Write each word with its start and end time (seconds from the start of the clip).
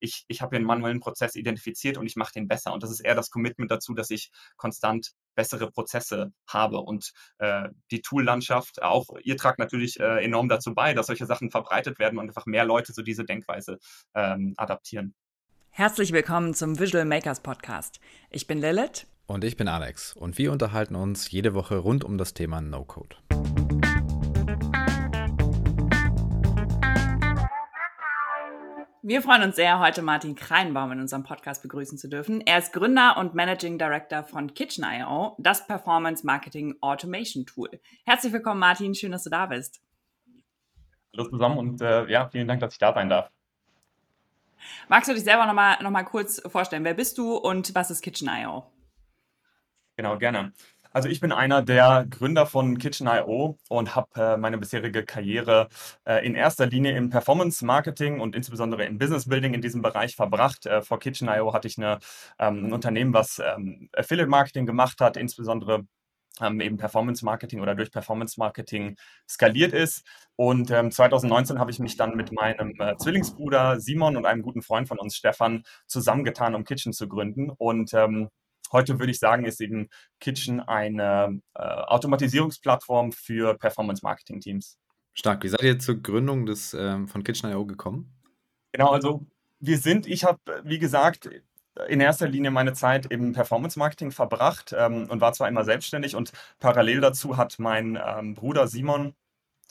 ich, 0.00 0.24
ich 0.28 0.42
habe 0.42 0.50
hier 0.50 0.58
einen 0.58 0.66
manuellen 0.66 1.00
Prozess 1.00 1.34
identifiziert 1.34 1.98
und 1.98 2.06
ich 2.06 2.16
mache 2.16 2.32
den 2.32 2.48
besser. 2.48 2.72
Und 2.72 2.82
das 2.82 2.90
ist 2.90 3.00
eher 3.00 3.14
das 3.14 3.30
Commitment 3.30 3.70
dazu, 3.70 3.94
dass 3.94 4.10
ich 4.10 4.30
konstant 4.56 5.12
bessere 5.34 5.70
Prozesse 5.70 6.32
habe. 6.48 6.78
Und 6.78 7.12
äh, 7.38 7.68
die 7.90 8.02
Tool-Landschaft, 8.02 8.82
auch 8.82 9.06
ihr 9.22 9.36
tragt 9.36 9.58
natürlich 9.58 10.00
äh, 10.00 10.24
enorm 10.24 10.48
dazu 10.48 10.74
bei, 10.74 10.94
dass 10.94 11.06
solche 11.06 11.26
Sachen 11.26 11.50
verbreitet 11.50 11.98
werden 11.98 12.18
und 12.18 12.28
einfach 12.28 12.46
mehr 12.46 12.64
Leute 12.64 12.92
so 12.92 13.02
diese 13.02 13.24
Denkweise 13.24 13.78
ähm, 14.14 14.54
adaptieren. 14.56 15.14
Herzlich 15.70 16.12
willkommen 16.12 16.54
zum 16.54 16.78
Visual 16.78 17.04
Makers 17.04 17.40
Podcast. 17.40 18.00
Ich 18.30 18.46
bin 18.46 18.58
Lilith. 18.58 19.06
Und 19.26 19.44
ich 19.44 19.56
bin 19.56 19.68
Alex. 19.68 20.14
Und 20.14 20.38
wir 20.38 20.52
unterhalten 20.52 20.94
uns 20.94 21.30
jede 21.30 21.52
Woche 21.52 21.76
rund 21.76 22.04
um 22.04 22.16
das 22.16 22.32
Thema 22.32 22.60
No-Code. 22.60 23.16
Wir 29.08 29.22
freuen 29.22 29.44
uns 29.44 29.54
sehr, 29.54 29.78
heute 29.78 30.02
Martin 30.02 30.34
Kreinbaum 30.34 30.90
in 30.90 30.98
unserem 30.98 31.22
Podcast 31.22 31.62
begrüßen 31.62 31.96
zu 31.96 32.08
dürfen. 32.08 32.40
Er 32.40 32.58
ist 32.58 32.72
Gründer 32.72 33.16
und 33.18 33.36
Managing 33.36 33.78
Director 33.78 34.24
von 34.24 34.52
Kitchen.io, 34.52 35.36
das 35.38 35.64
Performance 35.64 36.26
Marketing 36.26 36.74
Automation 36.80 37.46
Tool. 37.46 37.70
Herzlich 38.04 38.32
willkommen, 38.32 38.58
Martin. 38.58 38.96
Schön, 38.96 39.12
dass 39.12 39.22
du 39.22 39.30
da 39.30 39.46
bist. 39.46 39.80
Hallo 41.16 41.30
zusammen 41.30 41.56
und 41.56 41.80
äh, 41.80 42.10
ja, 42.10 42.28
vielen 42.30 42.48
Dank, 42.48 42.58
dass 42.58 42.72
ich 42.72 42.80
da 42.80 42.92
sein 42.92 43.08
darf. 43.08 43.30
Magst 44.88 45.08
du 45.08 45.14
dich 45.14 45.22
selber 45.22 45.46
nochmal 45.46 45.80
noch 45.84 45.92
mal 45.92 46.02
kurz 46.02 46.42
vorstellen? 46.44 46.82
Wer 46.82 46.94
bist 46.94 47.16
du 47.16 47.36
und 47.36 47.76
was 47.76 47.92
ist 47.92 48.02
Kitchen.io? 48.02 48.64
Genau, 49.94 50.18
gerne. 50.18 50.52
Also 50.96 51.10
ich 51.10 51.20
bin 51.20 51.30
einer 51.30 51.60
der 51.60 52.06
Gründer 52.08 52.46
von 52.46 52.78
Kitchen.io 52.78 53.58
und 53.68 53.94
habe 53.94 54.08
äh, 54.18 54.38
meine 54.38 54.56
bisherige 54.56 55.04
Karriere 55.04 55.68
äh, 56.06 56.26
in 56.26 56.34
erster 56.34 56.64
Linie 56.64 56.96
im 56.96 57.10
Performance 57.10 57.62
Marketing 57.66 58.18
und 58.18 58.34
insbesondere 58.34 58.86
im 58.86 58.96
Business 58.96 59.28
Building 59.28 59.52
in 59.52 59.60
diesem 59.60 59.82
Bereich 59.82 60.16
verbracht. 60.16 60.64
Äh, 60.64 60.80
vor 60.80 60.98
Kitchen.io 60.98 61.52
hatte 61.52 61.68
ich 61.68 61.76
eine, 61.76 61.98
ähm, 62.38 62.68
ein 62.68 62.72
Unternehmen, 62.72 63.12
was 63.12 63.42
ähm, 63.44 63.90
Affiliate 63.92 64.30
Marketing 64.30 64.64
gemacht 64.64 65.02
hat, 65.02 65.18
insbesondere 65.18 65.84
ähm, 66.40 66.62
eben 66.62 66.78
Performance 66.78 67.22
Marketing 67.26 67.60
oder 67.60 67.74
durch 67.74 67.90
Performance 67.90 68.40
Marketing 68.40 68.96
skaliert 69.28 69.74
ist. 69.74 70.02
Und 70.34 70.70
ähm, 70.70 70.90
2019 70.90 71.58
habe 71.58 71.70
ich 71.70 71.78
mich 71.78 71.98
dann 71.98 72.16
mit 72.16 72.32
meinem 72.32 72.72
äh, 72.80 72.96
Zwillingsbruder 72.96 73.80
Simon 73.80 74.16
und 74.16 74.24
einem 74.24 74.40
guten 74.40 74.62
Freund 74.62 74.88
von 74.88 74.98
uns, 74.98 75.14
Stefan, 75.14 75.62
zusammengetan, 75.86 76.54
um 76.54 76.64
Kitchen 76.64 76.94
zu 76.94 77.06
gründen. 77.06 77.50
Und 77.50 77.92
ähm, 77.92 78.30
Heute 78.72 78.98
würde 78.98 79.10
ich 79.10 79.18
sagen, 79.18 79.44
ist 79.44 79.60
eben 79.60 79.88
Kitchen 80.20 80.60
eine 80.60 81.40
äh, 81.54 81.62
Automatisierungsplattform 81.62 83.12
für 83.12 83.56
Performance-Marketing-Teams. 83.56 84.78
Stark. 85.14 85.44
Wie 85.44 85.48
seid 85.48 85.62
ihr 85.62 85.78
zur 85.78 85.96
Gründung 86.02 86.46
des, 86.46 86.74
ähm, 86.74 87.08
von 87.08 87.24
Kitchen.io 87.24 87.64
gekommen? 87.64 88.12
Genau, 88.72 88.90
also 88.90 89.26
wir 89.60 89.78
sind, 89.78 90.06
ich 90.06 90.24
habe, 90.24 90.38
wie 90.64 90.78
gesagt, 90.78 91.30
in 91.88 92.00
erster 92.00 92.28
Linie 92.28 92.50
meine 92.50 92.72
Zeit 92.72 93.06
im 93.06 93.32
Performance-Marketing 93.32 94.10
verbracht 94.10 94.74
ähm, 94.76 95.08
und 95.08 95.20
war 95.20 95.32
zwar 95.32 95.48
immer 95.48 95.64
selbstständig 95.64 96.16
und 96.16 96.32
parallel 96.58 97.00
dazu 97.00 97.36
hat 97.36 97.58
mein 97.58 97.98
ähm, 98.02 98.34
Bruder 98.34 98.66
Simon 98.66 99.14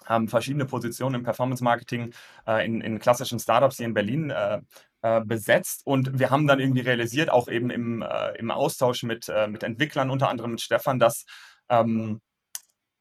ähm, 0.10 0.28
verschiedene 0.28 0.66
Positionen 0.66 1.16
im 1.16 1.24
Performance-Marketing 1.24 2.14
äh, 2.48 2.66
in, 2.66 2.82
in, 2.82 3.00
klassischen 3.00 3.40
Startups 3.40 3.78
hier 3.78 3.88
in 3.88 3.94
Berlin 3.94 4.30
äh, 4.30 4.62
äh, 5.06 5.22
besetzt 5.24 5.86
und 5.86 6.18
wir 6.18 6.32
haben 6.32 6.48
dann 6.48 6.60
irgendwie 6.60 6.82
realisiert, 6.82 7.30
auch 7.30 7.48
eben 7.48 7.70
im, 7.70 8.02
äh, 8.02 8.32
im 8.40 8.50
Austausch 8.50 9.04
mit, 9.04 9.30
äh, 9.30 9.48
mit 9.48 9.62
Entwicklern, 9.62 10.10
unter 10.10 10.30
anderem 10.30 10.50
mit 10.52 10.62
Stefan, 10.62 10.98
dass, 10.98 11.26
ähm, 11.70 12.22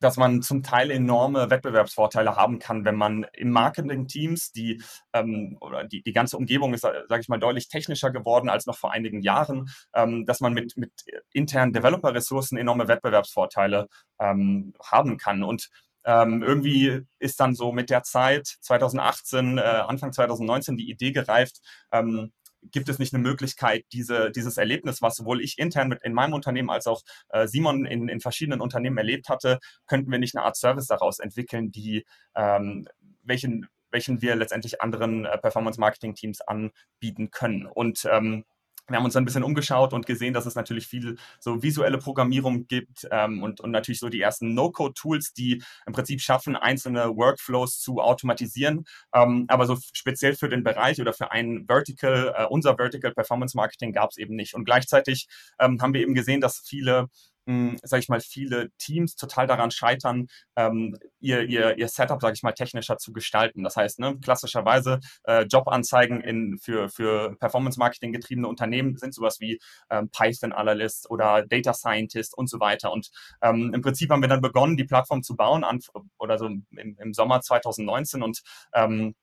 dass 0.00 0.19
man 0.19 0.42
zum 0.42 0.62
Teil 0.62 0.91
enorme 0.91 1.48
Wettbewerbsvorteile 1.48 2.36
haben 2.36 2.58
kann, 2.58 2.84
wenn 2.84 2.96
man 2.96 3.24
im 3.33 3.48
Marketing-Teams, 3.52 4.52
die 4.52 4.83
ähm, 5.14 5.58
die, 5.91 6.02
die 6.02 6.12
ganze 6.12 6.36
Umgebung 6.36 6.74
ist, 6.74 6.83
sage 6.83 7.20
ich 7.20 7.28
mal, 7.28 7.41
deutlich 7.41 7.69
technischer 7.69 8.11
geworden 8.11 8.50
als 8.50 8.66
noch 8.66 8.77
vor 8.77 8.92
einigen 8.92 9.22
Jahren, 9.22 9.70
ähm, 9.94 10.27
dass 10.27 10.41
man 10.41 10.52
mit, 10.52 10.77
mit 10.77 10.92
internen 11.33 11.72
Developer-Ressourcen 11.72 12.58
enorme 12.58 12.86
Wettbewerbsvorteile 12.86 13.89
ähm, 14.20 14.74
haben 14.83 15.16
kann. 15.16 15.42
Und 15.42 15.70
ähm, 16.05 16.42
irgendwie 16.42 17.03
ist 17.19 17.41
dann 17.41 17.55
so 17.55 17.73
mit 17.73 17.91
der 17.91 18.03
Zeit 18.03 18.47
2018, 18.47 19.59
äh, 19.59 19.61
Anfang 19.61 20.13
2019 20.13 20.77
die 20.77 20.91
Idee 20.91 21.13
gereift, 21.13 21.61
ähm, 21.92 22.33
gibt 22.70 22.89
es 22.89 22.98
nicht 22.98 23.15
eine 23.15 23.23
Möglichkeit, 23.23 23.85
diese, 23.92 24.31
dieses 24.31 24.57
Erlebnis, 24.57 25.03
was 25.03 25.17
sowohl 25.17 25.42
ich 25.42 25.59
intern 25.59 25.89
mit 25.89 26.03
in 26.03 26.15
meinem 26.15 26.33
Unternehmen 26.33 26.70
als 26.70 26.87
auch 26.87 27.03
äh, 27.29 27.47
Simon 27.47 27.85
in, 27.85 28.09
in 28.09 28.20
verschiedenen 28.20 28.61
Unternehmen 28.61 28.97
erlebt 28.97 29.29
hatte, 29.29 29.59
könnten 29.87 30.11
wir 30.11 30.19
nicht 30.19 30.35
eine 30.37 30.45
Art 30.45 30.57
Service 30.57 30.87
daraus 30.87 31.19
entwickeln, 31.19 31.70
die 31.70 32.05
ähm, 32.35 32.89
welchen 33.23 33.67
welchen 33.91 34.21
wir 34.21 34.35
letztendlich 34.35 34.83
anderen 34.83 35.25
äh, 35.25 35.39
Performance-Marketing-Teams 35.39 36.41
anbieten 36.41 37.31
können. 37.31 37.67
Und 37.67 38.07
ähm, 38.11 38.45
wir 38.89 38.96
haben 38.96 39.05
uns 39.05 39.17
ein 39.17 39.24
bisschen 39.24 39.42
umgeschaut 39.42 39.92
und 39.92 40.06
gesehen, 40.06 40.34
dass 40.34 40.46
es 40.46 40.55
natürlich 40.55 40.86
viel 40.86 41.17
so 41.40 41.62
visuelle 41.62 41.98
Programmierung 41.98 42.67
gibt 42.67 43.06
ähm, 43.11 43.42
und, 43.42 43.61
und 43.61 43.70
natürlich 43.70 43.98
so 43.98 44.08
die 44.08 44.20
ersten 44.20 44.55
No-Code-Tools, 44.55 45.33
die 45.33 45.62
im 45.86 45.92
Prinzip 45.92 46.20
schaffen, 46.20 46.56
einzelne 46.56 47.17
Workflows 47.17 47.80
zu 47.80 48.00
automatisieren. 48.00 48.84
Ähm, 49.14 49.46
aber 49.48 49.67
so 49.67 49.78
speziell 49.92 50.34
für 50.34 50.48
den 50.48 50.62
Bereich 50.64 51.00
oder 51.00 51.12
für 51.12 51.30
ein 51.30 51.64
Vertical, 51.67 52.34
äh, 52.36 52.44
unser 52.46 52.77
Vertical 52.77 53.12
Performance 53.12 53.56
Marketing 53.56 53.92
gab 53.92 54.11
es 54.11 54.18
eben 54.18 54.36
nicht. 54.36 54.55
Und 54.55 54.64
gleichzeitig 54.64 55.28
ähm, 55.58 55.80
haben 55.80 55.94
wir 55.94 56.02
eben 56.02 56.14
gesehen, 56.14 56.40
dass 56.40 56.58
viele 56.58 57.08
sage 57.46 58.00
ich 58.00 58.08
mal, 58.08 58.20
viele 58.20 58.70
Teams 58.78 59.16
total 59.16 59.46
daran 59.46 59.70
scheitern, 59.70 60.28
ähm, 60.56 60.96
ihr, 61.20 61.42
ihr, 61.42 61.77
ihr 61.78 61.88
Setup, 61.88 62.20
sage 62.20 62.34
ich 62.34 62.42
mal, 62.42 62.52
technischer 62.52 62.96
zu 62.96 63.12
gestalten. 63.12 63.62
Das 63.64 63.77
heißt, 63.77 63.98
ne, 63.98 64.18
klassischerweise 64.22 65.00
äh, 65.24 65.44
Jobanzeigen 65.44 66.20
in, 66.20 66.58
für, 66.58 66.88
für 66.88 67.36
Performance-Marketing 67.36 68.12
getriebene 68.12 68.48
Unternehmen 68.48 68.96
sind 68.96 69.14
sowas 69.14 69.40
wie 69.40 69.58
ähm, 69.90 70.10
Python 70.10 70.52
Analyst 70.52 71.10
oder 71.10 71.44
Data 71.46 71.74
Scientist 71.74 72.36
und 72.36 72.48
so 72.48 72.60
weiter. 72.60 72.92
Und 72.92 73.10
ähm, 73.42 73.72
im 73.74 73.82
Prinzip 73.82 74.11
haben 74.11 74.22
wir 74.22 74.28
dann 74.28 74.40
begonnen, 74.40 74.76
die 74.76 74.84
Plattform 74.84 75.22
zu 75.22 75.36
bauen, 75.36 75.64
an, 75.64 75.80
oder 76.18 76.38
so 76.38 76.46
im, 76.46 76.66
im 76.70 77.12
Sommer 77.14 77.40
2019 77.40 78.22
und 78.22 78.40
ähm, 78.74 79.14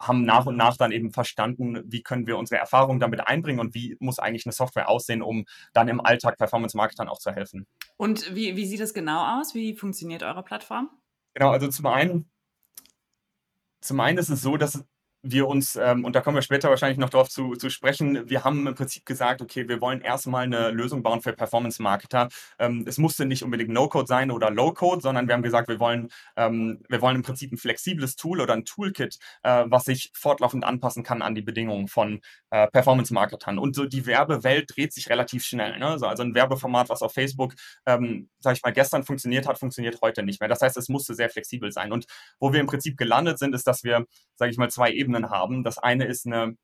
haben 0.00 0.24
nach 0.24 0.46
und 0.46 0.56
nach 0.56 0.76
dann 0.76 0.92
eben 0.92 1.12
verstanden, 1.12 1.82
wie 1.84 2.02
können 2.02 2.26
wir 2.26 2.38
unsere 2.38 2.58
Erfahrungen 2.58 3.00
damit 3.00 3.20
einbringen 3.26 3.60
und 3.60 3.74
wie 3.74 3.96
muss 4.00 4.18
eigentlich 4.18 4.46
eine 4.46 4.52
Software 4.52 4.88
aussehen, 4.88 5.22
um 5.22 5.44
dann 5.74 5.88
im 5.88 6.00
Alltag 6.00 6.38
Performance-Marketern 6.38 7.08
auch 7.08 7.18
zu 7.18 7.32
helfen. 7.32 7.66
Und 7.96 8.34
wie, 8.34 8.56
wie 8.56 8.66
sieht 8.66 8.80
das 8.80 8.94
genau 8.94 9.38
aus? 9.38 9.54
Wie 9.54 9.74
funktioniert 9.74 10.22
eure 10.22 10.42
Plattform? 10.42 10.88
Genau, 11.34 11.50
also 11.50 11.68
zum 11.68 11.86
einen, 11.86 12.30
zum 13.82 14.00
einen 14.00 14.18
ist 14.18 14.30
es 14.30 14.40
so, 14.40 14.56
dass 14.56 14.84
wir 15.22 15.48
uns, 15.48 15.76
ähm, 15.76 16.04
und 16.04 16.16
da 16.16 16.20
kommen 16.20 16.36
wir 16.36 16.42
später 16.42 16.70
wahrscheinlich 16.70 16.98
noch 16.98 17.10
darauf 17.10 17.28
zu, 17.28 17.54
zu 17.54 17.68
sprechen, 17.68 18.28
wir 18.30 18.42
haben 18.42 18.66
im 18.66 18.74
Prinzip 18.74 19.04
gesagt, 19.04 19.42
okay, 19.42 19.68
wir 19.68 19.80
wollen 19.80 20.00
erstmal 20.00 20.44
eine 20.44 20.70
Lösung 20.70 21.02
bauen 21.02 21.20
für 21.20 21.34
Performance-Marketer. 21.34 22.28
Ähm, 22.58 22.84
es 22.86 22.96
musste 22.96 23.26
nicht 23.26 23.42
unbedingt 23.42 23.70
No-Code 23.70 24.06
sein 24.06 24.30
oder 24.30 24.50
Low-Code, 24.50 25.02
sondern 25.02 25.28
wir 25.28 25.34
haben 25.34 25.42
gesagt, 25.42 25.68
wir 25.68 25.78
wollen, 25.78 26.08
ähm, 26.36 26.82
wir 26.88 27.02
wollen 27.02 27.16
im 27.16 27.22
Prinzip 27.22 27.52
ein 27.52 27.58
flexibles 27.58 28.16
Tool 28.16 28.40
oder 28.40 28.54
ein 28.54 28.64
Toolkit, 28.64 29.18
äh, 29.42 29.64
was 29.66 29.84
sich 29.84 30.10
fortlaufend 30.14 30.64
anpassen 30.64 31.02
kann 31.02 31.20
an 31.20 31.34
die 31.34 31.42
Bedingungen 31.42 31.88
von 31.88 32.20
äh, 32.50 32.66
Performance-Marketern. 32.68 33.58
Und 33.58 33.76
so 33.76 33.84
die 33.84 34.06
Werbewelt 34.06 34.74
dreht 34.74 34.94
sich 34.94 35.10
relativ 35.10 35.44
schnell. 35.44 35.78
Ne? 35.78 35.86
Also, 35.86 36.06
also 36.06 36.22
ein 36.22 36.34
Werbeformat, 36.34 36.88
was 36.88 37.02
auf 37.02 37.12
Facebook, 37.12 37.54
ähm, 37.84 38.30
sage 38.38 38.56
ich 38.56 38.62
mal, 38.62 38.72
gestern 38.72 39.04
funktioniert 39.04 39.46
hat, 39.46 39.58
funktioniert 39.58 40.00
heute 40.00 40.22
nicht 40.22 40.40
mehr. 40.40 40.48
Das 40.48 40.62
heißt, 40.62 40.78
es 40.78 40.88
musste 40.88 41.14
sehr 41.14 41.28
flexibel 41.28 41.72
sein. 41.72 41.92
Und 41.92 42.06
wo 42.38 42.54
wir 42.54 42.60
im 42.60 42.66
Prinzip 42.66 42.96
gelandet 42.96 43.38
sind, 43.38 43.54
ist, 43.54 43.66
dass 43.66 43.84
wir, 43.84 44.06
sage 44.36 44.50
ich 44.50 44.56
mal, 44.56 44.70
zwei 44.70 44.90
Ebenen 44.90 45.09
Ebenen 45.10 45.30
haben. 45.30 45.64
Das 45.64 45.78
eine 45.78 46.04
ist 46.04 46.26
eine 46.26 46.56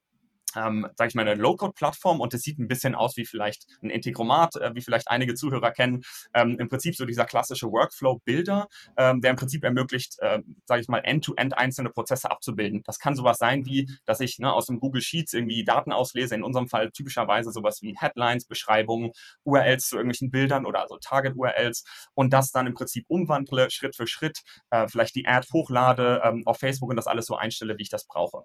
ähm, 0.57 0.89
sage 0.97 1.09
ich 1.09 1.15
mal, 1.15 1.29
eine 1.29 1.41
Low-Code-Plattform 1.41 2.21
und 2.21 2.35
es 2.35 2.43
sieht 2.43 2.59
ein 2.59 2.69
bisschen 2.69 2.95
aus 2.95 3.17
wie 3.17 3.27
vielleicht 3.27 3.67
ein 3.83 3.91
Integromat, 3.91 4.57
äh, 4.57 4.75
wie 4.75 4.81
vielleicht 4.81 5.09
einige 5.09 5.35
Zuhörer 5.35 5.71
kennen. 5.71 6.03
Ähm, 6.35 6.57
Im 6.59 6.69
Prinzip 6.69 6.97
so 6.97 7.05
dieser 7.05 7.25
klassische 7.25 7.71
Workflow-Bilder, 7.71 8.69
ähm, 8.97 9.21
der 9.21 9.31
im 9.31 9.37
Prinzip 9.37 9.65
ermöglicht, 9.65 10.17
äh, 10.21 10.41
sage 10.65 10.81
ich 10.81 10.89
mal, 10.89 10.99
end-to-end 10.99 11.55
-end 11.55 11.57
einzelne 11.57 11.91
Prozesse 11.91 12.31
abzubilden. 12.31 12.83
Das 12.85 12.99
kann 12.99 13.15
sowas 13.15 13.39
sein 13.39 13.67
wie, 13.67 13.91
dass 14.05 14.21
ich 14.21 14.39
ne, 14.39 14.53
aus 14.53 14.67
dem 14.67 14.81
Google 14.81 15.03
Sheets 15.03 15.33
irgendwie 15.33 15.65
Daten 15.65 15.93
auslese, 15.93 16.35
in 16.35 16.43
unserem 16.43 16.69
Fall 16.69 16.91
typischerweise 16.91 17.51
sowas 17.51 17.83
wie 17.83 17.97
Headlines, 17.97 18.47
Beschreibungen, 18.47 19.13
URLs 19.45 19.89
zu 19.89 19.97
irgendwelchen 19.97 20.31
Bildern 20.31 20.67
oder 20.67 20.81
also 20.83 20.97
Target-URLs 20.99 21.85
und 22.15 22.33
das 22.33 22.51
dann 22.51 22.67
im 22.67 22.75
Prinzip 22.75 23.05
umwandle, 23.09 23.71
Schritt 23.71 23.97
für 23.97 24.07
Schritt, 24.07 24.43
äh, 24.71 24.89
vielleicht 24.89 25.15
die 25.15 25.27
Ad 25.27 25.47
hochlade 25.53 26.23
ähm, 26.25 26.43
auf 26.47 26.59
Facebook 26.59 26.91
und 26.91 26.97
das 26.97 27.07
alles 27.07 27.27
so 27.27 27.37
einstelle, 27.37 27.77
wie 27.79 27.83
ich 27.83 27.91
das 27.91 28.07
brauche. 28.07 28.45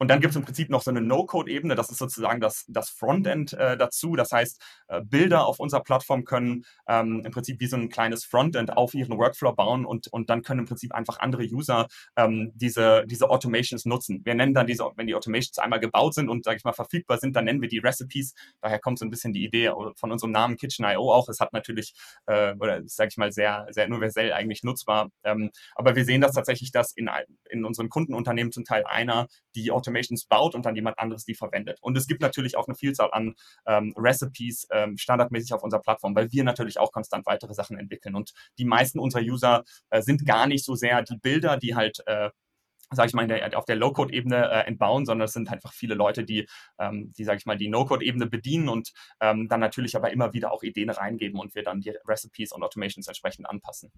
Und 0.00 0.08
dann 0.08 0.20
gibt 0.20 0.30
es 0.30 0.36
im 0.36 0.44
Prinzip 0.44 0.70
noch 0.70 0.80
so 0.80 0.90
eine 0.90 1.02
No-Code-Ebene, 1.02 1.74
das 1.74 1.90
ist 1.90 1.98
sozusagen 1.98 2.40
das, 2.40 2.64
das 2.68 2.88
Frontend 2.88 3.52
äh, 3.52 3.76
dazu. 3.76 4.16
Das 4.16 4.32
heißt, 4.32 4.58
äh, 4.88 5.02
Bilder 5.02 5.46
auf 5.46 5.60
unserer 5.60 5.82
Plattform 5.82 6.24
können 6.24 6.64
ähm, 6.88 7.22
im 7.22 7.30
Prinzip 7.30 7.60
wie 7.60 7.66
so 7.66 7.76
ein 7.76 7.90
kleines 7.90 8.24
Frontend 8.24 8.74
auf 8.74 8.94
ihren 8.94 9.18
Workflow 9.18 9.52
bauen 9.52 9.84
und, 9.84 10.08
und 10.08 10.30
dann 10.30 10.40
können 10.40 10.60
im 10.60 10.66
Prinzip 10.66 10.94
einfach 10.94 11.20
andere 11.20 11.42
User 11.42 11.86
ähm, 12.16 12.50
diese, 12.54 13.04
diese 13.08 13.28
Automations 13.28 13.84
nutzen. 13.84 14.22
Wir 14.24 14.34
nennen 14.34 14.54
dann 14.54 14.66
diese, 14.66 14.84
wenn 14.96 15.06
die 15.06 15.14
Automations 15.14 15.58
einmal 15.58 15.80
gebaut 15.80 16.14
sind 16.14 16.30
und, 16.30 16.44
sage 16.44 16.56
ich 16.56 16.64
mal, 16.64 16.72
verfügbar 16.72 17.18
sind, 17.18 17.36
dann 17.36 17.44
nennen 17.44 17.60
wir 17.60 17.68
die 17.68 17.78
Recipes. 17.78 18.32
Daher 18.62 18.78
kommt 18.78 18.98
so 18.98 19.04
ein 19.04 19.10
bisschen 19.10 19.34
die 19.34 19.44
Idee 19.44 19.70
von 19.96 20.10
unserem 20.10 20.32
Namen 20.32 20.56
Kitchen.io 20.56 21.12
auch. 21.12 21.28
Es 21.28 21.40
hat 21.40 21.52
natürlich, 21.52 21.92
äh, 22.24 22.54
oder 22.58 22.80
sage 22.86 23.08
ich 23.10 23.18
mal, 23.18 23.32
sehr, 23.32 23.66
sehr 23.68 23.84
universell 23.84 24.32
eigentlich 24.32 24.62
nutzbar. 24.62 25.10
Ähm, 25.24 25.50
aber 25.74 25.94
wir 25.94 26.06
sehen 26.06 26.22
das 26.22 26.32
tatsächlich, 26.32 26.72
dass 26.72 26.92
in, 26.92 27.10
in 27.50 27.66
unseren 27.66 27.90
Kundenunternehmen 27.90 28.50
zum 28.50 28.64
Teil 28.64 28.84
einer 28.86 29.26
die 29.54 29.70
Automation 29.70 29.89
Automations 29.90 30.24
baut 30.26 30.54
und 30.54 30.64
dann 30.64 30.76
jemand 30.76 30.98
anderes 30.98 31.24
die 31.24 31.34
verwendet. 31.34 31.78
Und 31.80 31.96
es 31.96 32.06
gibt 32.06 32.20
natürlich 32.20 32.56
auch 32.56 32.68
eine 32.68 32.74
Vielzahl 32.74 33.10
an 33.12 33.34
ähm, 33.66 33.94
Recipes 33.96 34.68
ähm, 34.70 34.96
standardmäßig 34.96 35.52
auf 35.52 35.62
unserer 35.62 35.80
Plattform, 35.80 36.14
weil 36.14 36.30
wir 36.32 36.44
natürlich 36.44 36.78
auch 36.78 36.92
konstant 36.92 37.26
weitere 37.26 37.54
Sachen 37.54 37.78
entwickeln. 37.78 38.14
Und 38.14 38.32
die 38.58 38.64
meisten 38.64 38.98
unserer 38.98 39.22
User 39.22 39.64
äh, 39.90 40.02
sind 40.02 40.26
gar 40.26 40.46
nicht 40.46 40.64
so 40.64 40.74
sehr 40.74 41.02
die 41.02 41.16
Bilder, 41.16 41.56
die 41.56 41.74
halt 41.74 42.02
äh, 42.06 42.30
sage 42.92 43.08
ich 43.08 43.14
mal, 43.14 43.26
der, 43.26 43.56
auf 43.56 43.64
der 43.64 43.76
Low-Code-Ebene 43.76 44.50
äh, 44.50 44.66
entbauen, 44.66 45.06
sondern 45.06 45.26
es 45.26 45.32
sind 45.32 45.50
einfach 45.50 45.72
viele 45.72 45.94
Leute, 45.94 46.24
die, 46.24 46.48
ähm, 46.78 47.12
die 47.16 47.24
sage 47.24 47.38
ich 47.38 47.46
mal, 47.46 47.56
die 47.56 47.68
No-Code-Ebene 47.68 48.26
bedienen 48.26 48.68
und 48.68 48.92
ähm, 49.20 49.48
dann 49.48 49.60
natürlich 49.60 49.94
aber 49.94 50.10
immer 50.10 50.32
wieder 50.32 50.52
auch 50.52 50.62
Ideen 50.62 50.90
reingeben 50.90 51.38
und 51.38 51.54
wir 51.54 51.62
dann 51.62 51.80
die 51.80 51.94
Recipes 52.04 52.52
und 52.52 52.62
Automations 52.64 53.06
entsprechend 53.06 53.48
anpassen. 53.48 53.92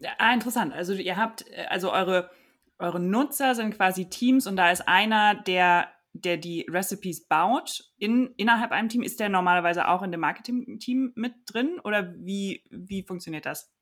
Ja, 0.00 0.10
ah, 0.18 0.34
interessant. 0.34 0.72
Also 0.72 0.92
ihr 0.94 1.16
habt, 1.16 1.48
äh, 1.50 1.66
also 1.68 1.92
eure, 1.92 2.30
eure 2.78 3.00
Nutzer 3.00 3.54
sind 3.54 3.74
quasi 3.74 4.08
Teams 4.08 4.46
und 4.46 4.56
da 4.56 4.70
ist 4.70 4.86
einer, 4.86 5.34
der, 5.34 5.88
der 6.12 6.36
die 6.36 6.66
Recipes 6.70 7.26
baut 7.26 7.84
in, 7.98 8.34
innerhalb 8.36 8.72
einem 8.72 8.88
Team. 8.88 9.02
Ist 9.02 9.20
der 9.20 9.28
normalerweise 9.28 9.88
auch 9.88 10.02
in 10.02 10.12
dem 10.12 10.20
Marketing-Team 10.20 11.12
mit 11.14 11.34
drin 11.46 11.80
oder 11.84 12.14
wie, 12.16 12.62
wie 12.70 13.02
funktioniert 13.02 13.46
das? 13.46 13.72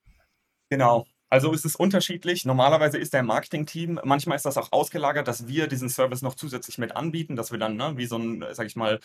Genau, 0.71 1.07
also 1.35 1.53
ist 1.53 1.65
es 1.65 1.75
unterschiedlich. 1.75 2.45
Normalerweise 2.45 2.97
ist 2.97 3.13
der 3.13 3.25
Marketing-Team, 3.25 3.99
manchmal 4.05 4.37
ist 4.37 4.47
das 4.47 4.57
auch 4.57 4.71
ausgelagert, 4.71 5.27
dass 5.27 5.49
wir 5.49 5.67
diesen 5.67 5.89
Service 5.89 6.23
noch 6.23 6.37
zusätzlich 6.37 6.79
mit 6.79 6.95
anbieten, 6.95 7.35
dass 7.35 7.51
wir 7.51 7.59
dann 7.59 7.75
ne, 7.75 7.95
wie 7.97 8.07
so 8.07 8.17
ein, 8.17 8.45
sag 8.53 8.69
ich 8.69 8.77
mal, 8.77 9.01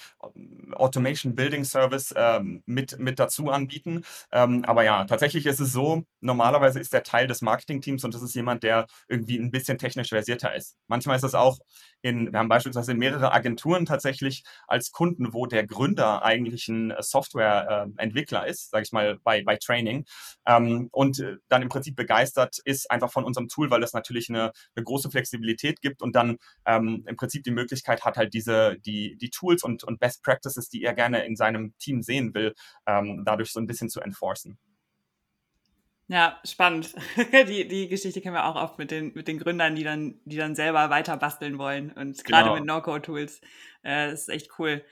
Automation 0.73 1.33
Building 1.33 1.63
Service 1.63 2.13
ähm, 2.15 2.61
mit, 2.67 2.99
mit 2.99 3.17
dazu 3.17 3.49
anbieten. 3.49 4.03
Ähm, 4.31 4.63
aber 4.65 4.83
ja, 4.83 5.05
tatsächlich 5.05 5.47
ist 5.47 5.59
es 5.59 5.73
so, 5.73 6.03
normalerweise 6.21 6.79
ist 6.79 6.93
der 6.93 7.01
Teil 7.01 7.25
des 7.25 7.41
Marketing-Teams 7.41 8.03
und 8.03 8.13
das 8.13 8.21
ist 8.21 8.35
jemand, 8.35 8.61
der 8.61 8.85
irgendwie 9.07 9.39
ein 9.39 9.49
bisschen 9.49 9.79
technisch 9.79 10.09
versierter 10.09 10.53
ist. 10.53 10.75
Manchmal 10.87 11.15
ist 11.17 11.23
es 11.23 11.33
auch 11.33 11.57
in, 12.03 12.31
wir 12.31 12.37
haben 12.37 12.47
beispielsweise 12.47 12.93
mehrere 12.93 13.33
Agenturen 13.33 13.87
tatsächlich 13.87 14.43
als 14.67 14.91
Kunden, 14.91 15.33
wo 15.33 15.47
der 15.47 15.65
Gründer 15.65 16.23
eigentlich 16.23 16.67
ein 16.67 16.93
Softwareentwickler 16.99 18.45
äh, 18.45 18.51
ist, 18.51 18.69
sage 18.69 18.83
ich 18.83 18.91
mal, 18.91 19.17
bei, 19.23 19.43
bei 19.43 19.55
Training 19.57 20.05
ähm, 20.45 20.89
und 20.91 21.19
äh, 21.19 21.37
dann 21.47 21.63
im 21.63 21.69
Prinzip 21.69 21.95
begeistert 21.95 22.18
begeistert 22.19 22.59
ist 22.65 22.91
einfach 22.91 23.11
von 23.11 23.23
unserem 23.23 23.47
Tool, 23.47 23.69
weil 23.71 23.83
es 23.83 23.93
natürlich 23.93 24.29
eine, 24.29 24.51
eine 24.75 24.83
große 24.83 25.09
Flexibilität 25.09 25.81
gibt 25.81 26.01
und 26.01 26.15
dann 26.15 26.37
ähm, 26.65 27.03
im 27.07 27.15
Prinzip 27.15 27.43
die 27.43 27.51
Möglichkeit 27.51 28.03
hat, 28.03 28.17
halt 28.17 28.33
diese, 28.33 28.77
die, 28.79 29.15
die 29.17 29.29
Tools 29.29 29.63
und, 29.63 29.83
und 29.83 29.99
Best 29.99 30.23
Practices, 30.23 30.69
die 30.69 30.83
er 30.83 30.93
gerne 30.93 31.25
in 31.25 31.35
seinem 31.35 31.73
Team 31.79 32.01
sehen 32.01 32.33
will, 32.33 32.53
ähm, 32.85 33.23
dadurch 33.25 33.51
so 33.51 33.59
ein 33.59 33.67
bisschen 33.67 33.89
zu 33.89 34.01
enforcen. 34.01 34.57
Ja, 36.11 36.39
spannend. 36.43 36.95
Die, 37.47 37.67
die 37.67 37.87
Geschichte 37.87 38.19
kennen 38.19 38.33
wir 38.33 38.45
auch 38.45 38.55
oft 38.55 38.79
mit 38.79 38.89
den, 38.89 39.13
mit 39.13 39.27
den 39.27 39.37
Gründern, 39.37 39.75
die 39.75 39.83
dann, 39.83 40.19
die 40.25 40.37
dann 40.37 40.55
selber 40.55 40.89
weiter 40.89 41.15
basteln 41.17 41.59
wollen. 41.59 41.91
Und 41.91 42.23
gerade 42.23 42.45
genau. 42.45 42.55
mit 42.55 42.65
No-Code-Tools. 42.65 43.41
Äh, 43.83 44.09
das 44.09 44.21
ist 44.21 44.29
echt 44.29 44.49
cool. 44.57 44.83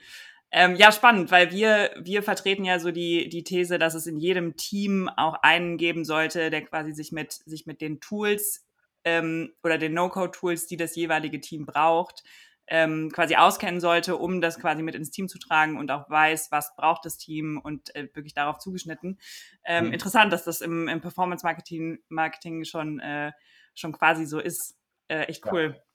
Ähm, 0.50 0.76
ja, 0.76 0.90
spannend, 0.92 1.30
weil 1.30 1.50
wir, 1.50 1.90
wir 2.00 2.22
vertreten 2.22 2.64
ja 2.64 2.78
so 2.78 2.90
die, 2.90 3.28
die 3.28 3.44
These, 3.44 3.78
dass 3.78 3.94
es 3.94 4.06
in 4.06 4.16
jedem 4.16 4.56
Team 4.56 5.10
auch 5.16 5.34
einen 5.42 5.76
geben 5.76 6.04
sollte, 6.04 6.48
der 6.50 6.64
quasi 6.64 6.92
sich 6.92 7.12
mit, 7.12 7.32
sich 7.32 7.66
mit 7.66 7.82
den 7.82 8.00
Tools 8.00 8.66
ähm, 9.04 9.52
oder 9.62 9.76
den 9.76 9.92
No-Code-Tools, 9.92 10.66
die 10.66 10.78
das 10.78 10.96
jeweilige 10.96 11.40
Team 11.40 11.66
braucht, 11.66 12.24
ähm, 12.66 13.10
quasi 13.12 13.36
auskennen 13.36 13.80
sollte, 13.80 14.16
um 14.16 14.40
das 14.40 14.58
quasi 14.58 14.82
mit 14.82 14.94
ins 14.94 15.10
Team 15.10 15.28
zu 15.28 15.38
tragen 15.38 15.76
und 15.78 15.90
auch 15.90 16.08
weiß, 16.08 16.50
was 16.50 16.74
braucht 16.76 17.04
das 17.04 17.18
Team 17.18 17.60
und 17.62 17.94
äh, 17.94 18.08
wirklich 18.14 18.32
darauf 18.32 18.58
zugeschnitten. 18.58 19.18
Ähm, 19.64 19.88
mhm. 19.88 19.92
Interessant, 19.92 20.32
dass 20.32 20.44
das 20.44 20.62
im, 20.62 20.88
im 20.88 21.02
Performance-Marketing 21.02 21.98
Marketing 22.08 22.64
schon, 22.64 23.00
äh, 23.00 23.32
schon 23.74 23.92
quasi 23.92 24.24
so 24.24 24.38
ist. 24.38 24.78
Äh, 25.08 25.24
echt 25.24 25.44
cool. 25.52 25.74
Ja 25.76 25.87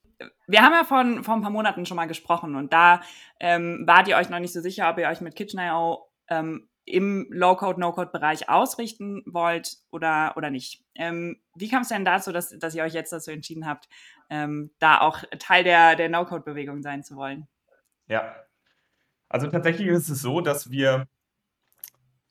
wir 0.48 0.62
haben 0.62 0.74
ja 0.74 0.84
von, 0.84 1.24
vor 1.24 1.36
ein 1.36 1.42
paar 1.42 1.52
Monaten 1.52 1.86
schon 1.86 1.98
mal 1.98 2.08
gesprochen 2.08 2.56
und 2.56 2.74
da 2.74 3.02
ähm, 3.40 3.84
wart 3.86 4.08
ihr 4.08 4.18
euch 4.18 4.30
noch 4.30 4.40
nicht 4.40 4.54
so 4.54 4.62
sicher, 4.62 4.90
ob 4.90 4.98
ihr 4.98 5.08
euch 5.08 5.22
mit 5.22 5.36
Kitchen.io 5.36 6.10
ähm, 6.30 6.70
im 6.86 7.28
Low-Code, 7.30 7.80
No-Code-Bereich 7.80 8.50
ausrichten 8.50 9.24
wollt 9.26 9.78
oder, 9.92 10.34
oder 10.36 10.50
nicht. 10.50 10.84
Ähm, 10.96 11.42
wie 11.56 11.70
kam 11.70 11.84
es 11.84 11.88
denn 11.88 12.06
dazu, 12.06 12.32
dass, 12.32 12.58
dass 12.60 12.76
ihr 12.76 12.84
euch 12.84 12.94
jetzt 12.94 13.14
dazu 13.14 13.32
entschieden 13.32 13.66
habt, 13.66 13.88
ähm, 14.30 14.72
da 14.80 15.00
auch 15.00 15.24
Teil 15.40 15.64
der, 15.64 15.96
der 15.96 16.10
No-Code-Bewegung 16.10 16.82
sein 16.82 17.04
zu 17.04 17.16
wollen? 17.16 17.48
Ja, 18.08 18.36
also 19.30 19.48
tatsächlich 19.48 19.88
ist 19.88 20.10
es 20.10 20.22
so, 20.22 20.42
dass 20.42 20.70
wir 20.70 21.08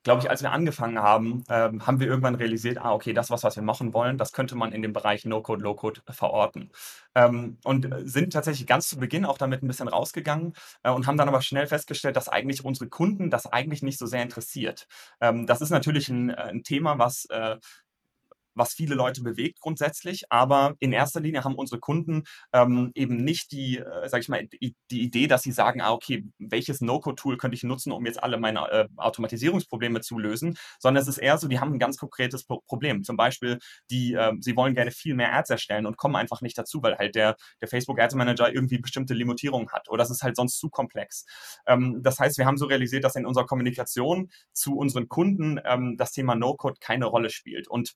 glaube 0.03 0.23
ich, 0.23 0.31
als 0.31 0.43
wir 0.43 0.53
angefangen 0.53 0.99
haben, 0.99 1.45
ähm, 1.49 1.87
haben 1.87 2.01
wir 2.01 2.07
irgendwann 2.07 2.35
realisiert, 2.35 2.79
ah, 2.79 2.93
okay, 2.93 3.13
das, 3.13 3.31
was, 3.31 3.45
was 3.45 3.57
wir 3.57 3.63
machen 3.63 3.93
wollen, 3.95 4.19
das 4.19 4.33
könnte 4.33 4.55
man 4.55 4.73
in 4.73 4.83
dem 4.83 4.93
Bereich 4.93 5.25
No-Code, 5.25 5.63
Low-Code 5.63 6.03
verorten. 6.11 6.71
Ähm, 7.15 7.59
und 7.65 7.89
sind 8.01 8.33
tatsächlich 8.33 8.67
ganz 8.67 8.89
zu 8.89 8.99
Beginn 8.99 9.25
auch 9.25 9.39
damit 9.39 9.63
ein 9.63 9.69
bisschen 9.69 9.89
rausgegangen 9.89 10.55
äh, 10.83 10.91
und 10.91 11.07
haben 11.07 11.17
dann 11.17 11.29
aber 11.29 11.43
schnell 11.43 11.67
festgestellt, 11.67 12.17
dass 12.17 12.29
eigentlich 12.29 12.65
unsere 12.65 12.89
Kunden 12.89 13.31
das 13.31 13.47
eigentlich 13.47 13.83
nicht 13.83 13.99
so 13.99 14.07
sehr 14.07 14.23
interessiert. 14.23 14.87
Ähm, 15.21 15.47
das 15.47 15.61
ist 15.61 15.71
natürlich 15.71 16.09
ein, 16.09 16.31
äh, 16.31 16.35
ein 16.35 16.63
Thema, 16.63 16.99
was 16.99 17.27
äh, 17.27 17.57
was 18.55 18.75
viele 18.75 18.95
Leute 18.95 19.23
bewegt 19.23 19.61
grundsätzlich. 19.61 20.25
Aber 20.31 20.75
in 20.79 20.93
erster 20.93 21.21
Linie 21.21 21.45
haben 21.45 21.55
unsere 21.55 21.81
Kunden 21.81 22.25
ähm, 22.53 22.93
eben 22.95 23.17
nicht 23.17 23.53
die, 23.53 23.79
äh, 23.79 24.09
sag 24.09 24.21
ich 24.21 24.29
mal, 24.29 24.47
die, 24.47 24.75
Idee, 24.91 25.27
dass 25.27 25.43
sie 25.43 25.53
sagen, 25.53 25.81
ah, 25.81 25.93
okay, 25.93 26.25
welches 26.39 26.81
No-Code-Tool 26.81 27.37
könnte 27.37 27.57
ich 27.57 27.63
nutzen, 27.65 27.93
um 27.93 28.05
jetzt 28.07 28.23
alle 28.23 28.39
meine 28.39 28.61
äh, 28.71 28.89
Automatisierungsprobleme 28.97 30.01
zu 30.01 30.19
lösen, 30.19 30.57
sondern 30.79 31.03
es 31.03 31.09
ist 31.09 31.19
eher 31.19 31.39
so, 31.39 31.49
die 31.49 31.61
haben 31.61 31.73
ein 31.73 31.79
ganz 31.79 31.97
konkretes 31.97 32.45
Pro 32.45 32.61
Problem. 32.67 33.03
Zum 33.05 33.17
Beispiel, 33.17 33.59
die, 33.91 34.15
äh, 34.15 34.33
sie 34.41 34.57
wollen 34.57 34.75
gerne 34.75 34.91
viel 34.91 35.15
mehr 35.15 35.35
Ads 35.35 35.51
erstellen 35.51 35.87
und 35.87 35.97
kommen 35.97 36.17
einfach 36.17 36.41
nicht 36.43 36.57
dazu, 36.57 36.83
weil 36.83 36.97
halt 36.97 37.15
der, 37.15 37.37
der 37.61 37.69
Facebook 37.69 38.01
Ads 38.01 38.15
Manager 38.15 38.53
irgendwie 38.53 38.79
bestimmte 38.79 39.15
Limitierungen 39.15 39.71
hat 39.71 39.89
oder 39.89 40.03
es 40.03 40.11
ist 40.11 40.23
halt 40.23 40.37
sonst 40.37 40.59
zu 40.59 40.71
komplex. 40.71 41.25
Ähm, 41.67 42.01
das 42.03 42.19
heißt, 42.19 42.39
wir 42.39 42.47
haben 42.47 42.57
so 42.57 42.67
realisiert, 42.67 43.05
dass 43.05 43.17
in 43.17 43.27
unserer 43.27 43.47
Kommunikation 43.47 44.31
zu 44.53 44.77
unseren 44.77 45.09
Kunden 45.09 45.61
ähm, 45.65 45.97
das 45.97 46.13
Thema 46.13 46.35
No-Code 46.35 46.77
keine 46.81 47.07
Rolle 47.07 47.31
spielt. 47.31 47.69
Und 47.69 47.95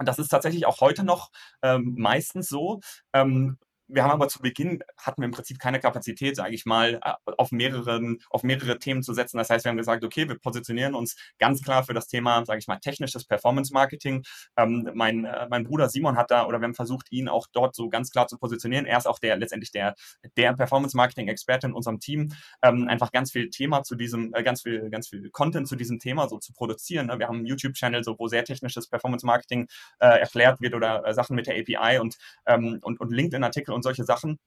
und 0.00 0.06
das 0.08 0.18
ist 0.18 0.28
tatsächlich 0.28 0.66
auch 0.66 0.80
heute 0.80 1.04
noch 1.04 1.30
ähm, 1.62 1.94
meistens 1.98 2.48
so. 2.48 2.80
Ähm, 3.12 3.58
wir 3.92 4.04
haben 4.04 4.10
aber 4.10 4.28
zu 4.28 4.40
Beginn, 4.40 4.82
hatten 4.96 5.22
wir 5.22 5.26
im 5.26 5.32
Prinzip 5.32 5.58
keine 5.58 5.80
Kapazität, 5.80 6.36
sage 6.36 6.54
ich 6.54 6.66
mal, 6.66 7.00
auf, 7.38 7.52
mehreren, 7.52 8.18
auf 8.30 8.42
mehrere 8.42 8.78
Themen 8.78 9.02
zu 9.02 9.12
setzen. 9.12 9.38
Das 9.38 9.50
heißt, 9.50 9.64
wir 9.64 9.70
haben 9.70 9.76
gesagt, 9.76 10.04
okay, 10.04 10.28
wir 10.28 10.38
positionieren 10.38 10.94
uns 10.94 11.16
ganz 11.38 11.62
klar 11.62 11.84
für 11.84 11.94
das 11.94 12.06
Thema, 12.06 12.44
sage 12.44 12.58
ich 12.58 12.68
mal, 12.68 12.78
technisches 12.78 13.24
Performance-Marketing. 13.24 14.22
Ähm, 14.56 14.90
mein, 14.94 15.24
äh, 15.24 15.46
mein 15.50 15.64
Bruder 15.64 15.88
Simon 15.88 16.16
hat 16.16 16.30
da, 16.30 16.46
oder 16.46 16.60
wir 16.60 16.64
haben 16.64 16.74
versucht, 16.74 17.10
ihn 17.10 17.28
auch 17.28 17.46
dort 17.52 17.74
so 17.74 17.88
ganz 17.88 18.10
klar 18.10 18.26
zu 18.26 18.38
positionieren. 18.38 18.86
Er 18.86 18.98
ist 18.98 19.06
auch 19.06 19.18
der 19.18 19.36
letztendlich 19.36 19.70
der, 19.72 19.94
der 20.36 20.52
Performance-Marketing-Experte 20.54 21.66
in 21.66 21.72
unserem 21.72 22.00
Team. 22.00 22.32
Ähm, 22.62 22.88
einfach 22.88 23.12
ganz 23.12 23.32
viel 23.32 23.50
Thema 23.50 23.82
zu 23.82 23.96
diesem, 23.96 24.32
äh, 24.34 24.42
ganz 24.42 24.62
viel, 24.62 24.90
ganz 24.90 25.08
viel 25.08 25.30
Content 25.30 25.68
zu 25.68 25.76
diesem 25.76 25.98
Thema 25.98 26.28
so 26.28 26.38
zu 26.38 26.52
produzieren. 26.52 27.06
Ne? 27.06 27.18
Wir 27.18 27.28
haben 27.28 27.38
einen 27.38 27.46
YouTube-Channel, 27.46 28.04
so, 28.04 28.18
wo 28.18 28.28
sehr 28.28 28.44
technisches 28.44 28.88
Performance-Marketing 28.88 29.68
äh, 29.98 30.20
erklärt 30.20 30.60
wird 30.60 30.74
oder 30.74 31.06
äh, 31.06 31.14
Sachen 31.14 31.36
mit 31.36 31.46
der 31.46 31.56
API 31.58 31.98
und, 31.98 32.16
ähm, 32.46 32.78
und, 32.82 33.00
und 33.00 33.10
LinkedIn-Artikel 33.10 33.72
und 33.72 33.79
solche 33.82 34.04
Sachen. 34.04 34.38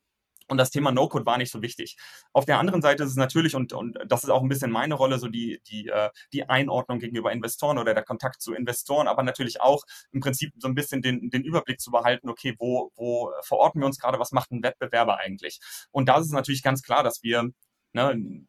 Und 0.49 0.57
das 0.57 0.71
Thema 0.71 0.91
No-Code 0.91 1.25
war 1.25 1.37
nicht 1.37 1.51
so 1.51 1.61
wichtig. 1.61 1.95
Auf 2.33 2.45
der 2.45 2.59
anderen 2.59 2.81
Seite 2.81 3.03
ist 3.03 3.11
es 3.11 3.15
natürlich, 3.15 3.55
und, 3.55 3.73
und 3.73 3.97
das 4.05 4.23
ist 4.23 4.29
auch 4.29 4.41
ein 4.41 4.49
bisschen 4.49 4.71
meine 4.71 4.95
Rolle, 4.95 5.17
so 5.17 5.29
die, 5.29 5.61
die, 5.67 5.87
äh, 5.87 6.09
die 6.33 6.49
Einordnung 6.49 6.99
gegenüber 6.99 7.31
Investoren 7.31 7.77
oder 7.77 7.93
der 7.93 8.03
Kontakt 8.03 8.41
zu 8.41 8.53
Investoren, 8.53 9.07
aber 9.07 9.23
natürlich 9.23 9.61
auch 9.61 9.83
im 10.11 10.19
Prinzip 10.19 10.51
so 10.57 10.67
ein 10.67 10.75
bisschen 10.75 11.01
den, 11.01 11.29
den 11.29 11.43
Überblick 11.43 11.79
zu 11.79 11.91
behalten, 11.91 12.29
okay, 12.29 12.55
wo, 12.59 12.91
wo 12.95 13.31
verorten 13.43 13.81
wir 13.81 13.85
uns 13.85 13.99
gerade, 13.99 14.19
was 14.19 14.31
macht 14.31 14.51
ein 14.51 14.63
Wettbewerber 14.63 15.17
eigentlich? 15.17 15.59
Und 15.91 16.09
da 16.09 16.17
ist 16.17 16.25
es 16.25 16.31
natürlich 16.33 16.61
ganz 16.61 16.81
klar, 16.83 17.03
dass 17.03 17.23
wir 17.23 17.49
ne, 17.93 18.45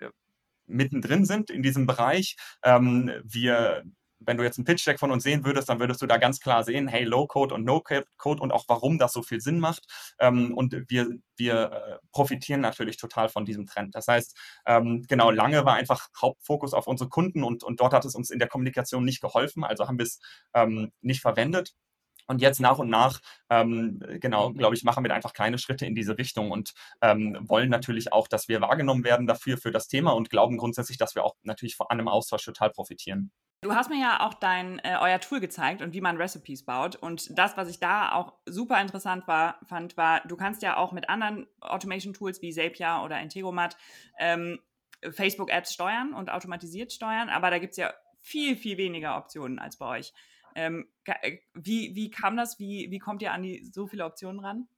mittendrin 0.67 1.25
sind 1.25 1.51
in 1.51 1.63
diesem 1.63 1.87
Bereich. 1.87 2.37
Ähm, 2.63 3.13
wir 3.23 3.85
wenn 4.27 4.37
du 4.37 4.45
jetzt 4.45 4.59
einen 4.59 4.65
Pitch-Deck 4.65 4.99
von 4.99 5.11
uns 5.11 5.23
sehen 5.23 5.45
würdest, 5.45 5.69
dann 5.69 5.81
würdest 5.81 6.03
du 6.03 6.07
da 6.07 6.17
ganz 6.17 6.41
klar 6.41 6.65
sehen, 6.65 6.89
hey, 6.89 7.05
Low-Code 7.05 7.55
und 7.55 7.65
No-Code 7.65 8.43
und 8.43 8.53
auch 8.53 8.65
warum 8.69 8.99
das 8.99 9.13
so 9.13 9.23
viel 9.23 9.41
Sinn 9.41 9.61
macht. 9.61 9.85
Ähm, 10.19 10.55
und 10.55 10.75
wir, 10.89 11.09
wir 11.37 11.73
äh, 11.73 11.99
profitieren 12.13 12.61
natürlich 12.61 12.97
total 12.97 13.29
von 13.29 13.45
diesem 13.45 13.67
Trend. 13.67 13.95
Das 13.95 14.09
heißt, 14.09 14.37
ähm, 14.67 15.05
genau, 15.09 15.31
lange 15.31 15.65
war 15.65 15.75
einfach 15.75 16.09
Hauptfokus 16.21 16.75
auf 16.75 16.87
unsere 16.87 17.11
Kunden 17.11 17.45
und, 17.45 17.65
und 17.65 17.81
dort 17.81 17.93
hat 17.93 18.05
es 18.05 18.15
uns 18.15 18.31
in 18.31 18.39
der 18.39 18.49
Kommunikation 18.49 19.05
nicht 19.05 19.21
geholfen, 19.21 19.65
also 19.65 19.87
haben 19.87 19.99
wir 19.99 20.05
es 20.05 20.21
ähm, 20.55 20.93
nicht 21.01 21.21
verwendet. 21.21 21.75
Und 22.27 22.41
jetzt 22.41 22.61
nach 22.61 22.79
und 22.79 22.89
nach, 22.89 23.21
ähm, 23.51 24.01
genau, 24.21 24.53
glaube 24.53 24.75
ich, 24.75 24.85
machen 24.85 25.05
wir 25.05 25.15
einfach 25.15 25.33
kleine 25.33 25.59
Schritte 25.59 25.87
in 25.87 25.95
diese 25.95 26.19
Richtung 26.19 26.51
und 26.51 26.73
ähm, 27.01 27.39
wollen 27.43 27.71
natürlich 27.71 28.13
auch, 28.13 28.29
dass 28.29 28.49
wir 28.49 28.61
wahrgenommen 28.61 29.05
werden 29.05 29.27
dafür, 29.27 29.59
für 29.59 29.71
das 29.71 29.89
Thema 29.89 30.13
und 30.13 30.31
glauben 30.31 30.57
grundsätzlich, 30.57 30.99
dass 30.99 31.15
wir 31.15 31.25
auch 31.25 31.35
natürlich 31.43 31.77
von 31.77 31.89
einem 31.89 32.09
Austausch 32.09 32.45
total 32.45 32.71
profitieren. 32.71 33.31
Du 33.61 33.75
hast 33.75 33.89
mir 33.89 33.99
ja 33.99 34.21
auch 34.21 34.35
dein, 34.35 34.79
äh, 34.81 34.99
euer 35.01 35.21
Tool 35.21 35.41
gezeigt 35.41 35.81
und 35.81 35.95
wie 35.95 36.03
man 36.03 36.19
Recipes 36.19 36.65
baut. 36.67 36.97
Und 36.97 37.39
das, 37.39 37.57
was 37.57 37.71
ich 37.71 37.81
da 37.81 38.13
auch 38.13 38.35
super 38.45 38.81
interessant 38.81 39.27
war, 39.27 39.59
fand, 39.67 39.97
war, 39.97 40.21
du 40.27 40.37
kannst 40.37 40.61
ja 40.63 40.77
auch 40.77 40.93
mit 40.93 41.09
anderen 41.09 41.47
Automation-Tools 41.61 42.43
wie 42.43 42.53
Zapier 42.53 43.01
oder 43.03 43.21
Integromat 43.21 43.79
ähm, 44.19 44.59
Facebook-Ads 45.11 45.73
steuern 45.73 46.15
und 46.15 46.31
automatisiert 46.31 46.93
steuern, 46.93 47.29
aber 47.29 47.51
da 47.51 47.59
gibt 47.59 47.73
es 47.73 47.77
ja 47.79 47.93
viel, 48.21 48.57
viel 48.57 48.79
weniger 48.79 49.17
Optionen 49.17 49.59
als 49.59 49.77
bei 49.77 49.99
euch. 49.99 50.13
Ähm, 50.55 50.89
äh, 51.05 51.39
wie, 51.55 51.95
wie 51.95 52.11
kam 52.11 52.37
das? 52.37 52.59
Wie, 52.59 52.91
wie 52.91 52.99
kommt 52.99 53.23
ihr 53.23 53.33
an 53.33 53.43
die 53.43 53.65
so 53.73 53.87
viele 53.87 54.05
Optionen 54.05 54.41
ran? 54.41 54.69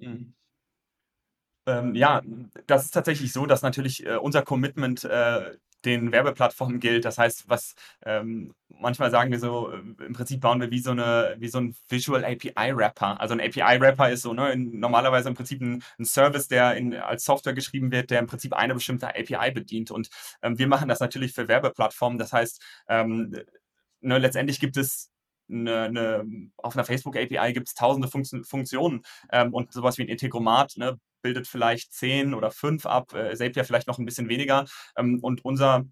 Mhm. 0.00 0.34
Ähm, 1.66 1.94
ja, 1.94 2.22
das 2.66 2.84
ist 2.84 2.92
tatsächlich 2.92 3.32
so, 3.32 3.44
dass 3.44 3.62
natürlich 3.62 4.06
äh, 4.06 4.16
unser 4.16 4.42
Commitment 4.42 5.04
äh, 5.04 5.56
den 5.84 6.12
Werbeplattformen 6.12 6.80
gilt. 6.80 7.04
Das 7.04 7.18
heißt, 7.18 7.48
was 7.48 7.74
ähm, 8.04 8.54
manchmal 8.68 9.10
sagen 9.10 9.30
wir 9.30 9.38
so, 9.38 9.70
äh, 9.70 9.78
im 9.78 10.12
Prinzip 10.12 10.40
bauen 10.40 10.60
wir 10.60 10.70
wie 10.70 10.80
so 10.80 10.90
eine, 10.92 11.36
wie 11.38 11.48
so 11.48 11.58
ein 11.58 11.76
Visual 11.88 12.24
API 12.24 12.76
Wrapper. 12.76 13.20
Also 13.20 13.34
ein 13.34 13.40
API 13.40 13.80
Wrapper 13.80 14.10
ist 14.10 14.22
so, 14.22 14.32
ne, 14.32 14.52
in, 14.52 14.78
normalerweise 14.78 15.28
im 15.28 15.34
Prinzip 15.34 15.60
ein, 15.60 15.82
ein 15.98 16.04
Service, 16.04 16.48
der 16.48 16.76
in, 16.76 16.94
als 16.94 17.24
Software 17.24 17.54
geschrieben 17.54 17.90
wird, 17.92 18.10
der 18.10 18.20
im 18.20 18.26
Prinzip 18.26 18.52
eine 18.52 18.74
bestimmte 18.74 19.08
API 19.08 19.50
bedient. 19.52 19.90
Und 19.90 20.10
ähm, 20.42 20.58
wir 20.58 20.68
machen 20.68 20.88
das 20.88 21.00
natürlich 21.00 21.32
für 21.32 21.48
Werbeplattformen. 21.48 22.18
Das 22.18 22.32
heißt, 22.32 22.62
ähm, 22.88 23.34
ne, 24.00 24.18
letztendlich 24.18 24.60
gibt 24.60 24.76
es 24.76 25.10
eine, 25.50 25.82
eine, 25.82 26.24
auf 26.56 26.76
einer 26.76 26.84
Facebook-API 26.84 27.52
gibt 27.52 27.68
es 27.68 27.74
tausende 27.74 28.08
Funktio 28.08 28.42
Funktionen 28.44 29.02
ähm, 29.32 29.52
und 29.54 29.72
sowas 29.72 29.98
wie 29.98 30.02
ein 30.02 30.08
Integromat 30.08 30.74
ne, 30.76 30.98
bildet 31.22 31.46
vielleicht 31.46 31.92
zehn 31.92 32.34
oder 32.34 32.50
fünf 32.50 32.86
ab, 32.86 33.12
äh, 33.14 33.34
Zapier 33.34 33.64
vielleicht 33.64 33.88
noch 33.88 33.98
ein 33.98 34.04
bisschen 34.04 34.28
weniger. 34.28 34.66
Ähm, 34.96 35.18
und 35.22 35.44
unser 35.44 35.84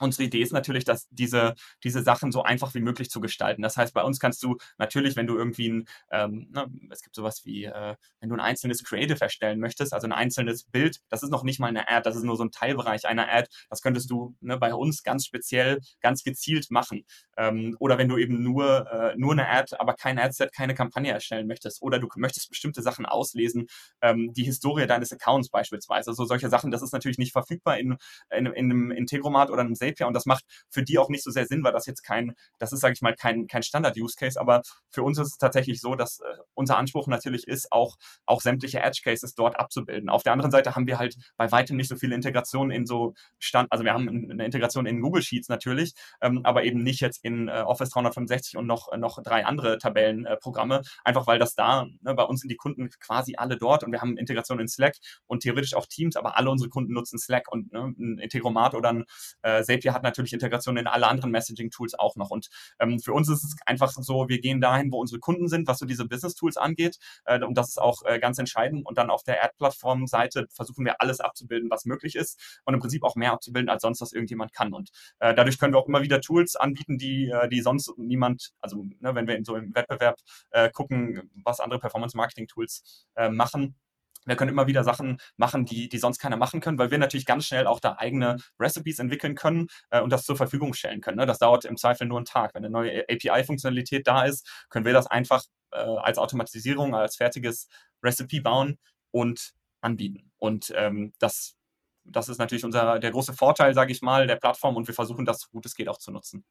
Unsere 0.00 0.24
Idee 0.24 0.40
ist 0.40 0.52
natürlich, 0.52 0.84
dass 0.84 1.06
diese, 1.10 1.54
diese 1.84 2.02
Sachen 2.02 2.32
so 2.32 2.42
einfach 2.42 2.74
wie 2.74 2.80
möglich 2.80 3.10
zu 3.10 3.20
gestalten. 3.20 3.62
Das 3.62 3.76
heißt, 3.76 3.94
bei 3.94 4.02
uns 4.02 4.18
kannst 4.18 4.42
du 4.42 4.56
natürlich, 4.78 5.16
wenn 5.16 5.26
du 5.26 5.36
irgendwie 5.36 5.68
ein, 5.68 5.88
ähm, 6.10 6.48
ne, 6.50 6.66
es 6.90 7.02
gibt 7.02 7.14
sowas 7.14 7.42
wie, 7.44 7.64
äh, 7.64 7.94
wenn 8.20 8.28
du 8.28 8.34
ein 8.34 8.40
einzelnes 8.40 8.82
Creative 8.84 9.20
erstellen 9.20 9.60
möchtest, 9.60 9.92
also 9.92 10.06
ein 10.06 10.12
einzelnes 10.12 10.64
Bild, 10.64 11.00
das 11.08 11.22
ist 11.22 11.30
noch 11.30 11.44
nicht 11.44 11.60
mal 11.60 11.68
eine 11.68 11.88
Ad, 11.88 12.02
das 12.04 12.16
ist 12.16 12.24
nur 12.24 12.36
so 12.36 12.44
ein 12.44 12.50
Teilbereich 12.50 13.06
einer 13.06 13.30
Ad, 13.30 13.48
das 13.68 13.82
könntest 13.82 14.10
du 14.10 14.34
ne, 14.40 14.56
bei 14.56 14.74
uns 14.74 15.02
ganz 15.02 15.26
speziell, 15.26 15.80
ganz 16.00 16.24
gezielt 16.24 16.70
machen. 16.70 17.04
Ähm, 17.36 17.76
oder 17.78 17.98
wenn 17.98 18.08
du 18.08 18.16
eben 18.16 18.42
nur, 18.42 18.90
äh, 18.90 19.14
nur 19.16 19.32
eine 19.32 19.48
Ad, 19.48 19.76
aber 19.78 19.94
kein 19.94 20.18
Adset, 20.18 20.52
keine 20.52 20.74
Kampagne 20.74 21.12
erstellen 21.12 21.46
möchtest, 21.46 21.82
oder 21.82 21.98
du 21.98 22.08
möchtest 22.16 22.48
bestimmte 22.48 22.82
Sachen 22.82 23.06
auslesen, 23.06 23.68
ähm, 24.00 24.32
die 24.32 24.44
Historie 24.44 24.86
deines 24.86 25.12
Accounts 25.12 25.50
beispielsweise, 25.50 26.10
also 26.10 26.24
solche 26.24 26.48
Sachen, 26.48 26.70
das 26.70 26.82
ist 26.82 26.92
natürlich 26.92 27.18
nicht 27.18 27.32
verfügbar 27.32 27.78
in, 27.78 27.96
in, 28.30 28.46
in 28.46 28.70
einem 28.70 28.90
Integromat 28.90 29.50
oder 29.50 29.60
einem 29.60 29.74
Zapier 29.82 30.06
und 30.06 30.14
das 30.14 30.26
macht 30.26 30.44
für 30.68 30.82
die 30.82 30.98
auch 30.98 31.08
nicht 31.08 31.22
so 31.22 31.30
sehr 31.30 31.46
Sinn, 31.46 31.64
weil 31.64 31.72
das 31.72 31.86
jetzt 31.86 32.02
kein, 32.02 32.34
das 32.58 32.72
ist, 32.72 32.80
sage 32.80 32.94
ich 32.94 33.02
mal, 33.02 33.14
kein, 33.14 33.46
kein 33.46 33.62
Standard-Use-Case, 33.62 34.40
aber 34.40 34.62
für 34.90 35.02
uns 35.02 35.18
ist 35.18 35.28
es 35.28 35.38
tatsächlich 35.38 35.80
so, 35.80 35.94
dass 35.94 36.20
äh, 36.20 36.24
unser 36.54 36.76
Anspruch 36.76 37.06
natürlich 37.06 37.46
ist, 37.46 37.72
auch, 37.72 37.96
auch 38.26 38.40
sämtliche 38.40 38.80
Edge-Cases 38.80 39.34
dort 39.34 39.58
abzubilden. 39.58 40.08
Auf 40.08 40.22
der 40.22 40.32
anderen 40.32 40.50
Seite 40.50 40.74
haben 40.74 40.86
wir 40.86 40.98
halt 40.98 41.16
bei 41.36 41.50
weitem 41.50 41.76
nicht 41.76 41.88
so 41.88 41.96
viele 41.96 42.14
Integrationen 42.14 42.70
in 42.70 42.86
so 42.86 43.14
Stand, 43.38 43.70
also 43.72 43.84
wir 43.84 43.92
haben 43.92 44.08
eine 44.08 44.44
Integration 44.44 44.86
in 44.86 45.00
Google 45.00 45.22
Sheets 45.22 45.48
natürlich, 45.48 45.94
ähm, 46.20 46.40
aber 46.44 46.64
eben 46.64 46.82
nicht 46.82 47.00
jetzt 47.00 47.24
in 47.24 47.48
äh, 47.48 47.62
Office 47.66 47.90
365 47.90 48.56
und 48.56 48.66
noch, 48.66 48.96
noch 48.96 49.22
drei 49.22 49.44
andere 49.44 49.78
Tabellenprogramme, 49.78 50.76
äh, 50.76 50.82
einfach 51.04 51.26
weil 51.26 51.38
das 51.38 51.54
da, 51.54 51.86
ne, 52.00 52.14
bei 52.14 52.24
uns 52.24 52.40
sind 52.40 52.50
die 52.50 52.56
Kunden 52.56 52.90
quasi 53.00 53.34
alle 53.36 53.56
dort 53.56 53.84
und 53.84 53.92
wir 53.92 54.00
haben 54.00 54.16
Integration 54.16 54.60
in 54.60 54.68
Slack 54.68 54.96
und 55.26 55.42
theoretisch 55.42 55.74
auch 55.74 55.86
Teams, 55.86 56.16
aber 56.16 56.36
alle 56.36 56.50
unsere 56.50 56.70
Kunden 56.70 56.92
nutzen 56.92 57.18
Slack 57.18 57.50
und 57.50 57.72
ne, 57.72 57.94
ein 57.98 58.18
Integromat 58.18 58.74
oder 58.74 58.90
ein 58.90 59.04
äh, 59.42 59.62
Zapier 59.72 59.94
hat 59.94 60.02
natürlich 60.02 60.32
Integration 60.32 60.76
in 60.76 60.86
alle 60.86 61.06
anderen 61.06 61.30
Messaging-Tools 61.30 61.94
auch 61.98 62.16
noch. 62.16 62.30
Und 62.30 62.48
ähm, 62.78 63.00
für 63.00 63.12
uns 63.12 63.28
ist 63.28 63.44
es 63.44 63.56
einfach 63.66 63.92
so, 63.92 64.28
wir 64.28 64.40
gehen 64.40 64.60
dahin, 64.60 64.92
wo 64.92 65.00
unsere 65.00 65.20
Kunden 65.20 65.48
sind, 65.48 65.66
was 65.68 65.78
so 65.78 65.86
diese 65.86 66.06
Business-Tools 66.06 66.56
angeht. 66.56 66.98
Äh, 67.24 67.42
und 67.42 67.56
das 67.56 67.70
ist 67.70 67.78
auch 67.80 68.02
äh, 68.04 68.18
ganz 68.18 68.38
entscheidend. 68.38 68.86
Und 68.86 68.98
dann 68.98 69.10
auf 69.10 69.22
der 69.22 69.44
Ad-Plattform-Seite 69.44 70.46
versuchen 70.50 70.84
wir 70.84 71.00
alles 71.00 71.20
abzubilden, 71.20 71.70
was 71.70 71.84
möglich 71.84 72.16
ist 72.16 72.60
und 72.64 72.74
im 72.74 72.80
Prinzip 72.80 73.04
auch 73.04 73.16
mehr 73.16 73.32
abzubilden, 73.32 73.68
als 73.68 73.82
sonst 73.82 74.00
was 74.00 74.12
irgendjemand 74.12 74.52
kann. 74.52 74.72
Und 74.72 74.90
äh, 75.18 75.34
dadurch 75.34 75.58
können 75.58 75.74
wir 75.74 75.78
auch 75.78 75.88
immer 75.88 76.02
wieder 76.02 76.20
Tools 76.20 76.56
anbieten, 76.56 76.98
die, 76.98 77.28
äh, 77.28 77.48
die 77.48 77.60
sonst 77.60 77.92
niemand, 77.96 78.52
also 78.60 78.84
ne, 79.00 79.14
wenn 79.14 79.26
wir 79.26 79.36
in 79.36 79.44
so 79.44 79.56
im 79.56 79.74
Wettbewerb 79.74 80.18
äh, 80.50 80.70
gucken, 80.70 81.30
was 81.44 81.60
andere 81.60 81.80
Performance-Marketing-Tools 81.80 83.06
äh, 83.16 83.28
machen, 83.28 83.76
wir 84.24 84.36
können 84.36 84.50
immer 84.50 84.66
wieder 84.66 84.84
Sachen 84.84 85.18
machen, 85.36 85.64
die, 85.64 85.88
die 85.88 85.98
sonst 85.98 86.18
keiner 86.18 86.36
machen 86.36 86.60
können, 86.60 86.78
weil 86.78 86.90
wir 86.90 86.98
natürlich 86.98 87.26
ganz 87.26 87.46
schnell 87.46 87.66
auch 87.66 87.80
da 87.80 87.96
eigene 87.98 88.36
Recipes 88.58 88.98
entwickeln 88.98 89.34
können 89.34 89.68
äh, 89.90 90.00
und 90.00 90.10
das 90.10 90.24
zur 90.24 90.36
Verfügung 90.36 90.74
stellen 90.74 91.00
können. 91.00 91.18
Ne? 91.18 91.26
Das 91.26 91.38
dauert 91.38 91.64
im 91.64 91.76
Zweifel 91.76 92.06
nur 92.06 92.18
einen 92.18 92.26
Tag. 92.26 92.54
Wenn 92.54 92.64
eine 92.64 92.72
neue 92.72 93.04
API-Funktionalität 93.08 94.06
da 94.06 94.24
ist, 94.24 94.48
können 94.68 94.84
wir 94.84 94.92
das 94.92 95.06
einfach 95.06 95.44
äh, 95.72 95.76
als 95.78 96.18
Automatisierung, 96.18 96.94
als 96.94 97.16
fertiges 97.16 97.68
Recipe 98.02 98.40
bauen 98.40 98.78
und 99.10 99.52
anbieten. 99.80 100.30
Und 100.38 100.72
ähm, 100.76 101.12
das, 101.18 101.56
das 102.04 102.28
ist 102.28 102.38
natürlich 102.38 102.64
unser, 102.64 102.98
der 102.98 103.10
große 103.10 103.34
Vorteil, 103.34 103.74
sage 103.74 103.92
ich 103.92 104.02
mal, 104.02 104.26
der 104.26 104.36
Plattform 104.36 104.76
und 104.76 104.86
wir 104.86 104.94
versuchen 104.94 105.24
das 105.24 105.40
so 105.40 105.48
gut 105.50 105.66
es 105.66 105.74
geht 105.74 105.88
auch 105.88 105.98
zu 105.98 106.10
nutzen. 106.10 106.44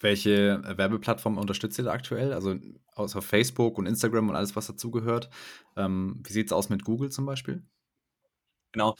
Welche 0.00 0.62
Werbeplattform 0.64 1.38
unterstützt 1.38 1.78
ihr 1.78 1.86
aktuell? 1.86 2.32
Also 2.32 2.56
außer 2.94 3.22
Facebook 3.22 3.78
und 3.78 3.86
Instagram 3.86 4.28
und 4.28 4.36
alles, 4.36 4.56
was 4.56 4.66
dazugehört. 4.66 5.30
Ähm, 5.76 6.20
wie 6.24 6.32
sieht 6.32 6.46
es 6.46 6.52
aus 6.52 6.68
mit 6.68 6.84
Google 6.84 7.10
zum 7.10 7.26
Beispiel? 7.26 7.62
Genau. 8.72 8.96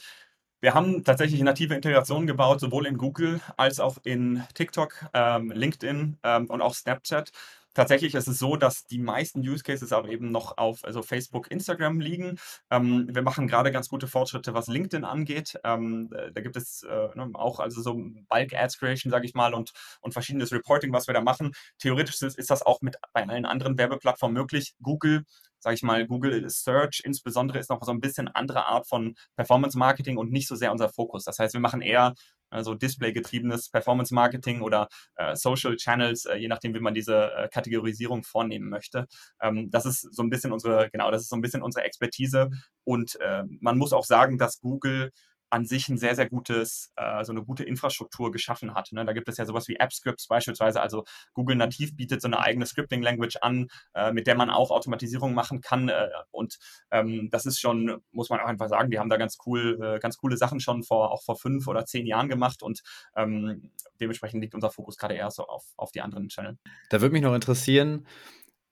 Wir 0.59 0.73
haben 0.73 1.03
tatsächlich 1.03 1.39
native 1.41 1.75
Integrationen 1.75 2.25
gebaut, 2.25 2.59
sowohl 2.59 2.87
in 2.87 2.97
Google 2.97 3.41
als 3.57 3.79
auch 3.79 3.97
in 4.03 4.43
TikTok, 4.55 5.05
ähm, 5.13 5.51
LinkedIn 5.51 6.17
ähm, 6.23 6.45
und 6.47 6.61
auch 6.61 6.73
Snapchat. 6.73 7.31
Tatsächlich 7.77 8.15
ist 8.15 8.27
es 8.27 8.39
so, 8.39 8.55
dass 8.55 8.87
die 8.87 8.97
meisten 8.97 9.41
Use 9.41 9.61
Cases 9.61 9.91
aber 9.91 10.09
eben 10.09 10.31
noch 10.31 10.57
auf 10.57 10.83
also 10.83 11.03
Facebook, 11.03 11.51
Instagram 11.51 11.99
liegen. 11.99 12.39
Ähm, 12.71 13.07
wir 13.13 13.21
machen 13.21 13.47
gerade 13.47 13.71
ganz 13.71 13.87
gute 13.87 14.07
Fortschritte, 14.07 14.55
was 14.55 14.65
LinkedIn 14.65 15.05
angeht. 15.05 15.59
Ähm, 15.63 16.09
äh, 16.11 16.31
da 16.31 16.41
gibt 16.41 16.55
es 16.57 16.81
äh, 16.81 17.09
ne, 17.13 17.29
auch 17.33 17.59
also 17.59 17.79
so 17.83 17.93
Bulk 17.93 18.55
Ads 18.55 18.79
Creation, 18.79 19.11
sage 19.11 19.27
ich 19.27 19.35
mal, 19.35 19.53
und, 19.53 19.73
und 20.01 20.13
verschiedenes 20.13 20.51
Reporting, 20.51 20.91
was 20.91 21.05
wir 21.05 21.13
da 21.13 21.21
machen. 21.21 21.51
Theoretisch 21.77 22.19
ist, 22.19 22.35
ist 22.39 22.49
das 22.49 22.63
auch 22.63 22.81
mit 22.81 22.95
bei 23.13 23.27
allen 23.27 23.45
anderen 23.45 23.77
Werbeplattformen 23.77 24.33
möglich. 24.33 24.73
Google 24.81 25.23
sage 25.59 25.75
ich 25.75 25.83
mal, 25.83 26.05
Google 26.07 26.49
Search 26.49 27.01
insbesondere 27.03 27.59
ist 27.59 27.69
noch 27.69 27.83
so 27.83 27.91
ein 27.91 27.99
bisschen 27.99 28.27
andere 28.27 28.67
Art 28.67 28.87
von 28.87 29.15
Performance 29.35 29.77
Marketing 29.77 30.17
und 30.17 30.31
nicht 30.31 30.47
so 30.47 30.55
sehr 30.55 30.71
unser 30.71 30.89
Fokus. 30.89 31.23
Das 31.25 31.39
heißt, 31.39 31.53
wir 31.53 31.61
machen 31.61 31.81
eher 31.81 32.13
also 32.49 32.75
Display-getriebenes 32.75 33.69
Performance 33.69 34.13
Marketing 34.13 34.61
oder 34.61 34.87
äh, 35.15 35.35
Social 35.35 35.75
Channels, 35.75 36.25
äh, 36.25 36.35
je 36.35 36.47
nachdem, 36.47 36.73
wie 36.73 36.79
man 36.79 36.93
diese 36.93 37.31
äh, 37.33 37.47
Kategorisierung 37.49 38.23
vornehmen 38.23 38.69
möchte. 38.69 39.07
Ähm, 39.41 39.69
das 39.71 39.85
ist 39.85 40.13
so 40.13 40.23
ein 40.23 40.29
bisschen 40.29 40.51
unsere, 40.51 40.89
genau, 40.91 41.11
das 41.11 41.23
ist 41.23 41.29
so 41.29 41.35
ein 41.35 41.41
bisschen 41.41 41.61
unsere 41.61 41.85
Expertise. 41.85 42.49
Und 42.83 43.19
äh, 43.21 43.43
man 43.59 43.77
muss 43.77 43.93
auch 43.93 44.05
sagen, 44.05 44.37
dass 44.37 44.61
Google 44.61 45.11
an 45.49 45.65
sich 45.65 45.87
ein 45.89 45.97
sehr, 45.97 46.15
sehr 46.15 46.29
gutes, 46.29 46.91
äh, 46.95 47.23
so 47.23 47.31
eine 47.31 47.43
gute 47.43 47.63
Infrastruktur 47.63 48.31
geschaffen 48.31 48.73
hat. 48.73 48.91
Ne? 48.91 49.05
Da 49.05 49.13
gibt 49.13 49.29
es 49.29 49.37
ja 49.37 49.45
sowas 49.45 49.67
wie 49.67 49.79
AppScripts 49.79 50.27
beispielsweise. 50.27 50.81
Also 50.81 51.05
Google 51.33 51.55
nativ 51.55 51.95
bietet 51.95 52.21
so 52.21 52.27
eine 52.27 52.39
eigene 52.39 52.65
Scripting-Language 52.65 53.37
an, 53.41 53.67
äh, 53.93 54.11
mit 54.11 54.27
der 54.27 54.35
man 54.35 54.49
auch 54.49 54.71
Automatisierung 54.71 55.33
machen 55.33 55.61
kann. 55.61 55.89
Äh, 55.89 56.09
und 56.31 56.57
ähm, 56.91 57.29
das 57.31 57.45
ist 57.45 57.59
schon, 57.59 58.01
muss 58.11 58.29
man 58.29 58.39
auch 58.39 58.47
einfach 58.47 58.67
sagen, 58.67 58.91
die 58.91 58.99
haben 58.99 59.09
da 59.09 59.17
ganz 59.17 59.37
cool, 59.45 59.79
äh, 59.81 59.99
ganz 59.99 60.17
coole 60.17 60.37
Sachen 60.37 60.59
schon 60.59 60.83
vor, 60.83 61.11
auch 61.11 61.23
vor 61.23 61.37
fünf 61.37 61.67
oder 61.67 61.85
zehn 61.85 62.05
Jahren 62.05 62.29
gemacht 62.29 62.61
und 62.63 62.81
ähm, 63.15 63.71
dementsprechend 63.99 64.41
liegt 64.41 64.55
unser 64.55 64.69
Fokus 64.69 64.97
gerade 64.97 65.15
eher 65.15 65.31
so 65.31 65.45
auf, 65.45 65.63
auf 65.77 65.91
die 65.91 66.01
anderen 66.01 66.27
Channel. 66.29 66.57
Da 66.89 67.01
würde 67.01 67.13
mich 67.13 67.21
noch 67.21 67.33
interessieren, 67.33 68.05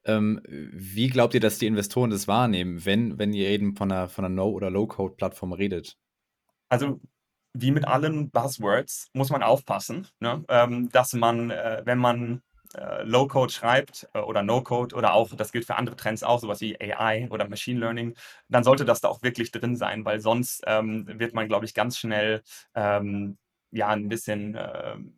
ähm, 0.05 0.41
wie 0.46 1.08
glaubt 1.08 1.34
ihr, 1.34 1.39
dass 1.39 1.58
die 1.58 1.65
Investoren 1.65 2.12
das 2.12 2.27
wahrnehmen, 2.27 2.86
wenn, 2.86 3.17
wenn 3.17 3.34
ihr 3.34 3.50
eben 3.50 3.75
von 3.75 3.91
einer, 3.91 4.08
von 4.08 4.25
einer 4.25 4.34
No- 4.34 4.51
oder 4.51 4.70
Low-Code-Plattform 4.70 5.53
redet? 5.53 5.98
Also 6.69 7.00
wie 7.53 7.72
mit 7.72 7.88
allen 7.88 8.29
Buzzwords 8.31 9.10
muss 9.13 9.29
man 9.29 9.43
aufpassen, 9.43 10.07
ne? 10.19 10.43
ähm, 10.50 10.89
dass 10.89 11.13
man, 11.13 11.51
äh, 11.51 11.81
wenn 11.86 11.98
man 11.98 12.41
äh, 12.75 13.03
Low-Code 13.03 13.51
schreibt 13.51 14.10
äh, 14.13 14.19
oder 14.19 14.43
No-Code 14.43 14.95
oder 14.95 15.13
auch, 15.13 15.34
das 15.36 15.51
gilt 15.51 15.65
für 15.65 15.75
andere 15.75 15.95
Trends 15.95 16.24
auch, 16.24 16.39
sowas 16.39 16.62
wie 16.62 16.79
AI 16.79 17.27
oder 17.29 17.48
Machine 17.48 17.79
Learning, 17.79 18.15
dann 18.50 18.63
sollte 18.63 18.84
das 18.86 19.01
da 19.01 19.07
auch 19.07 19.22
wirklich 19.24 19.51
drin 19.51 19.75
sein, 19.77 20.03
weil 20.03 20.19
sonst 20.19 20.63
ähm, 20.67 21.07
wird 21.07 21.34
man, 21.34 21.48
glaube 21.48 21.65
ich, 21.65 21.74
ganz 21.74 21.98
schnell 21.98 22.41
ähm, 22.75 23.38
ja 23.72 23.89
ein 23.89 24.10
bisschen 24.10 24.57
ähm, 24.60 25.13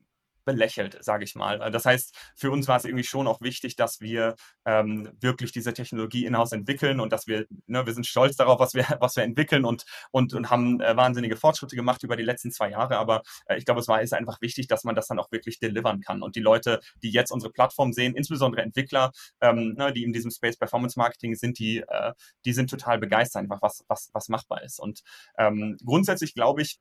belächelt, 0.48 0.98
sage 1.04 1.26
ich 1.26 1.36
mal. 1.36 1.60
Das 1.72 1.86
heißt, 1.86 2.16
für 2.36 2.52
uns 2.52 2.70
war 2.70 2.78
es 2.78 2.86
irgendwie 2.86 3.04
schon 3.04 3.28
auch 3.28 3.42
wichtig, 3.42 3.76
dass 3.76 4.00
wir 4.00 4.36
ähm, 4.66 5.12
wirklich 5.20 5.52
diese 5.52 5.74
Technologie 5.74 6.26
in-house 6.26 6.54
entwickeln 6.54 7.02
und 7.02 7.12
dass 7.12 7.28
wir, 7.28 7.46
ne, 7.68 7.86
wir 7.86 7.94
sind 7.94 8.08
stolz 8.08 8.38
darauf, 8.38 8.60
was 8.60 8.74
wir, 8.74 8.86
was 9.02 9.18
wir 9.18 9.24
entwickeln 9.24 9.66
und, 9.66 9.84
und, 10.12 10.34
und 10.34 10.50
haben 10.50 10.80
äh, 10.80 10.96
wahnsinnige 10.96 11.36
Fortschritte 11.36 11.76
gemacht 11.76 12.02
über 12.04 12.16
die 12.16 12.24
letzten 12.24 12.52
zwei 12.52 12.72
Jahre. 12.72 12.98
Aber 12.98 13.24
äh, 13.48 13.58
ich 13.58 13.66
glaube, 13.66 13.82
es 13.82 13.90
war 13.90 14.02
ist 14.02 14.14
einfach 14.14 14.40
wichtig, 14.40 14.68
dass 14.68 14.86
man 14.86 14.96
das 14.96 15.08
dann 15.08 15.20
auch 15.20 15.32
wirklich 15.32 15.60
delivern 15.60 16.00
kann. 16.00 16.24
Und 16.24 16.38
die 16.38 16.40
Leute, 16.40 16.80
die 17.04 17.12
jetzt 17.12 17.32
unsere 17.32 17.52
Plattform 17.52 17.92
sehen, 17.92 18.16
insbesondere 18.16 18.62
Entwickler, 18.62 19.12
ähm, 19.42 19.74
ne, 19.78 19.92
die 19.92 20.04
in 20.04 20.14
diesem 20.14 20.32
Space 20.32 20.56
Performance 20.56 20.98
Marketing 20.98 21.36
sind, 21.36 21.60
die, 21.60 21.80
äh, 21.80 22.14
die 22.46 22.54
sind 22.54 22.70
total 22.70 23.00
begeistert, 23.00 23.42
einfach 23.42 23.62
was, 23.62 23.84
was, 23.90 24.10
was 24.14 24.30
machbar 24.30 24.64
ist. 24.64 24.80
Und 24.80 25.02
ähm, 25.38 25.76
grundsätzlich 25.84 26.34
glaube 26.34 26.62
ich, 26.62 26.80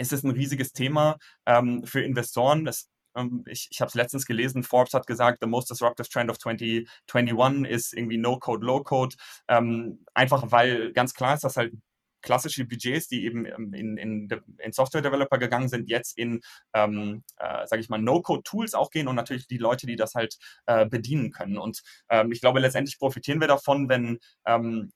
ist 0.00 0.12
es 0.12 0.24
ein 0.24 0.30
riesiges 0.30 0.72
Thema 0.72 1.18
ähm, 1.46 1.84
für 1.84 2.00
Investoren. 2.02 2.64
Das, 2.64 2.88
ähm, 3.16 3.44
ich 3.46 3.68
ich 3.70 3.80
habe 3.80 3.88
es 3.88 3.94
letztens 3.94 4.26
gelesen, 4.26 4.62
Forbes 4.62 4.94
hat 4.94 5.06
gesagt, 5.06 5.38
the 5.40 5.48
most 5.48 5.70
disruptive 5.70 6.08
trend 6.08 6.30
of 6.30 6.38
2021 6.38 7.70
ist 7.70 7.92
irgendwie 7.92 8.18
No-Code, 8.18 8.64
Low-Code. 8.64 9.16
Ähm, 9.48 10.04
einfach 10.14 10.50
weil 10.50 10.92
ganz 10.92 11.14
klar 11.14 11.34
ist, 11.34 11.44
dass 11.44 11.56
halt 11.56 11.74
klassische 12.22 12.66
Budgets, 12.66 13.08
die 13.08 13.24
eben 13.24 13.46
ähm, 13.46 13.72
in, 13.74 13.96
in, 13.96 14.28
in 14.58 14.72
Software-Developer 14.72 15.38
gegangen 15.38 15.68
sind, 15.68 15.88
jetzt 15.88 16.18
in, 16.18 16.40
ähm, 16.74 17.22
äh, 17.36 17.66
sage 17.66 17.80
ich 17.80 17.88
mal, 17.88 18.00
No-Code-Tools 18.00 18.74
auch 18.74 18.90
gehen 18.90 19.08
und 19.08 19.16
natürlich 19.16 19.46
die 19.46 19.58
Leute, 19.58 19.86
die 19.86 19.96
das 19.96 20.14
halt 20.14 20.36
äh, 20.66 20.86
bedienen 20.86 21.30
können. 21.30 21.58
Und 21.58 21.82
ähm, 22.08 22.32
ich 22.32 22.40
glaube, 22.40 22.60
letztendlich 22.60 22.98
profitieren 22.98 23.40
wir 23.40 23.48
davon, 23.48 23.88
wenn 23.88 24.18
ähm, 24.46 24.92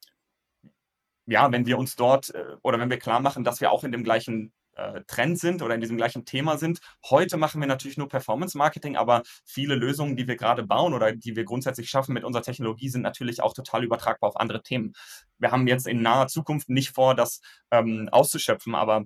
ja, 1.27 1.51
wenn 1.51 1.67
wir 1.67 1.79
uns 1.79 1.97
dort 1.97 2.35
äh, 2.35 2.57
oder 2.63 2.79
wenn 2.79 2.91
wir 2.91 2.99
klar 2.99 3.21
machen, 3.21 3.45
dass 3.45 3.61
wir 3.61 3.71
auch 3.71 3.85
in 3.85 3.93
dem 3.93 4.05
gleichen 4.05 4.53
äh, 4.77 5.03
Trend 5.07 5.39
sind 5.39 5.63
oder 5.63 5.75
in 5.75 5.81
diesem 5.81 5.97
gleichen 5.97 6.25
Thema 6.25 6.59
sind. 6.59 6.81
Heute 7.09 7.37
machen 7.37 7.61
wir 7.61 7.69
natürlich 7.69 7.97
nur 7.97 8.09
Performance 8.09 8.57
Marketing, 8.57 8.97
aber 8.97 9.23
viele 9.45 9.75
Lösungen, 9.75 10.17
die 10.17 10.27
wir 10.27 10.37
gerade 10.37 10.65
bauen 10.65 10.95
oder 10.95 11.13
die 11.13 11.37
wir 11.37 11.45
grundsätzlich 11.45 11.89
schaffen 11.89 12.15
mit 12.15 12.25
unserer 12.25 12.43
Technologie, 12.43 12.89
sind 12.89 13.03
natürlich 13.03 13.43
auch 13.43 13.55
total 13.55 13.85
übertragbar 13.85 14.29
auf 14.29 14.37
andere 14.37 14.63
Themen. 14.63 14.95
Wir 15.39 15.51
haben 15.51 15.67
jetzt 15.67 15.87
in 15.87 16.03
naher 16.03 16.29
Zukunft 16.29 16.69
nicht 16.69 16.91
vor, 16.91 17.15
das 17.15 17.41
ähm, 17.71 18.09
auszuschöpfen, 18.11 18.75
aber 18.75 19.05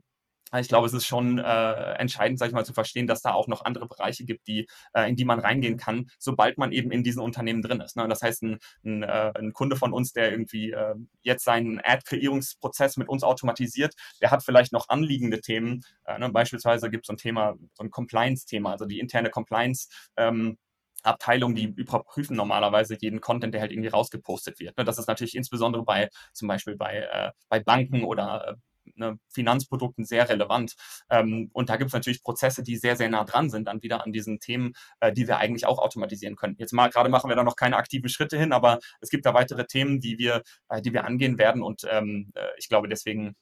ich 0.57 0.69
glaube, 0.69 0.87
es 0.87 0.93
ist 0.93 1.07
schon 1.07 1.39
äh, 1.39 1.93
entscheidend, 1.95 2.39
sag 2.39 2.49
ich 2.49 2.55
mal, 2.55 2.65
zu 2.65 2.73
verstehen, 2.73 3.07
dass 3.07 3.23
da 3.23 3.33
auch 3.33 3.49
noch 3.49 3.65
andere 3.65 3.87
Bereiche 3.87 4.25
gibt, 4.25 4.47
die, 4.47 4.67
äh, 4.95 5.09
in 5.09 5.17
die 5.17 5.25
man 5.25 5.41
reingehen 5.41 5.77
kann, 5.77 6.11
sobald 6.19 6.59
man 6.59 6.73
eben 6.73 6.91
in 6.91 7.03
diesen 7.03 7.21
Unternehmen 7.21 7.63
drin 7.63 7.81
ist. 7.81 7.97
Ne? 7.97 8.09
Das 8.09 8.23
heißt, 8.23 8.43
ein, 8.43 8.59
ein, 8.85 9.03
äh, 9.03 9.33
ein, 9.35 9.53
Kunde 9.53 9.77
von 9.77 9.93
uns, 9.93 10.13
der 10.13 10.31
irgendwie 10.31 10.71
äh, 10.71 10.95
jetzt 11.23 11.45
seinen 11.45 11.81
Ad-Kreierungsprozess 11.83 12.97
mit 12.97 13.09
uns 13.09 13.23
automatisiert, 13.23 13.95
der 14.23 14.31
hat 14.31 14.43
vielleicht 14.45 14.73
noch 14.73 14.89
anliegende 14.89 15.41
Themen. 15.41 15.83
Äh, 16.05 16.19
ne? 16.19 16.31
Beispielsweise 16.31 16.91
gibt 16.91 17.05
es 17.05 17.09
so 17.09 17.13
ein 17.13 17.19
Thema, 17.19 17.57
so 17.75 17.85
ein 17.85 17.91
Compliance-Thema, 17.91 18.73
also 18.73 18.87
die 18.87 19.01
interne 19.01 19.31
Compliance. 19.31 19.89
Ähm, 20.17 20.57
Abteilung, 21.05 21.55
die 21.55 21.65
überprüfen 21.65 22.37
normalerweise 22.37 22.97
jeden 23.01 23.21
Content, 23.21 23.55
der 23.55 23.61
halt 23.61 23.71
irgendwie 23.71 23.89
rausgepostet 23.89 24.59
wird. 24.59 24.77
Ne? 24.77 24.85
Das 24.85 24.99
ist 24.99 25.07
natürlich 25.07 25.37
insbesondere 25.37 25.85
bei 25.85 26.09
zum 26.33 26.49
Beispiel 26.49 26.77
bei, 26.77 27.09
äh, 27.13 27.31
bei 27.49 27.61
Banken 27.61 28.03
oder 28.03 28.57
ne, 28.97 29.19
Finanzprodukten 29.29 30.05
sehr 30.05 30.29
relevant. 30.29 30.75
Ähm, 31.11 31.51
und 31.53 31.69
da 31.69 31.77
gibt 31.77 31.89
es 31.89 31.95
natürlich 31.95 32.23
Prozesse, 32.23 32.63
die 32.63 32.77
sehr, 32.77 32.97
sehr 32.97 33.09
nah 33.09 33.25
dran 33.25 33.51
sind, 33.51 33.67
dann 33.67 33.83
wieder 33.83 34.05
an 34.05 34.13
diesen 34.13 34.41
Themen, 34.41 34.73
äh, 35.01 35.13
die 35.13 35.27
wir 35.27 35.39
eigentlich 35.39 35.67
auch 35.67 35.79
automatisieren 35.79 36.37
können. 36.37 36.57
Jetzt 36.59 36.73
mal 36.73 36.89
gerade 36.89 37.09
machen 37.09 37.29
wir 37.29 37.37
da 37.37 37.45
noch 37.45 37.57
keine 37.57 37.77
aktiven 37.77 38.09
Schritte 38.09 38.39
hin, 38.39 38.53
aber 38.53 38.79
es 39.01 39.11
gibt 39.11 39.27
da 39.27 39.35
weitere 39.35 39.67
Themen, 39.67 40.01
die 40.01 40.19
wir, 40.19 40.43
äh, 40.69 40.81
die 40.83 40.93
wir 40.93 41.05
angehen 41.05 41.39
werden. 41.39 41.63
Und 41.63 41.87
ähm, 41.91 42.31
äh, 42.35 42.47
ich 42.59 42.69
glaube, 42.69 42.89
deswegen 42.89 43.37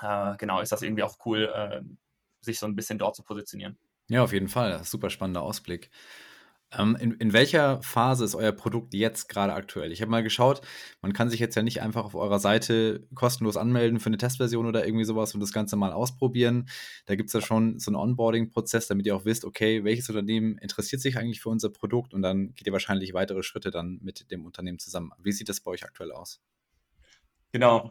äh, 0.00 0.36
genau 0.36 0.60
ist 0.60 0.72
das 0.72 0.82
irgendwie 0.82 1.02
auch 1.02 1.16
cool, 1.24 1.50
äh, 1.54 1.82
sich 2.40 2.58
so 2.58 2.66
ein 2.66 2.76
bisschen 2.76 2.98
dort 2.98 3.16
zu 3.16 3.22
positionieren. 3.22 3.78
Ja, 4.08 4.22
auf 4.22 4.32
jeden 4.32 4.48
Fall. 4.48 4.82
Super 4.84 5.10
spannender 5.10 5.42
Ausblick. 5.42 5.90
Ähm, 6.76 6.96
in, 6.98 7.12
in 7.12 7.32
welcher 7.32 7.82
Phase 7.82 8.24
ist 8.24 8.34
euer 8.34 8.52
Produkt 8.52 8.94
jetzt 8.94 9.28
gerade 9.28 9.52
aktuell? 9.52 9.92
Ich 9.92 10.00
habe 10.00 10.10
mal 10.10 10.22
geschaut, 10.22 10.62
man 11.02 11.12
kann 11.12 11.28
sich 11.28 11.40
jetzt 11.40 11.54
ja 11.54 11.62
nicht 11.62 11.82
einfach 11.82 12.04
auf 12.04 12.14
eurer 12.14 12.38
Seite 12.38 13.06
kostenlos 13.14 13.56
anmelden 13.56 14.00
für 14.00 14.06
eine 14.06 14.16
Testversion 14.16 14.66
oder 14.66 14.86
irgendwie 14.86 15.04
sowas 15.04 15.34
und 15.34 15.40
das 15.40 15.52
Ganze 15.52 15.76
mal 15.76 15.92
ausprobieren. 15.92 16.68
Da 17.06 17.14
gibt 17.14 17.28
es 17.28 17.34
ja 17.34 17.40
schon 17.40 17.78
so 17.78 17.90
einen 17.90 17.96
Onboarding-Prozess, 17.96 18.86
damit 18.86 19.06
ihr 19.06 19.14
auch 19.14 19.24
wisst, 19.24 19.44
okay, 19.44 19.84
welches 19.84 20.08
Unternehmen 20.08 20.58
interessiert 20.58 21.02
sich 21.02 21.18
eigentlich 21.18 21.40
für 21.40 21.50
unser 21.50 21.70
Produkt 21.70 22.14
und 22.14 22.22
dann 22.22 22.54
geht 22.54 22.66
ihr 22.66 22.72
wahrscheinlich 22.72 23.12
weitere 23.12 23.42
Schritte 23.42 23.70
dann 23.70 23.98
mit 24.02 24.30
dem 24.30 24.46
Unternehmen 24.46 24.78
zusammen. 24.78 25.12
Wie 25.22 25.32
sieht 25.32 25.48
das 25.48 25.60
bei 25.60 25.70
euch 25.72 25.84
aktuell 25.84 26.12
aus? 26.12 26.40
Genau. 27.52 27.90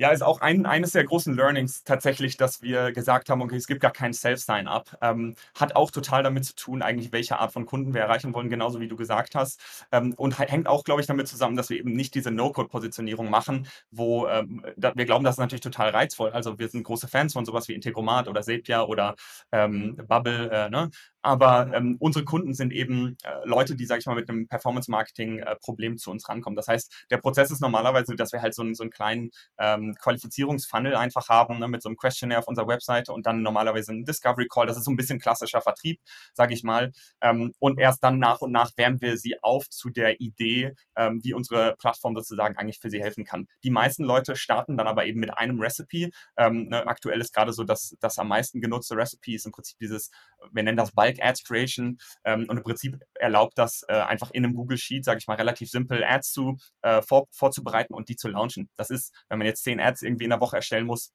Ja, 0.00 0.12
ist 0.12 0.22
auch 0.22 0.40
ein, 0.40 0.64
eines 0.64 0.92
der 0.92 1.04
großen 1.04 1.34
Learnings 1.36 1.84
tatsächlich, 1.84 2.38
dass 2.38 2.62
wir 2.62 2.90
gesagt 2.90 3.28
haben, 3.28 3.42
okay, 3.42 3.56
es 3.56 3.66
gibt 3.66 3.82
gar 3.82 3.90
kein 3.92 4.14
Self-Sign-up. 4.14 4.96
Ähm, 5.02 5.34
hat 5.54 5.76
auch 5.76 5.90
total 5.90 6.22
damit 6.22 6.46
zu 6.46 6.54
tun, 6.54 6.80
eigentlich, 6.80 7.12
welche 7.12 7.38
Art 7.38 7.52
von 7.52 7.66
Kunden 7.66 7.92
wir 7.92 8.00
erreichen 8.00 8.32
wollen, 8.32 8.48
genauso 8.48 8.80
wie 8.80 8.88
du 8.88 8.96
gesagt 8.96 9.34
hast. 9.34 9.60
Ähm, 9.92 10.14
und 10.16 10.38
hängt 10.38 10.68
auch, 10.68 10.84
glaube 10.84 11.02
ich, 11.02 11.06
damit 11.06 11.28
zusammen, 11.28 11.54
dass 11.54 11.68
wir 11.68 11.76
eben 11.78 11.92
nicht 11.92 12.14
diese 12.14 12.30
No-Code-Positionierung 12.30 13.28
machen, 13.28 13.66
wo 13.90 14.26
ähm, 14.26 14.64
da, 14.78 14.92
wir 14.96 15.04
glauben, 15.04 15.22
das 15.22 15.34
ist 15.34 15.38
natürlich 15.38 15.60
total 15.60 15.90
reizvoll. 15.90 16.30
Also 16.30 16.58
wir 16.58 16.68
sind 16.70 16.82
große 16.84 17.06
Fans 17.06 17.34
von 17.34 17.44
sowas 17.44 17.68
wie 17.68 17.74
Integromat 17.74 18.26
oder 18.26 18.42
Sepia 18.42 18.84
oder 18.84 19.16
ähm, 19.52 19.96
Bubble, 20.08 20.50
äh, 20.50 20.70
ne? 20.70 20.88
Aber 21.22 21.70
ähm, 21.74 21.96
unsere 22.00 22.24
Kunden 22.24 22.54
sind 22.54 22.72
eben 22.72 23.16
äh, 23.22 23.30
Leute, 23.44 23.76
die, 23.76 23.84
sage 23.84 24.00
ich 24.00 24.06
mal, 24.06 24.14
mit 24.14 24.28
einem 24.28 24.48
Performance-Marketing-Problem 24.48 25.92
äh, 25.92 25.96
zu 25.96 26.10
uns 26.10 26.28
rankommen. 26.28 26.56
Das 26.56 26.68
heißt, 26.68 27.06
der 27.10 27.18
Prozess 27.18 27.50
ist 27.50 27.60
normalerweise, 27.60 28.16
dass 28.16 28.32
wir 28.32 28.40
halt 28.40 28.54
so, 28.54 28.62
einen, 28.62 28.74
so 28.74 28.82
einen 28.82 28.90
kleinen 28.90 29.30
ähm, 29.58 29.94
Qualifizierungsfunnel 30.00 30.94
einfach 30.94 31.28
haben, 31.28 31.58
ne, 31.58 31.68
mit 31.68 31.82
so 31.82 31.88
einem 31.88 31.96
Questionnaire 31.96 32.40
auf 32.40 32.48
unserer 32.48 32.68
Webseite 32.68 33.12
und 33.12 33.26
dann 33.26 33.42
normalerweise 33.42 33.92
einen 33.92 34.04
Discovery 34.04 34.46
Call. 34.48 34.66
Das 34.66 34.78
ist 34.78 34.84
so 34.84 34.90
ein 34.90 34.96
bisschen 34.96 35.18
klassischer 35.18 35.60
Vertrieb, 35.60 36.00
sage 36.32 36.54
ich 36.54 36.62
mal. 36.62 36.92
Ähm, 37.20 37.52
und 37.58 37.78
erst 37.78 38.02
dann 38.02 38.18
nach 38.18 38.40
und 38.40 38.52
nach 38.52 38.70
wärmen 38.76 39.00
wir 39.02 39.18
sie 39.18 39.42
auf 39.42 39.68
zu 39.68 39.90
der 39.90 40.20
Idee, 40.20 40.74
ähm, 40.96 41.20
wie 41.22 41.34
unsere 41.34 41.76
Plattform 41.76 42.14
sozusagen 42.14 42.56
eigentlich 42.56 42.78
für 42.78 42.88
sie 42.88 43.02
helfen 43.02 43.24
kann. 43.24 43.46
Die 43.62 43.70
meisten 43.70 44.04
Leute 44.04 44.36
starten 44.36 44.78
dann 44.78 44.86
aber 44.86 45.04
eben 45.04 45.20
mit 45.20 45.36
einem 45.36 45.60
Recipe. 45.60 46.10
Ähm, 46.36 46.68
ne, 46.68 46.86
aktuell 46.86 47.20
ist 47.20 47.34
gerade 47.34 47.52
so, 47.52 47.64
dass 47.64 47.94
das 48.00 48.18
am 48.18 48.28
meisten 48.28 48.60
genutzte 48.62 48.96
Recipe 48.96 49.34
ist 49.34 49.44
im 49.44 49.52
Prinzip 49.52 49.78
dieses, 49.78 50.10
wir 50.50 50.62
nennen 50.62 50.78
das 50.78 50.92
Bulk 50.92 51.09
Bulk 51.10 51.22
Ads 51.22 51.44
Creation 51.44 51.98
ähm, 52.24 52.46
und 52.48 52.56
im 52.56 52.62
Prinzip 52.62 52.98
erlaubt 53.14 53.58
das 53.58 53.82
äh, 53.88 53.94
einfach 53.94 54.30
in 54.30 54.44
einem 54.44 54.54
Google 54.54 54.78
Sheet, 54.78 55.04
sage 55.04 55.18
ich 55.18 55.26
mal, 55.26 55.34
relativ 55.34 55.70
simpel 55.70 56.04
Ads 56.04 56.32
zu 56.32 56.56
äh, 56.82 57.02
vor, 57.02 57.26
vorzubereiten 57.30 57.94
und 57.94 58.08
die 58.08 58.16
zu 58.16 58.28
launchen. 58.28 58.68
Das 58.76 58.90
ist, 58.90 59.14
wenn 59.28 59.38
man 59.38 59.46
jetzt 59.46 59.64
zehn 59.64 59.80
Ads 59.80 60.02
irgendwie 60.02 60.24
in 60.24 60.30
der 60.30 60.40
Woche 60.40 60.56
erstellen 60.56 60.86
muss, 60.86 61.12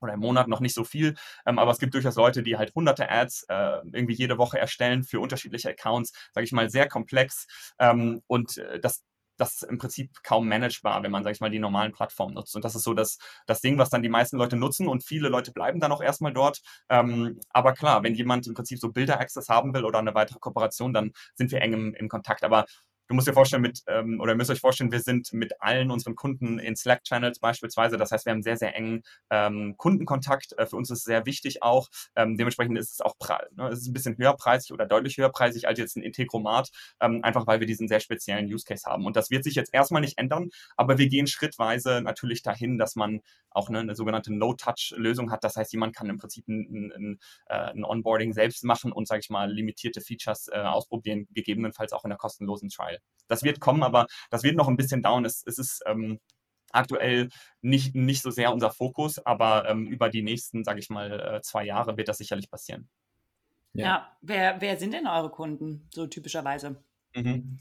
oder 0.00 0.14
im 0.14 0.20
Monat 0.20 0.48
noch 0.48 0.58
nicht 0.58 0.74
so 0.74 0.82
viel, 0.82 1.14
ähm, 1.46 1.60
aber 1.60 1.70
es 1.70 1.78
gibt 1.78 1.94
durchaus 1.94 2.16
Leute, 2.16 2.42
die 2.42 2.56
halt 2.56 2.74
hunderte 2.74 3.08
Ads 3.08 3.44
äh, 3.48 3.78
irgendwie 3.92 4.14
jede 4.14 4.36
Woche 4.36 4.58
erstellen 4.58 5.04
für 5.04 5.20
unterschiedliche 5.20 5.70
Accounts, 5.70 6.12
sage 6.32 6.44
ich 6.44 6.50
mal, 6.50 6.68
sehr 6.70 6.88
komplex 6.88 7.46
ähm, 7.78 8.20
und 8.26 8.58
äh, 8.58 8.80
das 8.80 9.04
das 9.36 9.54
ist 9.54 9.62
im 9.64 9.78
Prinzip 9.78 10.10
kaum 10.22 10.48
managebar, 10.48 11.02
wenn 11.02 11.10
man, 11.10 11.24
sag 11.24 11.32
ich 11.32 11.40
mal, 11.40 11.50
die 11.50 11.58
normalen 11.58 11.92
Plattformen 11.92 12.34
nutzt. 12.34 12.54
Und 12.56 12.64
das 12.64 12.74
ist 12.74 12.84
so 12.84 12.94
das, 12.94 13.18
das 13.46 13.60
Ding, 13.60 13.78
was 13.78 13.90
dann 13.90 14.02
die 14.02 14.08
meisten 14.08 14.36
Leute 14.36 14.56
nutzen 14.56 14.88
und 14.88 15.04
viele 15.04 15.28
Leute 15.28 15.52
bleiben 15.52 15.80
dann 15.80 15.92
auch 15.92 16.02
erstmal 16.02 16.32
dort. 16.32 16.60
Ähm, 16.88 17.40
aber 17.50 17.72
klar, 17.72 18.02
wenn 18.02 18.14
jemand 18.14 18.46
im 18.46 18.54
Prinzip 18.54 18.78
so 18.78 18.90
Bilder-Access 18.90 19.48
haben 19.48 19.74
will 19.74 19.84
oder 19.84 19.98
eine 19.98 20.14
weitere 20.14 20.38
Kooperation, 20.38 20.92
dann 20.92 21.12
sind 21.34 21.50
wir 21.50 21.60
eng 21.62 21.72
im, 21.72 21.94
im 21.94 22.08
Kontakt. 22.08 22.44
Aber 22.44 22.66
du 23.08 23.14
musst 23.14 23.28
dir 23.28 23.32
vorstellen, 23.32 23.62
mit, 23.62 23.82
ähm, 23.86 24.20
oder 24.20 24.34
müsst 24.34 24.50
euch 24.50 24.60
vorstellen, 24.60 24.92
wir 24.92 25.00
sind 25.00 25.32
mit 25.32 25.60
allen 25.60 25.90
unseren 25.90 26.14
Kunden 26.14 26.58
in 26.58 26.76
Slack-Channels 26.76 27.38
beispielsweise. 27.40 27.96
Das 27.96 28.10
heißt, 28.10 28.26
wir 28.26 28.32
haben 28.32 28.42
sehr, 28.42 28.56
sehr 28.56 28.74
engen 28.74 29.02
ähm, 29.30 29.74
Kundenkontakt. 29.76 30.52
Äh, 30.58 30.66
für 30.66 30.76
uns 30.76 30.90
ist 30.90 30.98
es 30.98 31.04
sehr 31.04 31.26
wichtig 31.26 31.62
auch. 31.62 31.88
Ähm, 32.16 32.36
dementsprechend 32.36 32.78
ist 32.78 32.92
es 32.92 33.00
auch 33.00 33.16
ne, 33.56 33.68
es 33.68 33.80
ist 33.80 33.88
ein 33.88 33.92
bisschen 33.92 34.16
höherpreisig 34.16 34.72
oder 34.72 34.86
deutlich 34.86 35.16
höherpreisig 35.16 35.68
als 35.68 35.78
jetzt 35.78 35.96
ein 35.96 36.02
Integromat, 36.02 36.70
ähm, 37.00 37.20
einfach 37.22 37.46
weil 37.46 37.60
wir 37.60 37.66
diesen 37.66 37.88
sehr 37.88 38.00
speziellen 38.00 38.46
Use 38.46 38.64
Case 38.64 38.84
haben. 38.86 39.06
Und 39.06 39.16
das 39.16 39.30
wird 39.30 39.44
sich 39.44 39.54
jetzt 39.54 39.72
erstmal 39.72 40.00
nicht 40.00 40.18
ändern, 40.18 40.50
aber 40.76 40.98
wir 40.98 41.08
gehen 41.08 41.26
schrittweise 41.26 42.00
natürlich 42.02 42.42
dahin, 42.42 42.78
dass 42.78 42.96
man 42.96 43.20
auch 43.50 43.68
eine, 43.68 43.80
eine 43.80 43.94
sogenannte 43.94 44.32
No-Touch-Lösung 44.32 45.30
hat. 45.30 45.44
Das 45.44 45.56
heißt, 45.56 45.72
jemand 45.72 45.94
kann 45.94 46.08
im 46.08 46.18
Prinzip 46.18 46.48
ein, 46.48 46.92
ein, 46.94 47.18
äh, 47.46 47.72
ein 47.72 47.84
Onboarding 47.84 48.32
selbst 48.32 48.64
machen 48.64 48.92
und, 48.92 49.06
sage 49.06 49.20
ich 49.20 49.30
mal, 49.30 49.52
limitierte 49.52 50.00
Features 50.00 50.48
äh, 50.48 50.58
ausprobieren, 50.58 51.26
gegebenenfalls 51.32 51.92
auch 51.92 52.04
in 52.04 52.10
einer 52.10 52.18
kostenlosen 52.18 52.68
Trial. 52.68 52.91
Das 53.28 53.42
wird 53.42 53.60
kommen, 53.60 53.82
aber 53.82 54.06
das 54.30 54.42
wird 54.42 54.56
noch 54.56 54.68
ein 54.68 54.76
bisschen 54.76 55.02
dauern. 55.02 55.24
Es, 55.24 55.42
es 55.46 55.58
ist 55.58 55.82
ähm, 55.86 56.18
aktuell 56.72 57.28
nicht, 57.60 57.94
nicht 57.94 58.22
so 58.22 58.30
sehr 58.30 58.52
unser 58.52 58.70
Fokus, 58.70 59.18
aber 59.24 59.68
ähm, 59.68 59.86
über 59.86 60.08
die 60.08 60.22
nächsten, 60.22 60.64
sage 60.64 60.80
ich 60.80 60.90
mal, 60.90 61.20
äh, 61.20 61.40
zwei 61.42 61.64
Jahre 61.64 61.96
wird 61.96 62.08
das 62.08 62.18
sicherlich 62.18 62.50
passieren. 62.50 62.88
Ja, 63.74 63.84
ja. 63.84 64.16
Wer, 64.20 64.60
wer 64.60 64.76
sind 64.76 64.92
denn 64.92 65.06
eure 65.06 65.30
Kunden 65.30 65.88
so 65.92 66.06
typischerweise? 66.06 66.82
Mhm. 67.14 67.58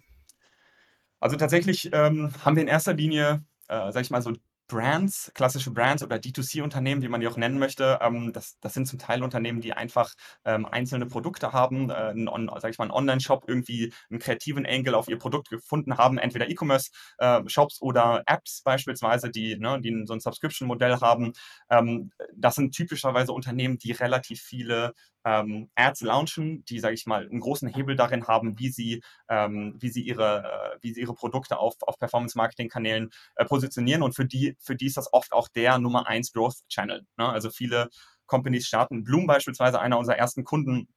Also 1.19 1.37
tatsächlich 1.37 1.89
ähm, 1.93 2.33
haben 2.43 2.55
wir 2.55 2.63
in 2.63 2.67
erster 2.67 2.93
Linie, 2.93 3.45
äh, 3.67 3.91
sag 3.91 4.01
ich 4.01 4.09
mal, 4.09 4.21
so 4.21 4.33
Brands, 4.71 5.31
klassische 5.35 5.71
Brands 5.71 6.01
oder 6.01 6.15
D2C-Unternehmen, 6.15 7.01
wie 7.01 7.09
man 7.09 7.19
die 7.19 7.27
auch 7.27 7.35
nennen 7.35 7.59
möchte, 7.59 7.99
ähm, 8.01 8.31
das, 8.31 8.57
das 8.61 8.73
sind 8.73 8.87
zum 8.87 8.99
Teil 8.99 9.21
Unternehmen, 9.21 9.59
die 9.59 9.73
einfach 9.73 10.13
ähm, 10.45 10.65
einzelne 10.65 11.05
Produkte 11.05 11.51
haben, 11.51 11.89
äh, 11.89 11.93
einen, 11.93 12.49
sag 12.59 12.71
ich 12.71 12.77
mal, 12.77 12.85
einen 12.85 12.91
Online-Shop, 12.91 13.43
irgendwie 13.47 13.93
einen 14.09 14.19
kreativen 14.19 14.65
Angle 14.65 14.95
auf 14.95 15.09
ihr 15.09 15.17
Produkt 15.17 15.49
gefunden 15.49 15.97
haben, 15.97 16.17
entweder 16.17 16.49
E-Commerce-Shops 16.49 17.81
äh, 17.81 17.83
oder 17.83 18.23
Apps 18.25 18.61
beispielsweise, 18.63 19.29
die, 19.29 19.57
ne, 19.57 19.79
die 19.81 20.03
so 20.05 20.13
ein 20.13 20.21
Subscription-Modell 20.21 21.01
haben. 21.01 21.33
Ähm, 21.69 22.11
das 22.33 22.55
sind 22.55 22.73
typischerweise 22.73 23.33
Unternehmen, 23.33 23.77
die 23.77 23.91
relativ 23.91 24.41
viele 24.41 24.93
ähm, 25.25 25.69
Ads 25.75 26.01
launchen, 26.01 26.63
die, 26.65 26.79
sage 26.79 26.95
ich 26.95 27.05
mal, 27.05 27.27
einen 27.27 27.39
großen 27.39 27.69
Hebel 27.69 27.95
darin 27.95 28.27
haben, 28.27 28.59
wie 28.59 28.69
sie, 28.69 29.03
ähm, 29.29 29.75
wie 29.79 29.89
sie, 29.89 30.01
ihre, 30.01 30.43
äh, 30.43 30.77
wie 30.81 30.93
sie 30.93 31.01
ihre 31.01 31.13
Produkte 31.13 31.59
auf, 31.59 31.75
auf 31.81 31.99
Performance-Marketing-Kanälen 31.99 33.09
äh, 33.35 33.45
positionieren. 33.45 34.03
Und 34.03 34.15
für 34.15 34.25
die, 34.25 34.55
für 34.59 34.75
die 34.75 34.87
ist 34.87 34.97
das 34.97 35.13
oft 35.13 35.33
auch 35.33 35.47
der 35.47 35.77
Nummer 35.79 36.07
eins 36.07 36.31
Growth-Channel. 36.31 37.05
Ne? 37.17 37.29
Also 37.29 37.49
viele 37.49 37.89
Companies 38.25 38.67
starten, 38.67 39.03
Bloom 39.03 39.27
beispielsweise, 39.27 39.79
einer 39.79 39.97
unserer 39.97 40.17
ersten 40.17 40.43
Kunden, 40.43 40.87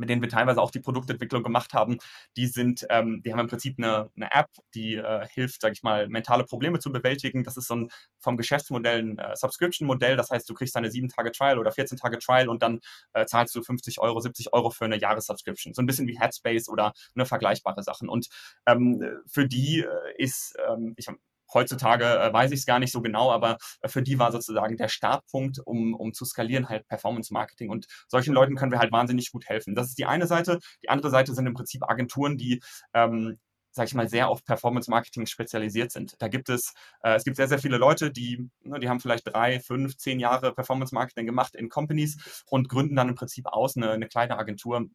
mit 0.00 0.08
denen 0.08 0.22
wir 0.22 0.28
teilweise 0.28 0.60
auch 0.60 0.70
die 0.70 0.80
Produktentwicklung 0.80 1.42
gemacht 1.42 1.74
haben, 1.74 1.98
die 2.36 2.46
sind, 2.46 2.86
ähm, 2.90 3.22
die 3.22 3.32
haben 3.32 3.40
im 3.40 3.48
Prinzip 3.48 3.76
eine, 3.78 4.10
eine 4.16 4.32
App, 4.32 4.48
die 4.74 4.96
äh, 4.96 5.26
hilft, 5.28 5.60
sage 5.60 5.74
ich 5.74 5.82
mal, 5.82 6.08
mentale 6.08 6.44
Probleme 6.44 6.78
zu 6.78 6.90
bewältigen. 6.90 7.44
Das 7.44 7.56
ist 7.56 7.68
so 7.68 7.76
ein 7.76 7.90
vom 8.18 8.36
Geschäftsmodell 8.36 9.00
ein 9.00 9.18
äh, 9.18 9.36
Subscription-Modell. 9.36 10.16
Das 10.16 10.30
heißt, 10.30 10.48
du 10.48 10.54
kriegst 10.54 10.76
eine 10.76 10.88
7-Tage-Trial 10.88 11.58
oder 11.58 11.70
14-Tage-Trial 11.70 12.48
und 12.48 12.62
dann 12.62 12.80
äh, 13.12 13.26
zahlst 13.26 13.54
du 13.54 13.62
50 13.62 14.00
Euro, 14.00 14.20
70 14.20 14.52
Euro 14.52 14.70
für 14.70 14.86
eine 14.86 14.98
Jahressubscription. 14.98 15.74
So 15.74 15.82
ein 15.82 15.86
bisschen 15.86 16.06
wie 16.06 16.18
Headspace 16.18 16.68
oder 16.68 16.92
eine 17.14 17.26
vergleichbare 17.26 17.82
Sachen. 17.82 18.08
Und 18.08 18.28
ähm, 18.66 19.04
für 19.26 19.46
die 19.46 19.80
äh, 19.80 20.22
ist, 20.22 20.56
ähm, 20.68 20.94
ich 20.96 21.08
Heutzutage 21.52 22.04
äh, 22.04 22.32
weiß 22.32 22.52
ich 22.52 22.60
es 22.60 22.66
gar 22.66 22.78
nicht 22.78 22.92
so 22.92 23.00
genau, 23.00 23.30
aber 23.30 23.58
äh, 23.82 23.88
für 23.88 24.02
die 24.02 24.18
war 24.18 24.32
sozusagen 24.32 24.76
der 24.76 24.88
Startpunkt, 24.88 25.58
um, 25.64 25.94
um 25.94 26.12
zu 26.12 26.24
skalieren, 26.24 26.68
halt 26.68 26.86
Performance 26.88 27.32
Marketing. 27.32 27.70
Und 27.70 27.86
solchen 28.08 28.34
Leuten 28.34 28.56
können 28.56 28.72
wir 28.72 28.78
halt 28.78 28.92
wahnsinnig 28.92 29.30
gut 29.32 29.46
helfen. 29.48 29.74
Das 29.74 29.88
ist 29.88 29.98
die 29.98 30.06
eine 30.06 30.26
Seite. 30.26 30.58
Die 30.82 30.88
andere 30.88 31.10
Seite 31.10 31.34
sind 31.34 31.46
im 31.46 31.54
Prinzip 31.54 31.88
Agenturen, 31.88 32.36
die 32.36 32.60
ähm, 32.94 33.38
sage 33.72 33.86
ich 33.86 33.94
mal, 33.94 34.08
sehr 34.08 34.28
auf 34.28 34.44
Performance-Marketing 34.44 35.26
spezialisiert 35.26 35.92
sind. 35.92 36.20
Da 36.20 36.28
gibt 36.28 36.48
es, 36.48 36.74
äh, 37.02 37.14
es 37.14 37.24
gibt 37.24 37.36
sehr, 37.36 37.48
sehr 37.48 37.58
viele 37.58 37.78
Leute, 37.78 38.10
die, 38.10 38.48
ne, 38.62 38.80
die 38.80 38.88
haben 38.88 39.00
vielleicht 39.00 39.26
drei, 39.32 39.60
fünf, 39.60 39.96
zehn 39.96 40.18
Jahre 40.18 40.52
Performance-Marketing 40.52 41.26
gemacht 41.26 41.54
in 41.54 41.68
Companies 41.68 42.42
und 42.46 42.68
gründen 42.68 42.96
dann 42.96 43.08
im 43.08 43.14
Prinzip 43.14 43.46
aus 43.46 43.76
eine, 43.76 43.90
eine 43.92 44.08
kleine 44.08 44.38
Agentur, 44.38 44.86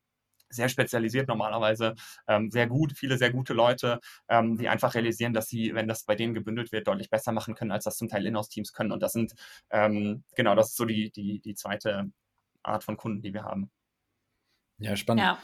sehr 0.49 0.69
spezialisiert 0.69 1.27
normalerweise, 1.27 1.95
ähm, 2.27 2.51
sehr 2.51 2.67
gut, 2.67 2.93
viele 2.93 3.17
sehr 3.17 3.31
gute 3.31 3.53
Leute, 3.53 3.99
ähm, 4.29 4.57
die 4.57 4.69
einfach 4.69 4.95
realisieren, 4.95 5.33
dass 5.33 5.47
sie, 5.47 5.73
wenn 5.73 5.87
das 5.87 6.03
bei 6.03 6.15
denen 6.15 6.33
gebündelt 6.33 6.71
wird, 6.71 6.87
deutlich 6.87 7.09
besser 7.09 7.31
machen 7.31 7.55
können, 7.55 7.71
als 7.71 7.85
das 7.85 7.97
zum 7.97 8.07
Teil 8.07 8.25
Inhouse-Teams 8.25 8.73
können. 8.73 8.91
Und 8.91 9.01
das 9.01 9.13
sind, 9.13 9.33
ähm, 9.69 10.23
genau, 10.35 10.55
das 10.55 10.69
ist 10.69 10.77
so 10.77 10.85
die, 10.85 11.11
die, 11.11 11.39
die 11.39 11.55
zweite 11.55 12.11
Art 12.63 12.83
von 12.83 12.97
Kunden, 12.97 13.21
die 13.21 13.33
wir 13.33 13.43
haben. 13.43 13.69
Ja, 14.77 14.95
spannend. 14.95 15.23
Ja. 15.23 15.37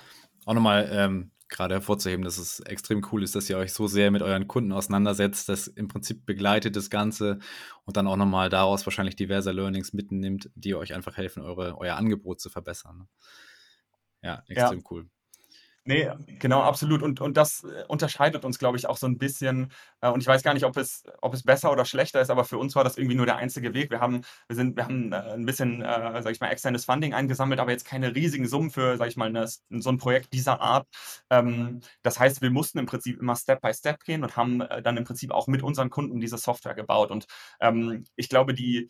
Auch 0.46 0.54
nochmal 0.54 0.90
ähm, 0.92 1.32
gerade 1.52 1.76
hervorzuheben, 1.76 2.26
dass 2.26 2.38
es 2.38 2.62
extrem 2.62 3.06
cool 3.12 3.24
ist, 3.24 3.36
dass 3.36 3.50
ihr 3.50 3.58
euch 3.58 3.74
so 3.74 3.86
sehr 3.86 4.10
mit 4.10 4.24
euren 4.24 4.48
Kunden 4.48 4.72
auseinandersetzt, 4.72 5.50
das 5.50 5.68
im 5.68 5.88
Prinzip 5.88 6.26
begleitet 6.26 6.76
das 6.76 6.90
Ganze 6.90 7.40
und 7.86 7.98
dann 7.98 8.08
auch 8.08 8.16
nochmal 8.16 8.50
daraus 8.50 8.86
wahrscheinlich 8.88 9.16
diverse 9.16 9.52
Learnings 9.52 9.94
mitnimmt, 9.94 10.50
die 10.56 10.74
euch 10.74 10.94
einfach 10.94 11.18
helfen, 11.18 11.44
eure, 11.44 11.78
euer 11.78 11.96
Angebot 11.96 12.40
zu 12.40 12.50
verbessern. 12.50 13.08
Ja, 14.22 14.44
extrem 14.48 14.80
ja. 14.80 14.86
cool. 14.90 15.10
Nee, 15.84 16.12
genau, 16.38 16.62
absolut. 16.62 17.02
Und, 17.02 17.22
und 17.22 17.38
das 17.38 17.64
äh, 17.64 17.84
unterscheidet 17.88 18.46
uns, 18.46 18.60
glaube 18.60 18.78
ich, 18.78 18.86
auch 18.88 18.98
so 18.98 19.08
ein 19.08 19.18
bisschen. 19.18 19.72
Äh, 20.02 20.10
und 20.10 20.22
ich 20.22 20.28
weiß 20.28 20.44
gar 20.44 20.54
nicht, 20.54 20.64
ob 20.64 20.78
es, 20.78 21.04
ob 21.22 21.34
es 21.34 21.42
besser 21.42 21.72
oder 21.72 21.86
schlechter 21.86 22.22
ist, 22.22 22.30
aber 22.30 22.46
für 22.46 22.60
uns 22.60 22.76
war 22.76 22.84
das 22.84 22.98
irgendwie 22.98 23.16
nur 23.16 23.26
der 23.26 23.38
einzige 23.38 23.74
Weg. 23.74 23.90
Wir 23.90 24.00
haben, 24.00 24.22
wir 24.48 24.56
sind, 24.56 24.78
wir 24.78 24.84
haben 24.86 25.12
äh, 25.12 25.16
ein 25.16 25.46
bisschen, 25.46 25.82
äh, 25.82 26.22
sag 26.22 26.32
ich 26.34 26.40
mal, 26.40 26.50
externes 26.50 26.86
Funding 26.86 27.16
eingesammelt, 27.16 27.60
aber 27.60 27.72
jetzt 27.72 27.86
keine 27.86 28.14
riesigen 28.14 28.48
Summen 28.48 28.70
für, 28.70 28.96
sag 28.98 29.08
ich 29.08 29.18
mal, 29.18 29.30
eine, 29.30 29.48
so 29.48 29.90
ein 29.90 29.98
Projekt 29.98 30.34
dieser 30.34 30.62
Art. 30.62 30.88
Ähm, 31.32 31.82
das 32.04 32.20
heißt, 32.20 32.44
wir 32.44 32.52
mussten 32.52 32.78
im 32.78 32.86
Prinzip 32.86 33.20
immer 33.20 33.36
Step 33.36 33.62
by 33.62 33.74
Step 33.74 34.04
gehen 34.04 34.24
und 34.24 34.38
haben 34.38 34.60
dann 34.84 34.98
im 34.98 35.04
Prinzip 35.04 35.32
auch 35.32 35.48
mit 35.48 35.64
unseren 35.64 35.90
Kunden 35.90 36.20
diese 36.20 36.38
Software 36.38 36.76
gebaut. 36.76 37.10
Und 37.10 37.26
ähm, 37.60 38.06
ich 38.16 38.30
glaube, 38.30 38.54
die, 38.54 38.90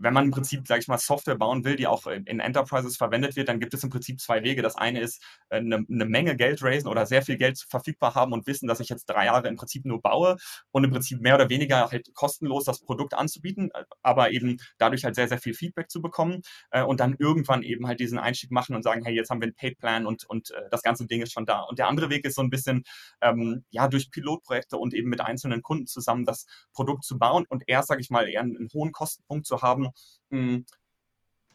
wenn 0.00 0.14
man 0.14 0.24
im 0.24 0.30
Prinzip, 0.30 0.66
sage 0.66 0.80
ich 0.80 0.88
mal, 0.88 0.98
Software 0.98 1.36
bauen 1.36 1.64
will, 1.64 1.76
die 1.76 1.86
auch 1.86 2.06
in 2.06 2.40
Enterprises 2.40 2.96
verwendet 2.96 3.36
wird, 3.36 3.48
dann 3.48 3.60
gibt 3.60 3.74
es 3.74 3.84
im 3.84 3.90
Prinzip 3.90 4.20
zwei 4.20 4.42
Wege. 4.42 4.62
Das 4.62 4.76
eine 4.76 5.00
ist, 5.00 5.22
eine, 5.50 5.76
äh, 5.76 5.84
eine, 5.88 6.04
Menge 6.06 6.36
Geld 6.36 6.62
raisen 6.62 6.88
oder 6.88 7.06
sehr 7.06 7.22
viel 7.22 7.36
Geld 7.36 7.64
verfügbar 7.68 8.14
haben 8.14 8.32
und 8.32 8.46
wissen, 8.46 8.66
dass 8.66 8.80
ich 8.80 8.88
jetzt 8.88 9.06
drei 9.06 9.26
Jahre 9.26 9.48
im 9.48 9.56
Prinzip 9.56 9.84
nur 9.84 10.00
baue 10.00 10.36
und 10.70 10.84
im 10.84 10.90
Prinzip 10.90 11.20
mehr 11.20 11.34
oder 11.34 11.50
weniger 11.50 11.90
halt 11.90 12.12
kostenlos 12.14 12.64
das 12.64 12.80
Produkt 12.80 13.14
anzubieten, 13.14 13.70
aber 14.02 14.32
eben 14.32 14.58
dadurch 14.78 15.04
halt 15.04 15.14
sehr, 15.14 15.28
sehr 15.28 15.38
viel 15.38 15.54
Feedback 15.54 15.90
zu 15.90 16.00
bekommen 16.00 16.40
äh, 16.70 16.82
und 16.82 17.00
dann 17.00 17.14
irgendwann 17.18 17.62
eben 17.62 17.86
halt 17.86 18.00
diesen 18.00 18.18
Einstieg 18.18 18.50
machen 18.50 18.74
und 18.74 18.82
sagen, 18.82 19.04
hey, 19.04 19.14
jetzt 19.14 19.30
haben 19.30 19.40
wir 19.40 19.46
einen 19.46 19.54
Paid-Plan 19.54 20.06
und, 20.06 20.24
und 20.24 20.50
äh, 20.50 20.62
das 20.70 20.82
ganze 20.82 21.06
Ding 21.06 21.22
ist 21.22 21.32
schon 21.32 21.46
da. 21.46 21.60
Und 21.60 21.78
der 21.78 21.88
andere 21.88 22.10
Weg 22.10 22.24
ist 22.24 22.36
so 22.36 22.42
ein 22.42 22.50
bisschen, 22.50 22.84
ähm, 23.20 23.64
ja, 23.70 23.86
durch 23.88 24.10
Pilotprojekte 24.10 24.78
und 24.78 24.94
eben 24.94 25.10
mit 25.10 25.20
einzelnen 25.20 25.62
Kunden 25.62 25.86
zusammen 25.86 26.24
das 26.24 26.46
Produkt 26.72 27.04
zu 27.04 27.18
bauen 27.18 27.44
und 27.48 27.64
erst, 27.66 27.88
sage 27.88 28.00
ich 28.00 28.10
mal, 28.10 28.28
eher 28.28 28.40
einen, 28.40 28.56
einen 28.56 28.68
hohen 28.72 28.92
Kostenpunkt 28.92 29.46
zu 29.46 29.62
haben, 29.62 29.89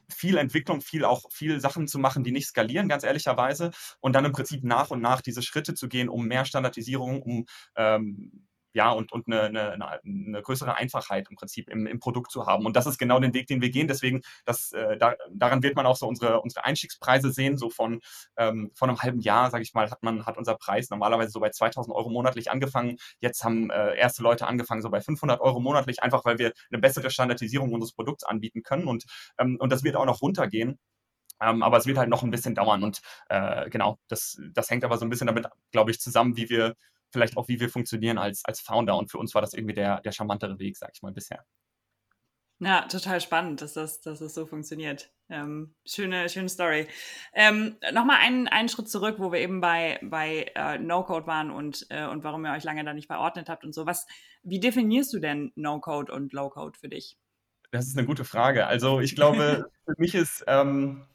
viel 0.10 0.38
Entwicklung, 0.38 0.82
viel 0.82 1.06
auch 1.06 1.32
viel 1.32 1.60
Sachen 1.60 1.88
zu 1.88 2.00
machen, 2.00 2.24
die 2.24 2.32
nicht 2.32 2.48
skalieren, 2.48 2.88
ganz 2.88 3.04
ehrlicherweise, 3.04 3.72
und 4.00 4.14
dann 4.14 4.26
im 4.26 4.32
Prinzip 4.32 4.64
nach 4.64 4.92
und 4.92 5.02
nach 5.02 5.22
diese 5.22 5.42
Schritte 5.42 5.74
zu 5.74 5.88
gehen, 5.88 6.10
um 6.10 6.28
mehr 6.28 6.46
Standardisierung, 6.46 7.22
um 7.22 7.46
ähm, 7.76 8.48
ja, 8.76 8.92
und, 8.92 9.14
und 9.14 9.26
eine, 9.28 9.44
eine, 9.44 10.02
eine 10.04 10.42
größere 10.42 10.76
Einfachheit 10.76 11.28
im 11.30 11.38
Prinzip 11.38 11.70
im, 11.70 11.88
im 11.88 12.00
Produkt 12.02 12.30
zu 12.30 12.46
haben. 12.46 12.66
Und 12.66 12.76
das 12.76 12.86
ist 12.86 12.98
genau 12.98 13.20
den 13.22 13.34
Weg, 13.34 13.48
den 13.48 13.62
wir 13.62 13.70
gehen. 13.70 13.88
Deswegen, 13.88 14.22
das, 14.44 14.74
äh, 14.74 14.98
da, 14.98 15.16
daran 15.32 15.64
wird 15.64 15.78
man 15.78 15.86
auch 15.86 15.96
so 15.96 16.06
unsere, 16.08 16.42
unsere 16.42 16.66
Einstiegspreise 16.66 17.32
sehen. 17.32 17.58
So 17.58 17.70
von, 17.70 18.02
ähm, 18.36 18.72
von 18.76 18.90
einem 18.90 19.02
halben 19.02 19.22
Jahr, 19.22 19.50
sage 19.50 19.64
ich 19.64 19.74
mal, 19.74 19.90
hat 19.90 20.04
man 20.04 20.26
hat 20.26 20.38
unser 20.38 20.56
Preis 20.56 20.90
normalerweise 20.90 21.32
so 21.32 21.40
bei 21.40 21.52
2000 21.52 21.96
Euro 21.96 22.10
monatlich 22.10 22.52
angefangen. 22.52 22.98
Jetzt 23.22 23.46
haben 23.46 23.70
äh, 23.70 23.96
erste 23.98 24.24
Leute 24.24 24.46
angefangen 24.46 24.82
so 24.82 24.90
bei 24.90 25.00
500 25.00 25.40
Euro 25.40 25.62
monatlich, 25.62 26.04
einfach 26.04 26.26
weil 26.26 26.38
wir 26.38 26.52
eine 26.70 26.82
bessere 26.82 27.10
Standardisierung 27.10 27.72
unseres 27.72 27.94
Produkts 27.94 28.26
anbieten 28.26 28.62
können. 28.62 28.88
Und, 28.88 29.06
ähm, 29.40 29.56
und 29.58 29.72
das 29.72 29.86
wird 29.86 29.96
auch 29.96 30.06
noch 30.06 30.22
runtergehen. 30.22 30.78
Ähm, 31.42 31.64
aber 31.64 31.78
es 31.78 31.86
wird 31.86 31.98
halt 31.98 32.10
noch 32.10 32.24
ein 32.24 32.32
bisschen 32.32 32.56
dauern 32.56 32.84
und 32.84 33.02
äh, 33.28 33.70
genau, 33.70 34.00
das, 34.08 34.38
das 34.54 34.70
hängt 34.70 34.86
aber 34.86 34.98
so 34.98 35.06
ein 35.06 35.10
bisschen 35.10 35.28
damit, 35.28 35.48
glaube 35.72 35.92
ich, 35.92 36.00
zusammen, 36.00 36.38
wie 36.38 36.50
wir, 36.50 36.76
vielleicht 37.16 37.38
auch, 37.38 37.48
wie 37.48 37.60
wir 37.60 37.70
funktionieren 37.70 38.18
als, 38.18 38.44
als 38.46 38.60
Founder. 38.60 38.98
Und 38.98 39.10
für 39.10 39.18
uns 39.18 39.34
war 39.34 39.42
das 39.42 39.54
irgendwie 39.54 39.74
der, 39.74 40.02
der 40.02 40.12
charmantere 40.12 40.60
Weg, 40.60 40.78
sag 40.78 40.92
ich 40.94 41.02
mal, 41.02 41.14
bisher. 41.14 41.46
Ja, 42.60 42.82
total 42.88 43.20
spannend, 43.20 43.62
dass 43.62 43.74
das, 43.74 44.02
dass 44.02 44.20
das 44.20 44.34
so 44.34 44.46
funktioniert. 44.46 45.12
Ähm, 45.30 45.76
schöne, 45.86 46.30
schöne 46.30 46.50
Story. 46.50 46.88
Ähm, 47.34 47.78
Nochmal 47.92 48.20
einen, 48.22 48.48
einen 48.48 48.70
Schritt 48.70 48.90
zurück, 48.90 49.16
wo 49.20 49.32
wir 49.32 49.40
eben 49.40 49.60
bei, 49.60 50.00
bei 50.02 50.52
äh, 50.56 50.78
No-Code 50.78 51.28
waren 51.28 51.52
und, 51.52 51.86
äh, 51.90 52.06
und 52.06 52.24
warum 52.24 52.46
ihr 52.46 52.54
euch 52.54 52.64
lange 52.64 52.84
da 52.86 52.94
nicht 52.94 53.08
verordnet 53.08 53.50
habt 53.50 53.66
und 53.66 53.74
so. 53.74 53.86
Was, 53.86 54.06
wie 54.44 54.60
definierst 54.60 55.14
du 55.14 55.20
denn 55.20 55.52
No-Code 55.56 56.14
und 56.14 56.32
Low-Code 56.32 56.78
für 56.80 56.90
dich? 56.90 57.18
Das 57.72 57.88
ist 57.88 57.98
eine 57.98 58.08
gute 58.08 58.24
Frage. 58.24 58.68
Also 58.68 59.02
ich 59.02 59.16
glaube, 59.16 59.70
für 59.86 59.96
mich 59.98 60.16
ist 60.16 60.44
ähm, 60.48 61.06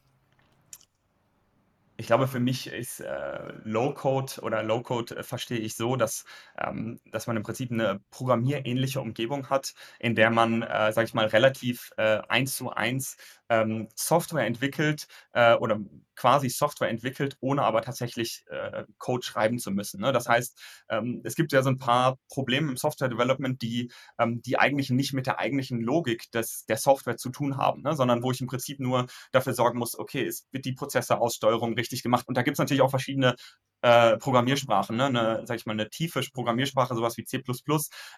ich 2.00 2.06
glaube, 2.06 2.26
für 2.26 2.40
mich 2.40 2.66
ist 2.66 3.00
äh, 3.00 3.52
Low-Code 3.64 4.40
oder 4.40 4.62
Low-Code 4.62 5.18
äh, 5.18 5.22
verstehe 5.22 5.58
ich 5.58 5.76
so, 5.76 5.96
dass, 5.96 6.24
ähm, 6.58 6.98
dass 7.12 7.26
man 7.26 7.36
im 7.36 7.42
Prinzip 7.42 7.70
eine 7.70 8.00
programmierähnliche 8.10 9.02
Umgebung 9.02 9.50
hat, 9.50 9.74
in 9.98 10.14
der 10.14 10.30
man, 10.30 10.62
äh, 10.62 10.92
sage 10.94 11.06
ich 11.06 11.14
mal, 11.14 11.26
relativ 11.26 11.90
äh, 11.98 12.22
eins 12.28 12.56
zu 12.56 12.70
eins 12.70 13.18
ähm, 13.50 13.88
Software 13.94 14.46
entwickelt 14.46 15.06
äh, 15.32 15.54
oder 15.54 15.80
quasi 16.14 16.48
Software 16.48 16.88
entwickelt, 16.88 17.36
ohne 17.40 17.62
aber 17.62 17.82
tatsächlich 17.82 18.44
äh, 18.48 18.84
Code 18.98 19.24
schreiben 19.24 19.58
zu 19.58 19.70
müssen. 19.70 20.00
Ne? 20.00 20.12
Das 20.12 20.28
heißt, 20.28 20.58
ähm, 20.88 21.20
es 21.24 21.34
gibt 21.34 21.52
ja 21.52 21.62
so 21.62 21.70
ein 21.70 21.78
paar 21.78 22.18
Probleme 22.28 22.70
im 22.70 22.76
Software 22.76 23.08
Development, 23.08 23.60
die, 23.60 23.90
ähm, 24.18 24.40
die 24.42 24.58
eigentlich 24.58 24.90
nicht 24.90 25.12
mit 25.12 25.26
der 25.26 25.38
eigentlichen 25.38 25.80
Logik 25.80 26.30
des, 26.30 26.64
der 26.66 26.76
Software 26.76 27.16
zu 27.16 27.30
tun 27.30 27.56
haben, 27.56 27.82
ne? 27.82 27.94
sondern 27.94 28.22
wo 28.22 28.30
ich 28.30 28.40
im 28.40 28.46
Prinzip 28.46 28.80
nur 28.80 29.06
dafür 29.32 29.54
sorgen 29.54 29.78
muss, 29.78 29.98
okay, 29.98 30.24
es 30.26 30.46
wird 30.52 30.64
die 30.64 30.72
Prozessoraussteuerung 30.72 31.74
richtig 31.74 32.02
gemacht. 32.02 32.28
Und 32.28 32.36
da 32.36 32.42
gibt 32.42 32.54
es 32.54 32.58
natürlich 32.58 32.82
auch 32.82 32.90
verschiedene 32.90 33.34
äh, 33.82 34.16
Programmiersprachen, 34.18 34.96
ne? 34.96 35.06
eine, 35.06 35.42
sag 35.46 35.56
ich 35.56 35.66
mal, 35.66 35.72
eine 35.72 35.88
tiefe 35.88 36.20
Programmiersprache, 36.32 36.94
sowas 36.94 37.16
wie 37.16 37.24
C++, 37.24 37.42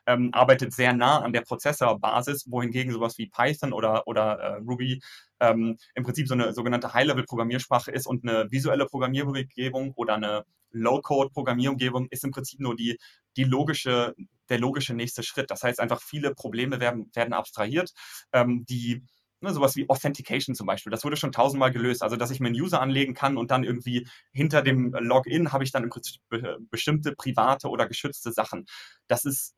ähm, 0.07 0.31
arbeitet 0.33 0.73
sehr 0.73 0.93
nah 0.93 1.21
an 1.21 1.33
der 1.33 1.43
Prozessorbasis, 1.43 2.51
wohingegen 2.51 2.93
sowas 2.93 3.19
wie 3.19 3.29
Python 3.29 3.73
oder, 3.73 4.07
oder 4.07 4.39
äh, 4.39 4.55
Ruby 4.57 5.01
ähm, 5.41 5.77
im 5.95 6.05
Prinzip 6.05 6.29
so 6.29 6.35
eine 6.35 6.53
sogenannte 6.53 6.95
High-Level-Programmiersprache 6.95 7.91
ist 7.91 8.07
und 8.07 8.27
eine 8.27 8.51
visuelle 8.51 8.87
Programmierumgebung 8.87 9.93
oder 9.95 10.15
eine 10.15 10.45
Low-Code-Programmierumgebung 10.71 12.09
ist 12.11 12.25
im 12.25 12.31
Prinzip 12.31 12.61
nur 12.61 12.75
die, 12.75 12.99
die 13.37 13.45
logische, 13.45 14.15
der 14.49 14.59
logische 14.59 14.95
nächste 14.95 15.23
Schritt. 15.23 15.51
Das 15.51 15.63
heißt 15.63 15.81
einfach, 15.81 16.01
viele 16.01 16.35
Probleme 16.35 16.81
werden, 16.81 17.11
werden 17.15 17.35
abstrahiert, 17.35 17.93
ähm, 18.33 18.65
die 18.69 19.05
ne, 19.43 19.53
sowas 19.53 19.77
wie 19.77 19.89
Authentication 19.89 20.55
zum 20.55 20.67
Beispiel, 20.67 20.91
das 20.91 21.05
wurde 21.05 21.17
schon 21.17 21.33
tausendmal 21.33 21.73
gelöst. 21.73 22.03
Also, 22.03 22.17
dass 22.17 22.31
ich 22.31 22.41
mir 22.41 22.49
einen 22.49 22.61
User 22.61 22.81
anlegen 22.81 23.15
kann 23.15 23.37
und 23.37 23.51
dann 23.51 23.65
irgendwie 23.65 24.07
hinter 24.33 24.63
dem 24.63 24.93
Login 24.93 25.53
habe 25.53 25.65
ich 25.65 25.73
dann 25.73 25.85
im 25.85 25.91
Prinzip 25.91 26.21
bestimmte 26.71 27.15
private 27.15 27.69
oder 27.69 27.87
geschützte 27.87 28.33
Sachen. 28.33 28.67
Das 29.09 29.25
ist 29.25 29.55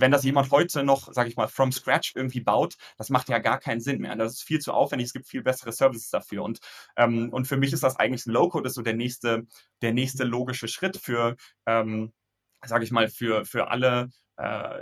wenn 0.00 0.10
das 0.10 0.24
jemand 0.24 0.50
heute 0.50 0.84
noch, 0.84 1.12
sage 1.12 1.28
ich 1.28 1.36
mal, 1.36 1.48
from 1.48 1.72
scratch 1.72 2.12
irgendwie 2.14 2.40
baut, 2.40 2.76
das 2.98 3.10
macht 3.10 3.28
ja 3.28 3.38
gar 3.38 3.58
keinen 3.58 3.80
Sinn 3.80 4.00
mehr. 4.00 4.14
Das 4.16 4.34
ist 4.34 4.42
viel 4.42 4.58
zu 4.60 4.72
aufwendig, 4.72 5.06
es 5.06 5.12
gibt 5.12 5.26
viel 5.28 5.42
bessere 5.42 5.72
Services 5.72 6.10
dafür. 6.10 6.42
Und, 6.42 6.60
ähm, 6.96 7.30
und 7.32 7.46
für 7.46 7.56
mich 7.56 7.72
ist 7.72 7.82
das 7.82 7.96
eigentlich 7.96 8.26
ein 8.26 8.32
Low-Code, 8.32 8.68
ist 8.68 8.74
so 8.74 8.82
der 8.82 8.94
nächste, 8.94 9.46
der 9.82 9.92
nächste 9.92 10.24
logische 10.24 10.68
Schritt 10.68 10.96
für, 10.96 11.36
ähm, 11.66 12.12
sage 12.64 12.84
ich 12.84 12.90
mal, 12.90 13.08
für, 13.08 13.44
für 13.44 13.68
alle 13.68 14.10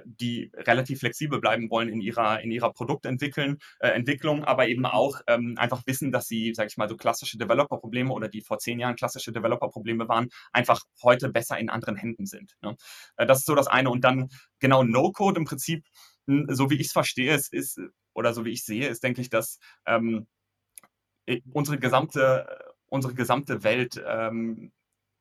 die 0.04 0.50
relativ 0.54 1.00
flexibel 1.00 1.40
bleiben 1.40 1.70
wollen 1.70 1.88
in 1.88 2.00
ihrer, 2.00 2.40
in 2.40 2.50
ihrer 2.50 2.72
Produktentwicklung, 2.72 3.58
äh, 3.78 4.46
aber 4.46 4.66
eben 4.66 4.84
auch 4.84 5.20
ähm, 5.28 5.54
einfach 5.58 5.86
wissen, 5.86 6.10
dass 6.10 6.26
sie, 6.26 6.54
sage 6.54 6.68
ich 6.68 6.76
mal, 6.76 6.88
so 6.88 6.96
klassische 6.96 7.38
Developer-Probleme 7.38 8.12
oder 8.12 8.28
die 8.28 8.40
vor 8.40 8.58
zehn 8.58 8.80
Jahren 8.80 8.96
klassische 8.96 9.32
Developer-Probleme 9.32 10.08
waren, 10.08 10.28
einfach 10.52 10.82
heute 11.02 11.28
besser 11.28 11.58
in 11.58 11.70
anderen 11.70 11.96
Händen 11.96 12.26
sind. 12.26 12.56
Ne? 12.62 12.76
Äh, 13.16 13.26
das 13.26 13.38
ist 13.38 13.46
so 13.46 13.54
das 13.54 13.68
eine. 13.68 13.90
Und 13.90 14.02
dann 14.02 14.28
genau 14.58 14.82
No-Code 14.82 15.38
im 15.38 15.44
Prinzip, 15.44 15.86
so 16.26 16.70
wie 16.70 16.76
ich 16.76 16.88
es 16.88 16.92
verstehe, 16.92 17.34
es 17.34 17.48
ist, 17.48 17.80
oder 18.12 18.32
so 18.32 18.44
wie 18.44 18.50
ich 18.50 18.64
sehe, 18.64 18.88
ist, 18.88 19.04
denke 19.04 19.20
ich, 19.20 19.30
dass 19.30 19.58
ähm, 19.86 20.26
unsere 21.52 21.78
gesamte, 21.78 22.74
unsere 22.86 23.14
gesamte 23.14 23.62
Welt 23.62 24.02
ähm, 24.04 24.72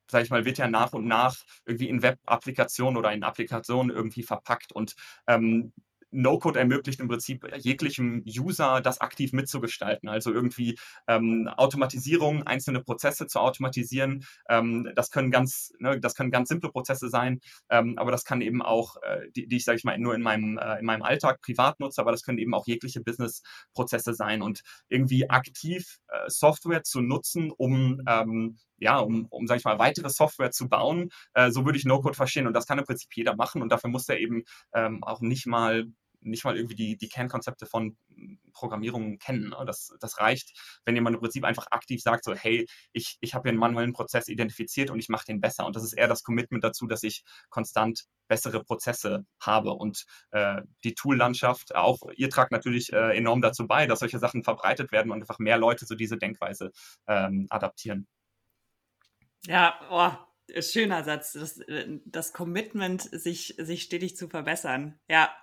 sage 0.09 0.25
ich 0.25 0.29
mal, 0.29 0.45
wird 0.45 0.57
ja 0.57 0.67
nach 0.67 0.93
und 0.93 1.05
nach 1.05 1.37
irgendwie 1.65 1.89
in 1.89 2.01
Web-Applikationen 2.01 2.97
oder 2.97 3.11
in 3.11 3.23
Applikationen 3.23 3.95
irgendwie 3.95 4.23
verpackt. 4.23 4.71
Und 4.73 4.95
ähm, 5.27 5.73
No-Code 6.13 6.59
ermöglicht 6.59 6.99
im 6.99 7.07
Prinzip 7.07 7.45
jeglichem 7.57 8.23
User 8.27 8.81
das 8.81 9.01
aktiv 9.01 9.33
mitzugestalten. 9.33 10.09
Also 10.09 10.31
irgendwie 10.31 10.77
ähm, 11.07 11.49
Automatisierung, 11.57 12.43
einzelne 12.43 12.81
Prozesse 12.81 13.27
zu 13.27 13.39
automatisieren. 13.39 14.25
Ähm, 14.49 14.91
das 14.95 15.09
können 15.09 15.31
ganz, 15.31 15.73
ne, 15.79 15.99
das 15.99 16.15
können 16.15 16.31
ganz 16.31 16.49
simple 16.49 16.71
Prozesse 16.71 17.09
sein, 17.09 17.39
ähm, 17.69 17.97
aber 17.97 18.11
das 18.11 18.23
kann 18.23 18.41
eben 18.41 18.61
auch, 18.61 18.97
äh, 19.01 19.29
die, 19.35 19.47
die, 19.47 19.57
ich 19.57 19.65
sage 19.65 19.77
ich 19.77 19.83
mal 19.83 19.97
nur 19.97 20.15
in 20.15 20.21
meinem 20.21 20.57
äh, 20.57 20.79
in 20.79 20.85
meinem 20.85 21.03
Alltag 21.03 21.41
privat 21.41 21.79
nutze, 21.79 22.01
aber 22.01 22.11
das 22.11 22.23
können 22.23 22.37
eben 22.37 22.53
auch 22.53 22.67
jegliche 22.67 23.01
Business-Prozesse 23.01 24.13
sein 24.13 24.41
und 24.41 24.61
irgendwie 24.89 25.29
aktiv 25.29 25.97
äh, 26.07 26.29
Software 26.29 26.83
zu 26.83 27.01
nutzen, 27.01 27.51
um 27.51 28.01
ähm, 28.07 28.57
ja, 28.77 28.99
um, 28.99 29.27
um 29.29 29.47
sage 29.47 29.59
ich 29.59 29.65
mal, 29.65 29.79
weitere 29.79 30.09
Software 30.09 30.51
zu 30.51 30.67
bauen. 30.67 31.09
Äh, 31.33 31.51
so 31.51 31.65
würde 31.65 31.77
ich 31.77 31.85
No-Code 31.85 32.15
verstehen 32.15 32.47
und 32.47 32.53
das 32.53 32.67
kann 32.67 32.79
im 32.79 32.85
Prinzip 32.85 33.09
jeder 33.15 33.35
machen 33.35 33.61
und 33.61 33.71
dafür 33.71 33.89
muss 33.89 34.09
er 34.09 34.19
eben 34.19 34.43
ähm, 34.73 35.03
auch 35.03 35.21
nicht 35.21 35.47
mal 35.47 35.85
nicht 36.23 36.43
mal 36.43 36.55
irgendwie 36.55 36.75
die, 36.75 36.97
die 36.97 37.09
Kernkonzepte 37.09 37.65
von 37.65 37.97
Programmierung 38.53 39.17
kennen. 39.17 39.49
Ne? 39.49 39.63
Das, 39.65 39.93
das 39.99 40.19
reicht, 40.19 40.53
wenn 40.85 40.95
jemand 40.95 41.15
im 41.15 41.21
Prinzip 41.21 41.43
einfach 41.43 41.67
aktiv 41.71 42.01
sagt, 42.01 42.23
so, 42.23 42.33
hey, 42.33 42.67
ich, 42.91 43.17
ich 43.21 43.33
habe 43.33 43.43
hier 43.43 43.51
einen 43.51 43.59
manuellen 43.59 43.93
Prozess 43.93 44.27
identifiziert 44.27 44.89
und 44.89 44.99
ich 44.99 45.09
mache 45.09 45.25
den 45.25 45.41
besser. 45.41 45.65
Und 45.65 45.75
das 45.75 45.83
ist 45.83 45.93
eher 45.93 46.07
das 46.07 46.23
Commitment 46.23 46.63
dazu, 46.63 46.87
dass 46.87 47.03
ich 47.03 47.23
konstant 47.49 48.05
bessere 48.27 48.63
Prozesse 48.63 49.25
habe. 49.39 49.71
Und 49.71 50.05
äh, 50.31 50.61
die 50.83 50.95
Tool-Landschaft, 50.95 51.75
auch 51.75 51.99
ihr 52.15 52.29
tragt 52.29 52.51
natürlich 52.51 52.93
äh, 52.93 53.17
enorm 53.17 53.41
dazu 53.41 53.67
bei, 53.67 53.85
dass 53.87 53.99
solche 53.99 54.19
Sachen 54.19 54.43
verbreitet 54.43 54.91
werden 54.91 55.11
und 55.11 55.21
einfach 55.21 55.39
mehr 55.39 55.57
Leute 55.57 55.85
so 55.85 55.95
diese 55.95 56.17
Denkweise 56.17 56.71
ähm, 57.07 57.47
adaptieren. 57.49 58.07
Ja, 59.45 59.77
oh, 59.89 60.61
schöner 60.61 61.03
Satz. 61.03 61.33
Das, 61.33 61.57
äh, 61.59 61.99
das 62.05 62.33
Commitment, 62.33 63.01
sich, 63.01 63.55
sich 63.57 63.83
stetig 63.83 64.15
zu 64.15 64.29
verbessern. 64.29 64.99
Ja, 65.09 65.35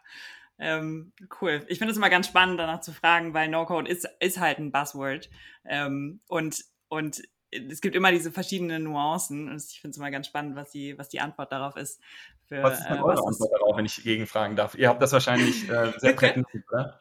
ähm, 0.61 1.13
cool. 1.41 1.65
Ich 1.69 1.79
finde 1.79 1.93
es 1.93 1.97
immer 1.97 2.11
ganz 2.11 2.27
spannend, 2.27 2.61
danach 2.61 2.81
zu 2.81 2.93
fragen, 2.93 3.33
weil 3.33 3.49
No-Code 3.49 3.91
ist, 3.91 4.07
ist 4.21 4.39
halt 4.39 4.59
ein 4.59 4.71
Buzzword. 4.71 5.31
Ähm, 5.65 6.21
und, 6.29 6.65
und 6.89 7.23
es 7.51 7.81
gibt 7.81 7.97
immer 7.97 8.13
diese 8.13 8.31
verschiedenen 8.31 8.85
Nuancen. 8.85 9.49
Und 9.49 9.57
ich 9.57 9.81
finde 9.81 9.93
es 9.93 9.97
immer 9.97 10.11
ganz 10.11 10.27
spannend, 10.27 10.57
was 10.57 10.71
die, 10.71 10.99
was 10.99 11.09
die 11.09 11.21
Antwort 11.21 11.51
darauf 11.51 11.77
ist. 11.77 12.01
Für, 12.47 12.63
was 12.63 12.81
ist 12.81 12.89
denn 12.89 12.99
äh, 12.99 13.01
eure 13.01 13.27
Antwort 13.27 13.53
darauf, 13.53 13.77
wenn 13.77 13.87
ich 13.87 14.03
gegenfragen 14.03 14.55
darf? 14.55 14.75
Ihr 14.75 14.89
habt 14.91 15.01
das 15.01 15.13
wahrscheinlich 15.13 15.69
äh, 15.71 15.93
sehr 15.97 16.13
prägend, 16.17 16.47
oder? 16.71 17.01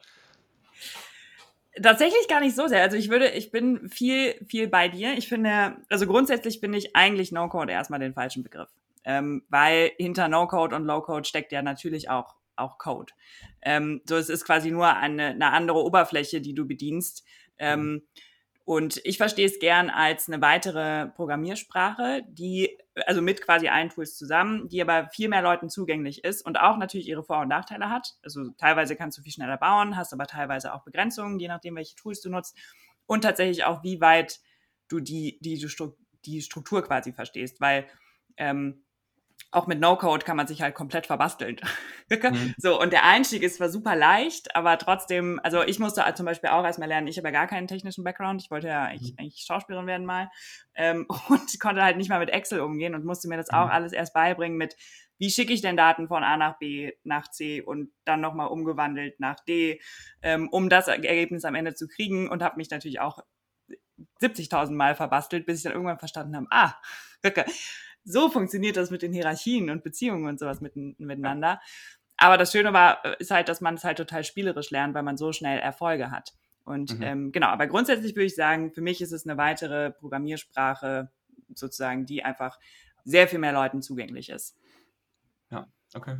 Tatsächlich 1.82 2.28
gar 2.28 2.40
nicht 2.40 2.56
so 2.56 2.66
sehr. 2.66 2.82
Also 2.82 2.96
ich 2.96 3.10
würde, 3.10 3.28
ich 3.28 3.50
bin 3.50 3.90
viel, 3.90 4.34
viel 4.46 4.68
bei 4.68 4.88
dir. 4.88 5.18
Ich 5.18 5.28
finde, 5.28 5.76
also 5.90 6.06
grundsätzlich 6.06 6.60
finde 6.60 6.78
ich 6.78 6.96
eigentlich 6.96 7.30
No-Code 7.30 7.72
erstmal 7.72 8.00
den 8.00 8.14
falschen 8.14 8.42
Begriff. 8.42 8.70
Ähm, 9.04 9.44
weil 9.50 9.92
hinter 9.98 10.28
No-Code 10.28 10.74
und 10.74 10.84
Low-Code 10.84 11.24
steckt 11.24 11.52
ja 11.52 11.62
natürlich 11.62 12.08
auch 12.08 12.39
auch 12.56 12.78
Code. 12.78 13.12
Ähm, 13.62 14.02
so, 14.08 14.16
es 14.16 14.28
ist 14.28 14.44
quasi 14.44 14.70
nur 14.70 14.94
eine, 14.96 15.28
eine 15.28 15.52
andere 15.52 15.82
Oberfläche, 15.82 16.40
die 16.40 16.54
du 16.54 16.66
bedienst. 16.66 17.24
Ähm, 17.58 18.02
und 18.64 19.00
ich 19.04 19.16
verstehe 19.16 19.46
es 19.46 19.58
gern 19.58 19.90
als 19.90 20.28
eine 20.28 20.40
weitere 20.40 21.08
Programmiersprache, 21.08 22.22
die, 22.28 22.78
also 23.06 23.20
mit 23.20 23.42
quasi 23.42 23.68
allen 23.68 23.88
Tools 23.88 24.16
zusammen, 24.16 24.68
die 24.68 24.80
aber 24.80 25.08
viel 25.08 25.28
mehr 25.28 25.42
Leuten 25.42 25.68
zugänglich 25.68 26.22
ist 26.22 26.42
und 26.46 26.60
auch 26.60 26.76
natürlich 26.76 27.08
ihre 27.08 27.24
Vor- 27.24 27.40
und 27.40 27.48
Nachteile 27.48 27.90
hat. 27.90 28.14
Also 28.22 28.50
teilweise 28.58 28.94
kannst 28.94 29.18
du 29.18 29.22
viel 29.22 29.32
schneller 29.32 29.56
bauen, 29.56 29.96
hast 29.96 30.12
aber 30.12 30.26
teilweise 30.26 30.72
auch 30.72 30.84
Begrenzungen, 30.84 31.40
je 31.40 31.48
nachdem, 31.48 31.74
welche 31.74 31.96
Tools 31.96 32.20
du 32.20 32.30
nutzt. 32.30 32.56
Und 33.06 33.22
tatsächlich 33.22 33.64
auch, 33.64 33.82
wie 33.82 34.00
weit 34.00 34.38
du 34.86 35.00
die, 35.00 35.40
die, 35.40 35.66
die 36.24 36.40
Struktur 36.40 36.84
quasi 36.84 37.12
verstehst, 37.12 37.60
weil 37.60 37.88
ähm, 38.36 38.84
auch 39.52 39.66
mit 39.66 39.80
No-Code 39.80 40.24
kann 40.24 40.36
man 40.36 40.46
sich 40.46 40.62
halt 40.62 40.74
komplett 40.74 41.06
verbasteln. 41.06 41.56
mhm. 42.10 42.54
So, 42.56 42.80
und 42.80 42.92
der 42.92 43.04
Einstieg 43.04 43.42
ist 43.42 43.56
zwar 43.56 43.68
super 43.68 43.96
leicht, 43.96 44.54
aber 44.54 44.78
trotzdem, 44.78 45.40
also 45.42 45.62
ich 45.62 45.78
musste 45.78 46.04
zum 46.14 46.26
Beispiel 46.26 46.50
auch 46.50 46.64
erstmal 46.64 46.88
lernen, 46.88 47.08
ich 47.08 47.18
habe 47.18 47.28
ja 47.28 47.32
gar 47.32 47.46
keinen 47.48 47.66
technischen 47.66 48.04
Background, 48.04 48.42
ich 48.42 48.50
wollte 48.50 48.68
ja 48.68 48.84
eigentlich, 48.84 49.12
mhm. 49.12 49.18
eigentlich 49.18 49.44
Schauspielerin 49.46 49.86
werden 49.86 50.06
mal 50.06 50.30
ähm, 50.74 51.06
und 51.28 51.60
konnte 51.60 51.82
halt 51.82 51.96
nicht 51.96 52.08
mal 52.08 52.20
mit 52.20 52.30
Excel 52.30 52.60
umgehen 52.60 52.94
und 52.94 53.04
musste 53.04 53.28
mir 53.28 53.36
das 53.36 53.50
auch 53.50 53.66
mhm. 53.66 53.72
alles 53.72 53.92
erst 53.92 54.14
beibringen 54.14 54.56
mit, 54.56 54.76
wie 55.18 55.30
schicke 55.30 55.52
ich 55.52 55.60
denn 55.60 55.76
Daten 55.76 56.08
von 56.08 56.24
A 56.24 56.36
nach 56.36 56.58
B 56.58 56.92
nach 57.02 57.28
C 57.28 57.60
und 57.60 57.90
dann 58.04 58.20
nochmal 58.20 58.48
umgewandelt 58.48 59.18
nach 59.20 59.40
D, 59.40 59.80
ähm, 60.22 60.48
um 60.50 60.68
das 60.68 60.88
Ergebnis 60.88 61.44
am 61.44 61.54
Ende 61.54 61.74
zu 61.74 61.88
kriegen 61.88 62.28
und 62.28 62.42
habe 62.42 62.56
mich 62.56 62.70
natürlich 62.70 63.00
auch 63.00 63.18
70.000 64.22 64.72
Mal 64.72 64.94
verbastelt, 64.94 65.46
bis 65.46 65.58
ich 65.58 65.64
dann 65.64 65.72
irgendwann 65.72 65.98
verstanden 65.98 66.36
habe, 66.36 66.46
ah, 66.50 66.74
so 68.04 68.30
funktioniert 68.30 68.76
das 68.76 68.90
mit 68.90 69.02
den 69.02 69.12
Hierarchien 69.12 69.70
und 69.70 69.82
Beziehungen 69.82 70.26
und 70.26 70.38
sowas 70.38 70.60
mit, 70.60 70.76
miteinander. 70.76 71.60
Aber 72.16 72.36
das 72.36 72.52
Schöne 72.52 72.72
war, 72.72 73.04
äh, 73.04 73.16
ist 73.18 73.30
halt, 73.30 73.48
dass 73.48 73.60
man 73.60 73.74
es 73.74 73.84
halt 73.84 73.96
total 73.96 74.24
spielerisch 74.24 74.70
lernt, 74.70 74.94
weil 74.94 75.02
man 75.02 75.16
so 75.16 75.32
schnell 75.32 75.58
Erfolge 75.58 76.10
hat. 76.10 76.34
Und 76.64 76.98
mhm. 76.98 77.02
ähm, 77.02 77.32
genau, 77.32 77.48
aber 77.48 77.66
grundsätzlich 77.66 78.14
würde 78.14 78.26
ich 78.26 78.34
sagen, 78.34 78.72
für 78.72 78.82
mich 78.82 79.00
ist 79.00 79.12
es 79.12 79.26
eine 79.26 79.38
weitere 79.38 79.90
Programmiersprache, 79.90 81.10
sozusagen, 81.54 82.06
die 82.06 82.22
einfach 82.22 82.58
sehr 83.04 83.26
viel 83.26 83.38
mehr 83.38 83.52
Leuten 83.52 83.82
zugänglich 83.82 84.28
ist. 84.28 84.56
Ja, 85.50 85.66
okay. 85.94 86.18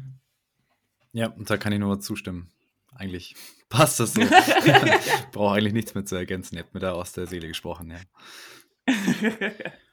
Ja, 1.13 1.29
und 1.29 1.51
da 1.51 1.57
kann 1.57 1.73
ich 1.73 1.79
nur 1.79 2.01
zustimmen. 2.01 2.51
Eigentlich 2.93 3.37
passt 3.69 4.01
das 4.01 4.15
so. 4.15 4.23
Brauche 5.33 5.57
eigentlich 5.57 5.75
nichts 5.75 5.95
mehr 5.95 6.05
zu 6.05 6.17
ergänzen. 6.17 6.57
Ihr 6.57 6.63
habt 6.63 6.75
mir 6.75 6.81
da 6.81 6.93
aus 6.93 7.13
der 7.13 7.27
Seele 7.27 7.49
gesprochen, 7.49 7.91
ja. 7.91 8.01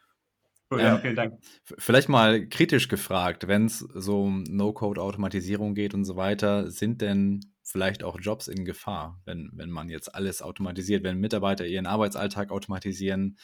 Cool, 0.70 0.82
ja, 0.82 0.96
ähm, 0.96 1.02
vielen 1.02 1.16
Dank. 1.16 1.40
Vielleicht 1.78 2.10
mal 2.10 2.48
kritisch 2.48 2.90
gefragt, 2.90 3.48
wenn 3.48 3.66
es 3.66 3.80
so 3.80 4.24
um 4.24 4.44
No-Code-Automatisierung 4.44 5.76
geht 5.76 5.94
und 5.94 6.04
so 6.04 6.18
weiter, 6.18 6.70
sind 6.70 7.02
denn 7.02 7.40
vielleicht 7.64 8.04
auch 8.04 8.20
Jobs 8.20 8.48
in 8.48 8.66
Gefahr, 8.66 9.22
wenn, 9.26 9.50
wenn 9.54 9.70
man 9.70 9.90
jetzt 9.90 10.14
alles 10.14 10.42
automatisiert, 10.42 11.04
wenn 11.04 11.20
Mitarbeiter 11.20 11.66
ihren 11.66 11.86
Arbeitsalltag 11.86 12.52
automatisieren? 12.52 13.38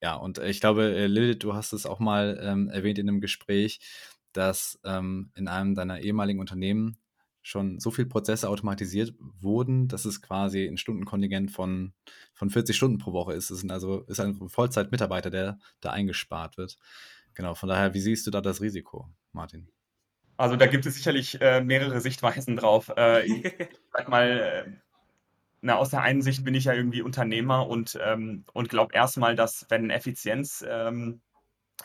Ja, 0.00 0.14
und 0.14 0.38
ich 0.38 0.60
glaube, 0.60 0.94
äh, 0.94 1.06
Lilith, 1.06 1.42
du 1.42 1.54
hast 1.54 1.72
es 1.72 1.86
auch 1.86 1.98
mal 1.98 2.40
ähm, 2.42 2.68
erwähnt 2.68 2.98
in 2.98 3.08
einem 3.08 3.20
Gespräch, 3.20 3.80
dass 4.32 4.80
ähm, 4.84 5.30
in 5.34 5.48
einem 5.48 5.74
deiner 5.74 6.00
ehemaligen 6.00 6.40
Unternehmen 6.40 6.98
schon 7.42 7.80
so 7.80 7.90
viele 7.90 8.08
Prozesse 8.08 8.48
automatisiert 8.48 9.14
wurden, 9.18 9.88
dass 9.88 10.04
es 10.04 10.20
quasi 10.20 10.66
ein 10.66 10.76
Stundenkontingent 10.76 11.50
von, 11.50 11.92
von 12.34 12.50
40 12.50 12.76
Stunden 12.76 12.98
pro 12.98 13.12
Woche 13.12 13.32
ist. 13.32 13.50
Es 13.50 13.62
ist 13.62 13.70
also 13.70 14.00
ist 14.02 14.20
ein 14.20 14.48
Vollzeitmitarbeiter, 14.48 15.30
der 15.30 15.58
da 15.80 15.90
eingespart 15.90 16.58
wird. 16.58 16.76
Genau, 17.34 17.54
von 17.54 17.68
daher, 17.68 17.94
wie 17.94 18.00
siehst 18.00 18.26
du 18.26 18.30
da 18.30 18.40
das 18.40 18.60
Risiko, 18.60 19.08
Martin? 19.32 19.68
Also 20.36 20.56
da 20.56 20.66
gibt 20.66 20.86
es 20.86 20.94
sicherlich 20.94 21.40
äh, 21.40 21.60
mehrere 21.60 22.00
Sichtweisen 22.00 22.56
drauf. 22.56 22.92
Äh, 22.96 23.26
ich 23.26 23.42
sag 23.92 24.08
mal, 24.08 24.28
äh, 24.66 24.70
na, 25.62 25.76
aus 25.76 25.90
der 25.90 26.02
einen 26.02 26.22
Sicht 26.22 26.44
bin 26.44 26.54
ich 26.54 26.64
ja 26.64 26.72
irgendwie 26.72 27.02
Unternehmer 27.02 27.66
und, 27.66 27.98
ähm, 28.02 28.44
und 28.52 28.68
glaube 28.68 28.94
erstmal, 28.94 29.36
dass 29.36 29.66
wenn 29.68 29.90
Effizienz 29.90 30.64
ähm, 30.66 31.20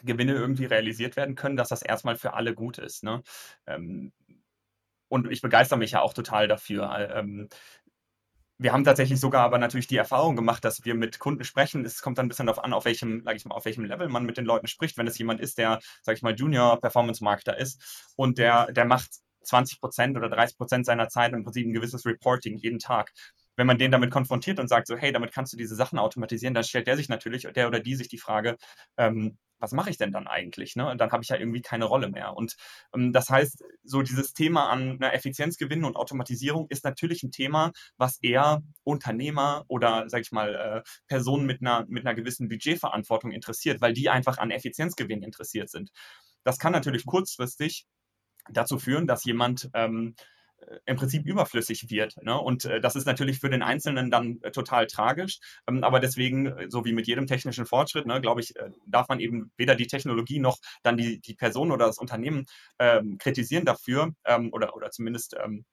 Gewinne 0.04 0.34
irgendwie 0.34 0.66
realisiert 0.66 1.16
werden 1.16 1.36
können, 1.36 1.58
dass 1.58 1.70
das 1.70 1.82
erstmal 1.82 2.16
für 2.16 2.34
alle 2.34 2.54
gut 2.54 2.78
ist. 2.78 3.04
Ne? 3.04 3.24
Ähm, 3.68 4.12
und 5.08 5.32
ich 5.32 5.42
begeister 5.42 5.78
mich 5.78 5.92
ja 5.92 6.02
auch 6.02 6.14
total 6.14 6.48
dafür. 6.48 7.10
Ähm, 7.16 7.50
wir 8.58 8.72
haben 8.72 8.86
tatsächlich 8.86 9.20
sogar 9.20 9.44
aber 9.44 9.58
natürlich 9.58 9.88
die 9.88 9.98
Erfahrung 9.98 10.36
gemacht, 10.36 10.64
dass 10.64 10.86
wir 10.86 10.96
mit 10.96 11.20
Kunden 11.20 11.44
sprechen. 11.44 11.84
Es 11.84 12.02
kommt 12.02 12.18
dann 12.18 12.28
ein 12.28 12.30
bisschen 12.30 12.46
darauf 12.46 12.64
an, 12.64 12.72
auf 12.74 12.86
welchem, 12.86 13.22
sag 13.26 13.36
ich 13.36 13.44
mal, 13.46 13.56
auf 13.56 13.66
welchem 13.66 13.84
Level 13.84 14.08
man 14.08 14.26
mit 14.26 14.38
den 14.38 14.46
Leuten 14.46 14.68
spricht. 14.68 14.98
Wenn 14.98 15.08
es 15.08 15.18
jemand 15.18 15.42
ist, 15.42 15.58
der, 15.58 15.80
sag 16.04 16.16
ich 16.16 16.22
mal, 16.22 16.36
Junior 16.36 16.80
Performance 16.80 17.24
Marketer 17.24 17.58
ist 17.58 18.14
und 18.16 18.38
der, 18.38 18.72
der 18.72 18.86
macht 18.86 19.10
20 19.42 19.80
Prozent 19.82 20.18
oder 20.18 20.30
30 20.30 20.58
Prozent 20.58 20.86
seiner 20.86 21.10
Zeit 21.10 21.34
im 21.34 21.44
Prinzip 21.44 21.68
ein 21.68 21.74
gewisses 21.74 22.06
Reporting 22.06 22.58
jeden 22.58 22.80
Tag. 22.80 23.12
Wenn 23.56 23.68
man 23.68 23.78
den 23.78 23.92
damit 23.92 24.12
konfrontiert 24.12 24.60
und 24.60 24.68
sagt 24.68 24.88
so, 24.88 24.98
hey, 24.98 25.12
damit 25.12 25.34
kannst 25.34 25.54
du 25.54 25.58
diese 25.58 25.76
Sachen 25.76 26.00
automatisieren, 26.00 26.54
dann 26.54 26.64
stellt 26.64 26.88
der 26.88 26.98
sich 26.98 27.10
natürlich, 27.10 27.48
der 27.56 27.68
oder 27.68 27.80
die 27.80 27.96
sich 27.96 28.08
die 28.08 28.18
Frage, 28.18 28.58
ähm, 28.98 29.38
was 29.60 29.72
mache 29.72 29.90
ich 29.90 29.98
denn 29.98 30.12
dann 30.12 30.28
eigentlich? 30.28 30.76
Ne? 30.76 30.90
Und 30.90 31.00
dann 31.00 31.12
habe 31.12 31.24
ich 31.24 31.30
ja 31.30 31.38
irgendwie 31.38 31.62
keine 31.62 31.86
Rolle 31.86 32.10
mehr. 32.10 32.36
Und 32.36 32.56
ähm, 32.94 33.14
das 33.14 33.30
heißt, 33.30 33.64
so 33.84 34.02
dieses 34.02 34.34
Thema 34.34 34.70
an 34.70 34.98
einer 35.02 35.14
Effizienzgewinn 35.14 35.86
und 35.86 35.96
Automatisierung 35.96 36.68
ist 36.70 36.84
natürlich 36.84 37.24
ein 37.24 37.32
Thema, 37.32 37.72
was 37.98 38.18
eher 38.22 38.62
Unternehmer 38.84 39.64
oder, 39.68 40.10
sage 40.10 40.22
ich 40.22 40.32
mal, 40.32 40.56
äh, 40.56 40.82
Personen 41.08 41.46
mit 41.46 41.62
einer, 41.62 41.86
mit 41.88 42.06
einer 42.06 42.16
gewissen 42.16 42.48
Budgetverantwortung 42.50 43.32
interessiert, 43.32 43.82
weil 43.82 43.94
die 43.94 44.10
einfach 44.10 44.38
an 44.38 44.52
Effizienzgewinn 44.52 45.24
interessiert 45.24 45.70
sind. 45.70 45.92
Das 46.44 46.60
kann 46.60 46.74
natürlich 46.74 47.06
kurzfristig 47.06 47.86
dazu 48.52 48.78
führen, 48.78 49.08
dass 49.08 49.24
jemand 49.24 49.70
ähm, 49.74 50.16
äh, 50.18 50.22
im 50.86 50.98
Prinzip 50.98 51.26
überflüssig 51.26 51.90
wird. 51.90 52.18
Ne? 52.24 52.40
Und 52.40 52.66
äh, 52.66 52.80
das 52.82 52.96
ist 52.96 53.06
natürlich 53.06 53.40
für 53.40 53.50
den 53.50 53.62
Einzelnen 53.62 54.10
dann 54.12 54.40
äh, 54.42 54.52
total 54.52 54.88
tragisch. 54.88 55.40
Ähm, 55.68 55.84
aber 55.84 56.00
deswegen, 56.00 56.48
äh, 56.48 56.70
so 56.70 56.86
wie 56.86 56.94
mit 56.94 57.08
jedem 57.08 57.28
technischen 57.28 57.66
Fortschritt, 57.66 58.06
ne, 58.06 58.22
glaube 58.22 58.42
ich, 58.42 58.56
äh, 58.56 58.70
darf 58.86 59.08
man 59.08 59.20
eben 59.20 59.52
weder 59.58 59.76
die 59.76 59.88
Technologie 59.88 60.40
noch 60.40 60.58
dann 60.84 60.98
die, 60.98 61.20
die 61.20 61.36
Person 61.36 61.72
oder 61.72 61.86
das 61.88 61.98
Unternehmen 61.98 62.46
ähm, 62.80 63.18
kritisieren 63.18 63.66
dafür 63.66 64.14
ähm, 64.26 64.50
oder, 64.54 64.76
oder 64.76 64.92
zumindest 64.92 65.36
ähm, 65.44 65.66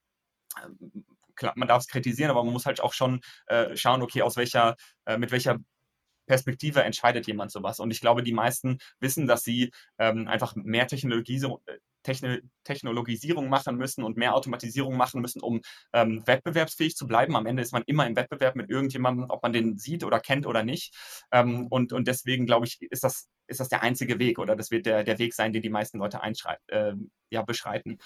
klar, 1.35 1.53
man 1.57 1.69
darf 1.69 1.83
es 1.83 1.89
kritisieren, 1.89 2.31
aber 2.31 2.45
man 2.45 2.53
muss 2.53 2.67
halt 2.67 2.81
auch 2.81 2.93
schon 2.93 3.21
äh, 3.47 3.77
schauen, 3.77 4.03
okay, 4.03 4.23
aus 4.23 4.37
welcher, 4.37 4.77
mit 5.17 5.33
welcher 5.33 5.59
Perspektive 6.33 6.83
entscheidet 6.83 7.27
jemand 7.27 7.53
sowas. 7.53 7.79
Und 7.79 7.91
ich 7.91 8.01
glaube, 8.01 8.23
die 8.23 8.33
meisten 8.33 8.79
wissen, 9.01 9.27
dass 9.27 9.43
sie 9.43 9.71
ähm, 9.99 10.29
einfach 10.29 10.55
mehr 10.57 10.87
Technologie, 10.87 11.39
Technologisierung 12.65 13.51
machen 13.51 13.77
müssen 13.77 14.03
und 14.03 14.17
mehr 14.17 14.35
Automatisierung 14.35 14.97
machen 14.97 15.21
müssen, 15.21 15.43
um 15.43 15.61
ähm, 15.93 16.23
wettbewerbsfähig 16.27 16.97
zu 16.97 17.07
bleiben. 17.07 17.37
Am 17.37 17.45
Ende 17.45 17.63
ist 17.63 17.73
man 17.73 17.83
immer 17.85 18.07
im 18.07 18.17
Wettbewerb 18.17 18.57
mit 18.57 18.71
irgendjemandem, 18.71 19.27
ob 19.29 19.43
man 19.43 19.53
den 19.53 19.77
sieht 19.77 20.05
oder 20.05 20.21
kennt 20.21 20.47
oder 20.47 20.63
nicht. 20.65 20.95
Ähm, 21.33 21.67
und, 21.69 21.93
und 21.93 22.09
deswegen, 22.09 22.47
glaube 22.47 22.65
ich, 22.65 22.81
ist 22.81 23.05
das, 23.05 23.29
ist 23.47 23.61
das 23.61 23.69
der 23.69 23.83
einzige 23.83 24.19
Weg 24.19 24.39
oder 24.39 24.57
das 24.57 24.71
wird 24.71 24.87
der, 24.87 25.05
der 25.05 25.19
Weg 25.19 25.35
sein, 25.35 25.53
den 25.53 25.61
die 25.61 25.69
meisten 25.69 25.99
Leute 25.99 26.19
äh, 26.69 26.95
ja, 27.29 27.43
beschreiten. 27.43 27.99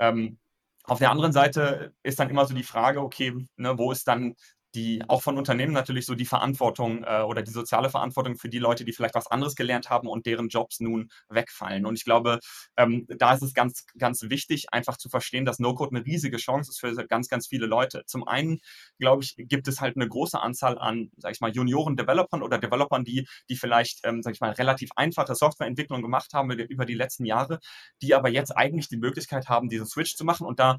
Ähm, 0.00 0.40
auf 0.82 0.98
der 0.98 1.12
anderen 1.12 1.32
Seite 1.32 1.94
ist 2.02 2.18
dann 2.18 2.30
immer 2.30 2.44
so 2.44 2.54
die 2.54 2.64
Frage, 2.64 3.02
okay, 3.02 3.34
ne, 3.56 3.78
wo 3.78 3.92
ist 3.92 4.08
dann 4.08 4.34
die 4.74 5.02
auch 5.08 5.22
von 5.22 5.38
Unternehmen 5.38 5.72
natürlich 5.72 6.06
so 6.06 6.14
die 6.14 6.26
Verantwortung 6.26 7.04
äh, 7.04 7.22
oder 7.22 7.42
die 7.42 7.50
soziale 7.50 7.90
Verantwortung 7.90 8.36
für 8.36 8.48
die 8.48 8.58
Leute, 8.58 8.84
die 8.84 8.92
vielleicht 8.92 9.14
was 9.14 9.26
anderes 9.26 9.54
gelernt 9.54 9.88
haben 9.90 10.08
und 10.08 10.26
deren 10.26 10.48
Jobs 10.48 10.80
nun 10.80 11.10
wegfallen. 11.28 11.86
Und 11.86 11.96
ich 11.96 12.04
glaube, 12.04 12.38
ähm, 12.76 13.06
da 13.08 13.32
ist 13.32 13.42
es 13.42 13.54
ganz, 13.54 13.86
ganz 13.96 14.22
wichtig, 14.22 14.66
einfach 14.72 14.96
zu 14.96 15.08
verstehen, 15.08 15.44
dass 15.44 15.58
No-Code 15.58 15.96
eine 15.96 16.04
riesige 16.04 16.36
Chance 16.36 16.70
ist 16.70 16.80
für 16.80 16.94
ganz, 17.06 17.28
ganz 17.28 17.46
viele 17.46 17.66
Leute. 17.66 18.02
Zum 18.06 18.26
einen, 18.26 18.60
glaube 18.98 19.22
ich, 19.22 19.34
gibt 19.36 19.68
es 19.68 19.80
halt 19.80 19.96
eine 19.96 20.08
große 20.08 20.40
Anzahl 20.40 20.78
an, 20.78 21.10
sag 21.16 21.32
ich 21.32 21.40
mal, 21.40 21.50
Junioren-Developern 21.50 22.42
oder 22.42 22.58
Developern, 22.58 23.04
die, 23.04 23.26
die 23.48 23.56
vielleicht, 23.56 24.00
ähm, 24.04 24.22
sag 24.22 24.34
ich 24.34 24.40
mal, 24.40 24.52
relativ 24.52 24.90
einfache 24.96 25.34
Softwareentwicklung 25.34 26.02
gemacht 26.02 26.32
haben 26.34 26.50
über 26.50 26.84
die 26.84 26.94
letzten 26.94 27.24
Jahre, 27.24 27.58
die 28.02 28.14
aber 28.14 28.28
jetzt 28.28 28.56
eigentlich 28.56 28.88
die 28.88 28.96
Möglichkeit 28.98 29.48
haben, 29.48 29.68
diesen 29.68 29.86
Switch 29.86 30.14
zu 30.14 30.24
machen 30.24 30.46
und 30.46 30.58
da 30.58 30.76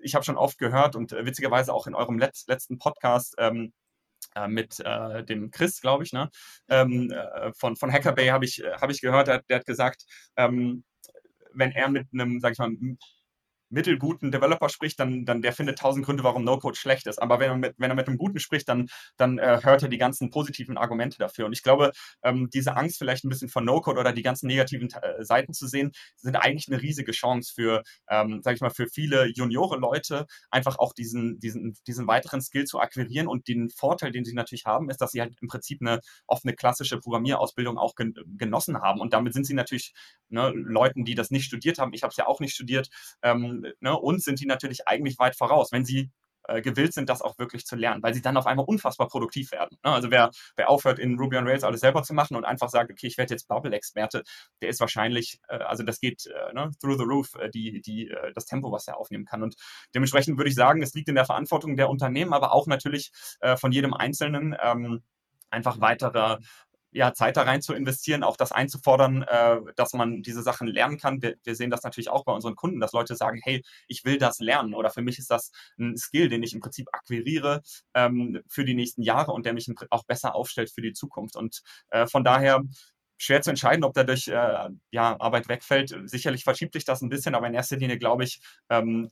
ich 0.00 0.14
habe 0.14 0.24
schon 0.24 0.36
oft 0.36 0.58
gehört 0.58 0.96
und 0.96 1.12
äh, 1.12 1.24
witzigerweise 1.24 1.72
auch 1.72 1.86
in 1.86 1.94
eurem 1.94 2.18
Letz-, 2.18 2.46
letzten 2.48 2.78
Podcast 2.78 3.34
ähm, 3.38 3.72
äh, 4.34 4.48
mit 4.48 4.80
äh, 4.80 5.24
dem 5.24 5.50
Chris, 5.50 5.80
glaube 5.80 6.04
ich, 6.04 6.12
ne? 6.12 6.30
Ähm, 6.68 7.10
äh, 7.10 7.52
von, 7.54 7.76
von 7.76 7.92
Hackerbay 7.92 8.28
habe 8.28 8.44
ich, 8.44 8.62
hab 8.80 8.90
ich 8.90 9.00
gehört, 9.00 9.28
der, 9.28 9.42
der 9.42 9.58
hat 9.58 9.66
gesagt, 9.66 10.04
ähm, 10.36 10.84
wenn 11.52 11.72
er 11.72 11.88
mit 11.88 12.08
einem, 12.12 12.40
sag 12.40 12.52
ich 12.52 12.58
mal, 12.58 12.70
mittelguten 13.72 14.30
Developer 14.30 14.68
spricht, 14.68 15.00
dann, 15.00 15.24
dann 15.24 15.42
der 15.42 15.52
findet 15.52 15.78
tausend 15.78 16.04
Gründe, 16.04 16.22
warum 16.22 16.44
No-Code 16.44 16.76
schlecht 16.76 17.06
ist. 17.06 17.20
Aber 17.20 17.40
wenn 17.40 17.50
er 17.50 17.56
mit, 17.56 17.74
wenn 17.78 17.90
er 17.90 17.96
mit 17.96 18.06
einem 18.06 18.18
guten 18.18 18.38
spricht, 18.38 18.68
dann, 18.68 18.88
dann 19.16 19.38
äh, 19.38 19.60
hört 19.62 19.82
er 19.82 19.88
die 19.88 19.98
ganzen 19.98 20.30
positiven 20.30 20.76
Argumente 20.76 21.18
dafür. 21.18 21.46
Und 21.46 21.52
ich 21.52 21.62
glaube, 21.62 21.92
ähm, 22.22 22.48
diese 22.52 22.76
Angst 22.76 22.98
vielleicht 22.98 23.24
ein 23.24 23.28
bisschen 23.28 23.48
von 23.48 23.64
No-Code 23.64 23.98
oder 23.98 24.12
die 24.12 24.22
ganzen 24.22 24.46
negativen 24.46 24.88
äh, 24.90 25.24
Seiten 25.24 25.54
zu 25.54 25.66
sehen, 25.66 25.92
sind 26.16 26.36
eigentlich 26.36 26.68
eine 26.68 26.80
riesige 26.80 27.12
Chance 27.12 27.52
für, 27.54 27.82
ähm, 28.08 28.40
sag 28.42 28.54
ich 28.54 28.60
mal, 28.60 28.70
für 28.70 28.86
viele 28.86 29.26
Juniore 29.26 29.78
Leute, 29.78 30.26
einfach 30.50 30.78
auch 30.78 30.92
diesen, 30.92 31.38
diesen, 31.40 31.74
diesen 31.86 32.06
weiteren 32.06 32.42
Skill 32.42 32.64
zu 32.64 32.78
akquirieren. 32.78 33.26
Und 33.26 33.48
den 33.48 33.70
Vorteil, 33.70 34.12
den 34.12 34.24
sie 34.24 34.34
natürlich 34.34 34.66
haben, 34.66 34.90
ist, 34.90 35.00
dass 35.00 35.12
sie 35.12 35.20
halt 35.20 35.34
im 35.40 35.48
Prinzip 35.48 35.80
eine 35.80 36.00
offene 36.26 36.54
klassische 36.54 36.98
Programmierausbildung 36.98 37.78
auch 37.78 37.94
gen 37.94 38.14
genossen 38.36 38.80
haben. 38.82 39.00
Und 39.00 39.14
damit 39.14 39.32
sind 39.32 39.46
sie 39.46 39.54
natürlich 39.54 39.94
ne, 40.28 40.52
Leuten, 40.54 41.04
die 41.04 41.14
das 41.14 41.30
nicht 41.30 41.44
studiert 41.44 41.78
haben. 41.78 41.94
Ich 41.94 42.02
habe 42.02 42.10
es 42.10 42.16
ja 42.16 42.26
auch 42.26 42.40
nicht 42.40 42.54
studiert. 42.54 42.90
Ähm, 43.22 43.61
ne, 43.80 43.98
uns 43.98 44.24
sind 44.24 44.40
die 44.40 44.46
natürlich 44.46 44.88
eigentlich 44.88 45.18
weit 45.18 45.36
voraus, 45.36 45.72
wenn 45.72 45.84
sie 45.84 46.10
äh, 46.48 46.60
gewillt 46.60 46.92
sind, 46.92 47.08
das 47.08 47.22
auch 47.22 47.38
wirklich 47.38 47.64
zu 47.66 47.76
lernen, 47.76 48.02
weil 48.02 48.14
sie 48.14 48.22
dann 48.22 48.36
auf 48.36 48.46
einmal 48.46 48.66
unfassbar 48.66 49.08
produktiv 49.08 49.52
werden. 49.52 49.78
Ne? 49.84 49.92
Also 49.92 50.10
wer, 50.10 50.30
wer 50.56 50.70
aufhört, 50.70 50.98
in 50.98 51.18
Ruby 51.18 51.36
on 51.36 51.46
Rails 51.46 51.64
alles 51.64 51.80
selber 51.80 52.02
zu 52.02 52.14
machen 52.14 52.36
und 52.36 52.44
einfach 52.44 52.68
sagt, 52.68 52.90
okay, 52.90 53.06
ich 53.06 53.16
werde 53.16 53.34
jetzt 53.34 53.46
Bubble-Experte, 53.48 54.22
der 54.60 54.68
ist 54.68 54.80
wahrscheinlich, 54.80 55.38
äh, 55.48 55.58
also 55.58 55.84
das 55.84 56.00
geht 56.00 56.26
äh, 56.26 56.52
ne, 56.52 56.70
through 56.80 56.98
the 56.98 57.04
roof, 57.04 57.34
äh, 57.38 57.48
die, 57.50 57.80
die, 57.80 58.08
äh, 58.08 58.32
das 58.34 58.46
Tempo, 58.46 58.72
was 58.72 58.88
er 58.88 58.98
aufnehmen 58.98 59.24
kann. 59.24 59.42
Und 59.42 59.54
dementsprechend 59.94 60.36
würde 60.36 60.48
ich 60.48 60.56
sagen, 60.56 60.82
es 60.82 60.94
liegt 60.94 61.08
in 61.08 61.14
der 61.14 61.26
Verantwortung 61.26 61.76
der 61.76 61.88
Unternehmen, 61.88 62.32
aber 62.32 62.52
auch 62.52 62.66
natürlich 62.66 63.12
äh, 63.40 63.56
von 63.56 63.72
jedem 63.72 63.94
Einzelnen. 63.94 64.56
Ähm, 64.60 65.02
einfach 65.50 65.80
weiterer 65.80 66.38
ja, 66.92 67.14
Zeit 67.14 67.36
da 67.36 67.42
rein 67.42 67.62
zu 67.62 67.74
investieren, 67.74 68.22
auch 68.22 68.36
das 68.36 68.52
einzufordern, 68.52 69.22
äh, 69.22 69.58
dass 69.76 69.92
man 69.94 70.22
diese 70.22 70.42
Sachen 70.42 70.68
lernen 70.68 70.98
kann. 70.98 71.22
Wir, 71.22 71.36
wir, 71.42 71.54
sehen 71.56 71.70
das 71.70 71.82
natürlich 71.82 72.10
auch 72.10 72.24
bei 72.24 72.32
unseren 72.32 72.54
Kunden, 72.54 72.80
dass 72.80 72.92
Leute 72.92 73.16
sagen, 73.16 73.40
hey, 73.42 73.62
ich 73.88 74.04
will 74.04 74.18
das 74.18 74.38
lernen 74.38 74.74
oder 74.74 74.90
für 74.90 75.02
mich 75.02 75.18
ist 75.18 75.30
das 75.30 75.50
ein 75.78 75.96
Skill, 75.96 76.28
den 76.28 76.42
ich 76.42 76.52
im 76.54 76.60
Prinzip 76.60 76.88
akquiriere 76.92 77.62
ähm, 77.94 78.40
für 78.48 78.64
die 78.64 78.74
nächsten 78.74 79.02
Jahre 79.02 79.32
und 79.32 79.46
der 79.46 79.54
mich 79.54 79.68
auch 79.90 80.04
besser 80.04 80.34
aufstellt 80.34 80.70
für 80.70 80.82
die 80.82 80.92
Zukunft. 80.92 81.36
Und 81.36 81.62
äh, 81.90 82.06
von 82.06 82.24
daher 82.24 82.62
schwer 83.22 83.40
zu 83.40 83.50
entscheiden, 83.50 83.84
ob 83.84 83.94
dadurch 83.94 84.28
äh, 84.28 84.68
ja, 84.90 85.20
Arbeit 85.20 85.48
wegfällt. 85.48 85.94
Sicherlich 86.04 86.44
verschiebt 86.44 86.74
sich 86.74 86.84
das 86.84 87.02
ein 87.02 87.08
bisschen, 87.08 87.34
aber 87.34 87.46
in 87.46 87.54
erster 87.54 87.76
Linie 87.76 87.98
glaube 87.98 88.24
ich, 88.24 88.40
ähm, 88.68 89.10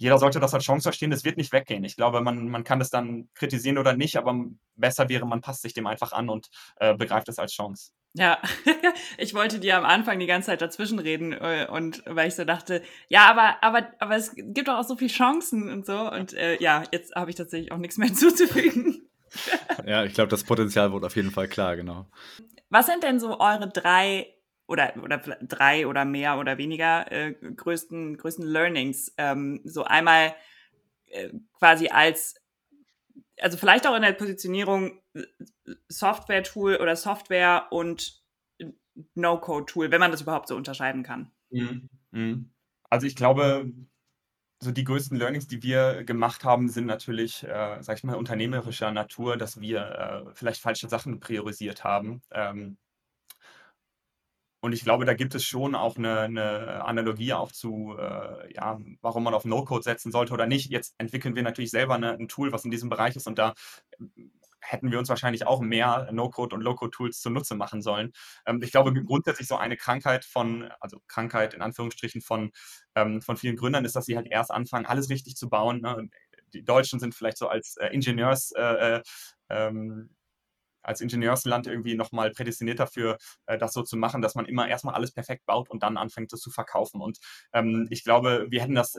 jeder 0.00 0.16
sollte 0.16 0.40
das 0.40 0.54
als 0.54 0.64
Chance 0.64 0.84
verstehen, 0.84 1.10
das 1.10 1.24
wird 1.24 1.36
nicht 1.36 1.52
weggehen. 1.52 1.84
Ich 1.84 1.94
glaube, 1.94 2.22
man, 2.22 2.48
man 2.48 2.64
kann 2.64 2.78
das 2.78 2.88
dann 2.88 3.28
kritisieren 3.34 3.76
oder 3.76 3.94
nicht, 3.94 4.16
aber 4.16 4.34
besser 4.74 5.10
wäre, 5.10 5.26
man 5.26 5.42
passt 5.42 5.60
sich 5.60 5.74
dem 5.74 5.86
einfach 5.86 6.12
an 6.12 6.30
und 6.30 6.48
äh, 6.76 6.94
begreift 6.94 7.28
es 7.28 7.38
als 7.38 7.52
Chance. 7.52 7.92
Ja, 8.14 8.40
ich 9.18 9.34
wollte 9.34 9.60
dir 9.60 9.76
am 9.76 9.84
Anfang 9.84 10.18
die 10.18 10.26
ganze 10.26 10.46
Zeit 10.46 10.62
dazwischenreden 10.62 11.34
äh, 11.34 11.66
und 11.70 12.02
weil 12.06 12.28
ich 12.28 12.34
so 12.34 12.46
dachte, 12.46 12.82
ja, 13.10 13.30
aber, 13.30 13.62
aber, 13.62 13.92
aber 13.98 14.16
es 14.16 14.34
gibt 14.34 14.68
doch 14.68 14.78
auch 14.78 14.88
so 14.88 14.96
viele 14.96 15.10
Chancen 15.10 15.68
und 15.68 15.84
so. 15.84 16.10
Und 16.10 16.32
äh, 16.32 16.56
ja, 16.62 16.82
jetzt 16.92 17.14
habe 17.14 17.28
ich 17.28 17.36
tatsächlich 17.36 17.70
auch 17.70 17.76
nichts 17.76 17.98
mehr 17.98 18.08
hinzuzufügen. 18.08 19.06
ja, 19.84 20.04
ich 20.04 20.14
glaube, 20.14 20.30
das 20.30 20.44
Potenzial 20.44 20.92
wurde 20.92 21.08
auf 21.08 21.16
jeden 21.16 21.30
Fall 21.30 21.46
klar, 21.46 21.76
genau. 21.76 22.06
Was 22.70 22.86
sind 22.86 23.02
denn 23.02 23.20
so 23.20 23.38
eure 23.38 23.68
drei 23.68 24.34
oder, 24.70 24.94
oder 25.02 25.18
drei 25.18 25.88
oder 25.88 26.04
mehr 26.04 26.38
oder 26.38 26.56
weniger 26.56 27.10
äh, 27.10 27.32
größten, 27.32 28.16
größten 28.16 28.46
Learnings. 28.46 29.12
Ähm, 29.18 29.60
so 29.64 29.82
einmal 29.82 30.32
äh, 31.06 31.30
quasi 31.58 31.88
als, 31.88 32.36
also 33.40 33.56
vielleicht 33.56 33.88
auch 33.88 33.96
in 33.96 34.02
der 34.02 34.12
Positionierung 34.12 35.00
äh, 35.14 35.24
Software-Tool 35.88 36.76
oder 36.76 36.94
Software 36.94 37.66
und 37.70 38.22
No-Code-Tool, 39.14 39.90
wenn 39.90 39.98
man 39.98 40.12
das 40.12 40.22
überhaupt 40.22 40.46
so 40.46 40.54
unterscheiden 40.54 41.02
kann. 41.02 41.32
Mhm. 41.50 41.88
Mhm. 42.12 42.52
Also 42.88 43.08
ich 43.08 43.16
glaube, 43.16 43.72
so 44.60 44.70
die 44.70 44.84
größten 44.84 45.18
Learnings, 45.18 45.48
die 45.48 45.64
wir 45.64 46.04
gemacht 46.04 46.44
haben, 46.44 46.68
sind 46.68 46.86
natürlich, 46.86 47.42
äh, 47.42 47.78
sag 47.80 47.96
ich 47.96 48.04
mal, 48.04 48.14
unternehmerischer 48.14 48.92
Natur, 48.92 49.36
dass 49.36 49.60
wir 49.60 49.80
äh, 50.28 50.30
vielleicht 50.34 50.60
falsche 50.60 50.88
Sachen 50.88 51.18
priorisiert 51.18 51.82
haben. 51.82 52.22
Ähm, 52.30 52.76
und 54.60 54.72
ich 54.72 54.84
glaube, 54.84 55.04
da 55.04 55.14
gibt 55.14 55.34
es 55.34 55.44
schon 55.44 55.74
auch 55.74 55.96
eine, 55.96 56.20
eine 56.20 56.84
Analogie 56.84 57.32
auch 57.32 57.52
zu, 57.52 57.96
äh, 57.98 58.52
ja, 58.54 58.78
warum 59.00 59.24
man 59.24 59.34
auf 59.34 59.44
No-Code 59.44 59.82
setzen 59.82 60.12
sollte 60.12 60.34
oder 60.34 60.46
nicht. 60.46 60.70
Jetzt 60.70 60.94
entwickeln 60.98 61.34
wir 61.34 61.42
natürlich 61.42 61.70
selber 61.70 61.94
eine, 61.94 62.12
ein 62.12 62.28
Tool, 62.28 62.52
was 62.52 62.64
in 62.64 62.70
diesem 62.70 62.90
Bereich 62.90 63.16
ist 63.16 63.26
und 63.26 63.38
da 63.38 63.54
hätten 64.60 64.90
wir 64.90 64.98
uns 64.98 65.08
wahrscheinlich 65.08 65.46
auch 65.46 65.60
mehr 65.60 66.10
No-Code 66.12 66.54
und 66.54 66.62
Low-Code-Tools 66.62 67.20
zunutze 67.20 67.54
machen 67.54 67.82
sollen. 67.82 68.12
Ähm, 68.46 68.60
ich 68.62 68.70
glaube, 68.70 68.92
grundsätzlich 69.04 69.48
so 69.48 69.56
eine 69.56 69.76
Krankheit 69.76 70.24
von, 70.24 70.70
also 70.80 71.00
Krankheit 71.08 71.54
in 71.54 71.62
Anführungsstrichen 71.62 72.20
von, 72.20 72.50
ähm, 72.94 73.22
von 73.22 73.36
vielen 73.36 73.56
Gründern 73.56 73.84
ist, 73.84 73.96
dass 73.96 74.06
sie 74.06 74.16
halt 74.16 74.28
erst 74.30 74.50
anfangen, 74.50 74.86
alles 74.86 75.10
richtig 75.10 75.36
zu 75.36 75.48
bauen. 75.48 75.80
Ne? 75.80 76.08
Die 76.52 76.64
Deutschen 76.64 77.00
sind 77.00 77.14
vielleicht 77.14 77.38
so 77.38 77.48
als 77.48 77.76
äh, 77.76 77.88
Ingenieurs 77.88 78.52
äh, 78.52 78.96
äh 78.96 79.02
ähm, 79.52 80.10
als 80.82 81.00
Ingenieursland 81.00 81.66
irgendwie 81.66 81.94
nochmal 81.94 82.30
prädestiniert 82.30 82.80
dafür, 82.80 83.18
äh, 83.46 83.58
das 83.58 83.72
so 83.72 83.82
zu 83.82 83.96
machen, 83.96 84.22
dass 84.22 84.34
man 84.34 84.46
immer 84.46 84.68
erstmal 84.68 84.94
alles 84.94 85.12
perfekt 85.12 85.46
baut 85.46 85.70
und 85.70 85.82
dann 85.82 85.96
anfängt, 85.96 86.32
das 86.32 86.40
zu 86.40 86.50
verkaufen. 86.50 87.00
Und 87.00 87.18
ähm, 87.52 87.86
ich 87.90 88.04
glaube, 88.04 88.46
wir 88.50 88.62
hätten 88.62 88.74
das, 88.74 88.96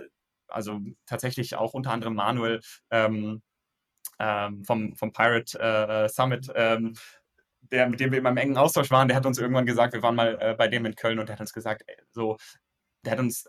also 0.48 0.80
tatsächlich 1.06 1.56
auch 1.56 1.74
unter 1.74 1.91
anderem 1.91 2.15
Manuel 2.15 2.62
ähm, 2.91 3.41
ähm, 4.20 4.63
vom, 4.65 4.96
vom 4.96 5.13
Pirate 5.13 5.60
äh, 5.60 6.10
Summit, 6.10 6.52
ähm, 6.56 6.94
der, 7.62 7.88
mit 7.89 8.00
dem 8.00 8.12
wir 8.12 8.20
immer 8.20 8.30
im 8.30 8.38
engen 8.38 8.58
Austausch 8.58 8.91
waren, 8.91 9.08
der 9.08 9.17
hat 9.17 9.26
uns 9.26 9.38
irgendwann 9.38 9.65
gesagt, 9.65 9.94
wir 9.94 10.04
waren 10.04 10.15
mal 10.15 10.38
äh, 10.41 10.56
bei 10.56 10.67
dem 10.67 10.86
in 10.86 10.96
Köln 10.96 11.20
und 11.20 11.30
der 11.30 11.36
hat 11.36 11.41
uns 11.41 11.54
gesagt, 11.54 11.84
ey, 11.88 11.96
so, 12.12 12.38
der 13.06 13.13
hat 13.13 13.20
uns 13.20 13.48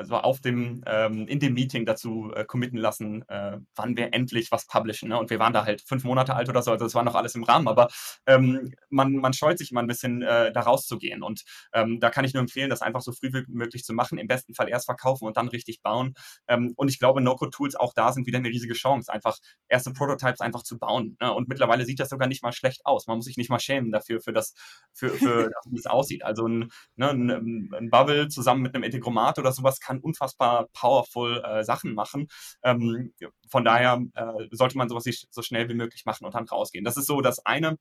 also 0.00 0.16
auf 0.16 0.40
dem, 0.40 0.82
ähm, 0.86 1.26
in 1.28 1.38
dem 1.40 1.54
Meeting 1.54 1.84
dazu 1.84 2.32
äh, 2.34 2.44
committen 2.44 2.78
lassen, 2.78 3.22
äh, 3.28 3.58
wann 3.76 3.96
wir 3.96 4.14
endlich 4.14 4.50
was 4.50 4.66
publishen. 4.66 5.10
Ne? 5.10 5.18
Und 5.18 5.30
wir 5.30 5.38
waren 5.38 5.52
da 5.52 5.64
halt 5.64 5.82
fünf 5.82 6.04
Monate 6.04 6.34
alt 6.34 6.48
oder 6.48 6.62
so, 6.62 6.70
also 6.70 6.86
das 6.86 6.94
war 6.94 7.04
noch 7.04 7.14
alles 7.14 7.34
im 7.34 7.44
Rahmen, 7.44 7.68
aber 7.68 7.88
ähm, 8.26 8.72
man, 8.88 9.12
man 9.16 9.32
scheut 9.34 9.58
sich 9.58 9.70
immer 9.70 9.82
ein 9.82 9.86
bisschen, 9.86 10.22
äh, 10.22 10.52
da 10.52 10.60
rauszugehen. 10.60 11.22
Und 11.22 11.42
ähm, 11.74 12.00
da 12.00 12.08
kann 12.10 12.24
ich 12.24 12.32
nur 12.32 12.40
empfehlen, 12.40 12.70
das 12.70 12.80
einfach 12.80 13.02
so 13.02 13.12
früh 13.12 13.30
wie 13.32 13.44
möglich 13.48 13.84
zu 13.84 13.92
machen, 13.92 14.18
im 14.18 14.26
besten 14.26 14.54
Fall 14.54 14.68
erst 14.68 14.86
verkaufen 14.86 15.26
und 15.26 15.36
dann 15.36 15.48
richtig 15.48 15.82
bauen. 15.82 16.14
Ähm, 16.48 16.72
und 16.76 16.88
ich 16.88 16.98
glaube, 16.98 17.20
No-Code-Tools 17.20 17.76
auch 17.76 17.92
da 17.94 18.12
sind 18.12 18.26
wieder 18.26 18.38
eine 18.38 18.48
riesige 18.48 18.74
Chance, 18.74 19.12
einfach 19.12 19.36
erste 19.68 19.92
Prototypes 19.92 20.40
einfach 20.40 20.62
zu 20.62 20.78
bauen. 20.78 21.16
Ne? 21.20 21.32
Und 21.32 21.48
mittlerweile 21.48 21.84
sieht 21.84 22.00
das 22.00 22.08
sogar 22.08 22.26
nicht 22.26 22.42
mal 22.42 22.52
schlecht 22.52 22.86
aus. 22.86 23.06
Man 23.06 23.16
muss 23.16 23.26
sich 23.26 23.36
nicht 23.36 23.50
mal 23.50 23.60
schämen 23.60 23.92
dafür, 23.92 24.20
für 24.22 24.32
das, 24.32 24.54
für, 24.94 25.10
für 25.10 25.50
wie 25.70 25.78
es 25.78 25.86
aussieht. 25.86 26.24
Also 26.24 26.46
ein, 26.46 26.70
ne, 26.96 27.10
ein, 27.10 27.70
ein 27.74 27.90
Bubble 27.90 28.28
zusammen 28.28 28.62
mit 28.62 28.74
einem 28.74 28.84
Integromat 28.84 29.38
oder 29.38 29.52
sowas 29.52 29.80
kann 29.80 29.89
kann 29.90 30.00
unfassbar 30.00 30.68
powerful 30.72 31.42
äh, 31.44 31.64
Sachen 31.64 31.94
machen. 31.94 32.28
Ähm, 32.62 33.12
von 33.48 33.64
daher 33.64 34.00
äh, 34.14 34.46
sollte 34.52 34.78
man 34.78 34.88
sowas 34.88 35.04
so 35.30 35.42
schnell 35.42 35.68
wie 35.68 35.74
möglich 35.74 36.04
machen 36.04 36.24
und 36.24 36.34
dann 36.34 36.46
rausgehen. 36.46 36.84
Das 36.84 36.96
ist 36.96 37.06
so 37.06 37.20
das 37.20 37.44
eine. 37.44 37.76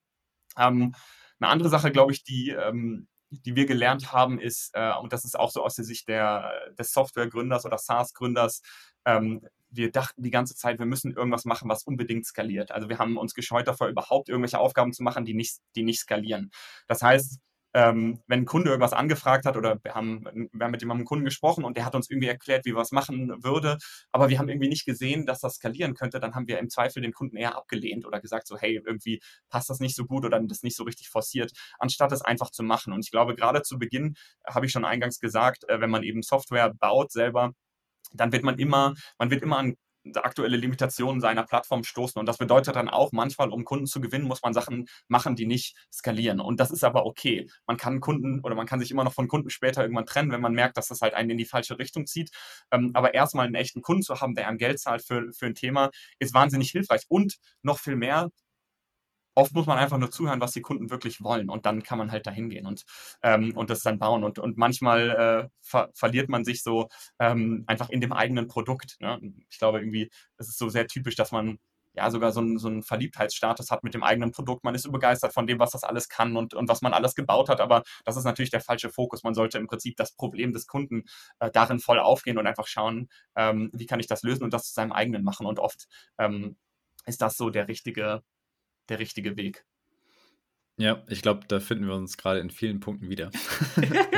Ähm, 0.58 0.96
eine 1.40 1.52
andere 1.52 1.70
Sache, 1.70 1.92
glaube 1.92 2.12
ich, 2.12 2.24
die, 2.24 2.50
ähm, 2.50 3.08
die 3.30 3.56
wir 3.56 3.68
gelernt 3.68 4.12
haben, 4.12 4.40
ist, 4.40 4.72
äh, 4.74 4.92
und 5.00 5.14
das 5.14 5.24
ist 5.24 5.38
auch 5.38 5.52
so 5.52 5.64
aus 5.64 5.76
der 5.76 5.86
Sicht 5.86 6.08
der, 6.08 6.52
des 6.80 6.92
Softwaregründers 6.94 7.66
oder 7.66 7.78
SaaS-Gründers, 7.78 8.64
ähm, 9.06 9.42
wir 9.72 9.92
dachten 9.92 10.24
die 10.24 10.32
ganze 10.32 10.56
Zeit, 10.56 10.80
wir 10.80 10.88
müssen 10.88 11.16
irgendwas 11.16 11.46
machen, 11.46 11.70
was 11.70 11.84
unbedingt 11.84 12.26
skaliert. 12.26 12.72
Also 12.72 12.90
wir 12.90 12.98
haben 12.98 13.18
uns 13.18 13.36
gescheut 13.36 13.68
davor, 13.68 13.88
überhaupt 13.88 14.28
irgendwelche 14.28 14.58
Aufgaben 14.58 14.94
zu 14.94 15.04
machen, 15.04 15.26
die 15.26 15.36
nicht, 15.36 15.60
die 15.76 15.84
nicht 15.84 16.00
skalieren. 16.00 16.50
Das 16.88 17.04
heißt, 17.04 17.40
ähm, 17.74 18.20
wenn 18.28 18.42
ein 18.42 18.46
Kunde 18.46 18.70
irgendwas 18.70 18.94
angefragt 18.94 19.46
hat 19.46 19.56
oder 19.58 19.80
wir 19.84 19.94
haben, 19.94 20.26
wir 20.52 20.66
haben 20.66 20.72
mit 20.72 20.82
jemandem 20.82 21.06
Kunden 21.06 21.26
gesprochen 21.26 21.64
und 21.64 21.78
der 21.78 21.86
hat 21.86 21.96
uns 21.96 22.10
irgendwie 22.10 22.28
erklärt, 22.28 22.66
wie 22.66 22.76
was 22.76 22.92
machen 22.92 23.44
würde, 23.44 23.78
aber 24.12 24.30
wir 24.30 24.40
haben 24.40 24.50
irgendwie 24.50 24.70
nicht 24.70 24.86
gesehen, 24.86 25.26
dass 25.26 25.40
das 25.40 25.56
skalieren 25.56 25.94
könnte, 25.94 26.20
dann 26.20 26.36
haben 26.36 26.48
wir 26.48 26.60
im 26.60 26.70
Zweifel 26.70 27.02
den 27.02 27.14
Kunden 27.14 27.38
eher 27.38 27.56
abgelehnt 27.56 28.06
oder 28.06 28.20
gesagt 28.20 28.48
so, 28.48 28.58
hey, 28.58 28.82
irgendwie 28.86 29.22
passt 29.50 29.70
das 29.70 29.80
nicht 29.80 29.96
so 29.96 30.06
gut 30.06 30.26
oder 30.26 30.40
das 30.40 30.64
nicht 30.64 30.76
so 30.76 30.84
richtig 30.84 31.10
forciert, 31.10 31.52
anstatt 31.78 32.12
es 32.12 32.22
einfach 32.22 32.50
zu 32.52 32.64
machen. 32.64 32.94
Und 32.94 33.06
ich 33.06 33.12
glaube, 33.12 33.36
gerade 33.36 33.62
zu 33.62 33.78
Beginn 33.78 34.16
habe 34.48 34.66
ich 34.66 34.72
schon 34.72 34.86
eingangs 34.86 35.20
gesagt, 35.20 35.70
äh, 35.70 35.80
wenn 35.82 35.90
man 35.90 36.04
eben 36.04 36.24
Software 36.24 36.74
baut 36.74 37.12
selber, 37.12 37.54
dann 38.14 38.32
wird 38.32 38.44
man 38.44 38.58
immer, 38.58 38.96
man 39.20 39.30
wird 39.30 39.44
immer 39.44 39.58
an 39.58 39.76
aktuelle 40.16 40.58
Limitationen 40.58 41.22
seiner 41.22 41.44
Plattform 41.44 41.84
stoßen. 41.84 42.20
Und 42.20 42.26
das 42.26 42.38
bedeutet 42.38 42.76
dann 42.76 42.90
auch, 42.90 43.12
manchmal, 43.12 43.50
um 43.50 43.64
Kunden 43.64 43.86
zu 43.86 44.02
gewinnen, 44.02 44.26
muss 44.26 44.42
man 44.42 44.54
Sachen 44.54 44.88
machen, 45.08 45.36
die 45.36 45.46
nicht 45.46 45.76
skalieren. 45.92 46.40
Und 46.40 46.60
das 46.60 46.72
ist 46.72 46.84
aber 46.84 47.06
okay. 47.06 47.50
Man 47.68 47.78
kann 47.78 48.00
Kunden 48.00 48.42
oder 48.44 48.56
man 48.56 48.66
kann 48.66 48.80
sich 48.80 48.92
immer 48.92 49.04
noch 49.04 49.14
von 49.14 49.28
Kunden 49.28 49.50
später 49.50 49.82
irgendwann 49.82 50.06
trennen, 50.06 50.32
wenn 50.32 50.42
man 50.42 50.54
merkt, 50.54 50.78
dass 50.78 50.88
das 50.88 51.02
halt 51.02 51.14
einen 51.14 51.32
in 51.32 51.38
die 51.38 51.46
falsche 51.46 51.80
Richtung 51.80 52.06
zieht. 52.06 52.32
Ähm, 52.72 52.92
aber 52.94 53.14
erstmal 53.14 53.46
einen 53.46 53.56
echten 53.56 53.82
Kunden 53.82 54.04
zu 54.04 54.20
haben, 54.22 54.36
der 54.36 54.48
einem 54.48 54.58
Geld 54.58 54.80
zahlt 54.80 55.04
für, 55.04 55.32
für 55.34 55.46
ein 55.46 55.56
Thema, 55.56 55.90
ist 56.20 56.34
wahnsinnig 56.34 56.72
hilfreich. 56.72 57.04
Und 57.08 57.38
noch 57.62 57.80
viel 57.80 57.96
mehr, 57.96 58.30
oft 59.36 59.54
muss 59.54 59.66
man 59.66 59.78
einfach 59.78 59.98
nur 59.98 60.12
zuhören, 60.12 60.42
was 60.42 60.52
die 60.52 60.62
Kunden 60.62 60.90
wirklich 60.90 61.24
wollen 61.24 61.50
und 61.50 61.66
dann 61.66 61.84
kann 61.84 61.98
man 61.98 62.12
halt 62.12 62.28
dahin 62.28 62.50
gehen 62.50 62.66
und, 62.66 62.84
ähm, 63.24 63.56
und 63.56 63.70
das 63.70 63.82
dann 63.82 64.00
bauen. 64.00 64.24
Und, 64.24 64.40
und 64.40 64.58
manchmal 64.58 65.10
äh, 65.10 65.50
ver 65.62 65.90
verliert 65.94 66.30
man 66.30 66.46
sich 66.46 66.64
so 66.64 66.90
ähm, 67.20 67.64
einfach 67.68 67.90
in 67.90 68.02
dem 68.02 68.14
eigenen 68.14 68.48
Produkt. 68.48 68.98
Ne? 69.00 69.20
Ich 69.50 69.60
glaube 69.60 69.80
irgendwie, 69.80 70.10
es 70.38 70.50
ist 70.50 70.58
so 70.58 70.70
sehr 70.70 70.88
typisch, 70.88 71.16
dass 71.16 71.32
man 71.32 71.60
ja 71.94 72.10
sogar 72.12 72.32
so 72.32 72.40
einen, 72.40 72.58
so 72.60 72.68
einen 72.68 72.84
Verliebtheitsstatus 72.84 73.72
hat 73.72 73.84
mit 73.84 73.94
dem 73.94 74.04
eigenen 74.04 74.32
Produkt. 74.32 74.64
Man 74.64 74.76
ist 74.76 74.84
so 74.84 74.92
begeistert 74.92 75.34
von 75.34 75.48
dem, 75.48 75.60
was 75.60 75.72
das 75.72 75.84
alles 75.84 76.10
kann 76.10 76.38
und, 76.38 76.54
und 76.54 76.70
was 76.70 76.82
man 76.82 76.94
alles 76.94 77.16
gebaut 77.16 77.50
hat, 77.50 77.62
aber 77.62 77.84
das 78.06 78.18
ist 78.18 78.24
natürlich 78.26 78.52
der 78.52 78.62
falsche 78.62 78.90
Fokus. 78.90 79.24
Man 79.24 79.34
sollte 79.34 79.58
im 79.58 79.68
Prinzip 79.68 79.96
das 79.98 80.14
Problem 80.14 80.54
des 80.54 80.68
Kunden 80.68 81.04
äh, 81.40 81.52
darin 81.52 81.80
voll 81.80 82.00
aufgehen 82.00 82.38
und 82.38 82.48
einfach 82.48 82.68
schauen, 82.68 83.10
ähm, 83.36 83.70
wie 83.74 83.86
kann 83.86 84.00
ich 84.00 84.08
das 84.08 84.24
lösen 84.24 84.44
und 84.44 84.54
das 84.54 84.68
zu 84.68 84.74
seinem 84.74 84.92
eigenen 84.92 85.24
machen. 85.24 85.46
Und 85.46 85.60
oft 85.60 85.88
ähm, 86.18 86.58
ist 87.06 87.22
das 87.22 87.38
so 87.38 87.50
der 87.50 87.68
richtige, 87.68 88.24
der 88.90 89.00
richtige 89.00 89.38
Weg. 89.38 89.66
Ja, 90.80 91.04
ich 91.10 91.22
glaube, 91.22 91.42
da 91.46 91.60
finden 91.60 91.88
wir 91.88 91.94
uns 91.94 92.16
gerade 92.16 92.40
in 92.40 92.50
vielen 92.50 92.80
Punkten 92.80 93.10
wieder. 93.10 93.32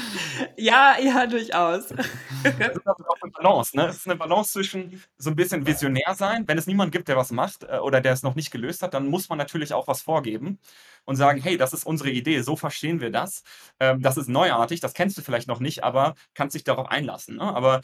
ja, 0.56 0.96
ja, 1.00 1.26
durchaus. 1.26 1.88
Das 1.88 2.76
ist 2.76 2.86
auch 2.86 3.22
eine 3.22 3.32
Balance. 3.32 3.76
Ne? 3.76 3.86
Es 3.86 3.96
ist 3.96 4.06
eine 4.06 4.14
Balance 4.14 4.52
zwischen 4.52 5.02
so 5.18 5.30
ein 5.30 5.36
bisschen 5.36 5.66
visionär 5.66 6.14
sein. 6.14 6.46
Wenn 6.46 6.58
es 6.58 6.68
niemanden 6.68 6.92
gibt, 6.92 7.08
der 7.08 7.16
was 7.16 7.32
macht 7.32 7.64
äh, 7.64 7.78
oder 7.78 8.00
der 8.00 8.12
es 8.12 8.22
noch 8.22 8.36
nicht 8.36 8.52
gelöst 8.52 8.84
hat, 8.84 8.94
dann 8.94 9.08
muss 9.08 9.28
man 9.28 9.36
natürlich 9.36 9.72
auch 9.72 9.88
was 9.88 10.02
vorgeben 10.02 10.60
und 11.06 11.16
sagen, 11.16 11.40
hey, 11.42 11.56
das 11.56 11.72
ist 11.72 11.84
unsere 11.84 12.10
Idee, 12.10 12.40
so 12.42 12.54
verstehen 12.54 13.00
wir 13.00 13.10
das. 13.10 13.42
Ähm, 13.80 14.00
das 14.00 14.16
ist 14.16 14.28
neuartig, 14.28 14.78
das 14.78 14.94
kennst 14.94 15.18
du 15.18 15.22
vielleicht 15.22 15.48
noch 15.48 15.58
nicht, 15.58 15.82
aber 15.82 16.14
kannst 16.34 16.54
dich 16.54 16.62
darauf 16.62 16.88
einlassen. 16.88 17.36
Ne? 17.36 17.42
Aber 17.42 17.80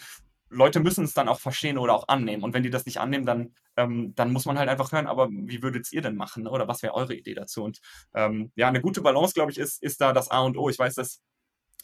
Leute 0.50 0.80
müssen 0.80 1.04
es 1.04 1.14
dann 1.14 1.28
auch 1.28 1.40
verstehen 1.40 1.78
oder 1.78 1.94
auch 1.94 2.08
annehmen. 2.08 2.42
Und 2.42 2.52
wenn 2.54 2.62
die 2.62 2.70
das 2.70 2.84
nicht 2.84 2.98
annehmen, 2.98 3.24
dann, 3.24 3.54
ähm, 3.76 4.14
dann 4.16 4.32
muss 4.32 4.46
man 4.46 4.58
halt 4.58 4.68
einfach 4.68 4.92
hören, 4.92 5.06
aber 5.06 5.28
wie 5.30 5.62
würdet 5.62 5.90
ihr 5.92 6.02
denn 6.02 6.16
machen? 6.16 6.46
Oder 6.46 6.68
was 6.68 6.82
wäre 6.82 6.94
eure 6.94 7.14
Idee 7.14 7.34
dazu? 7.34 7.62
Und 7.62 7.80
ähm, 8.14 8.52
ja, 8.56 8.68
eine 8.68 8.80
gute 8.80 9.00
Balance, 9.00 9.34
glaube 9.34 9.52
ich, 9.52 9.58
ist, 9.58 9.82
ist 9.82 10.00
da 10.00 10.12
das 10.12 10.30
A 10.30 10.40
und 10.40 10.58
O. 10.58 10.68
Ich 10.68 10.78
weiß, 10.78 10.94
dass 10.96 11.20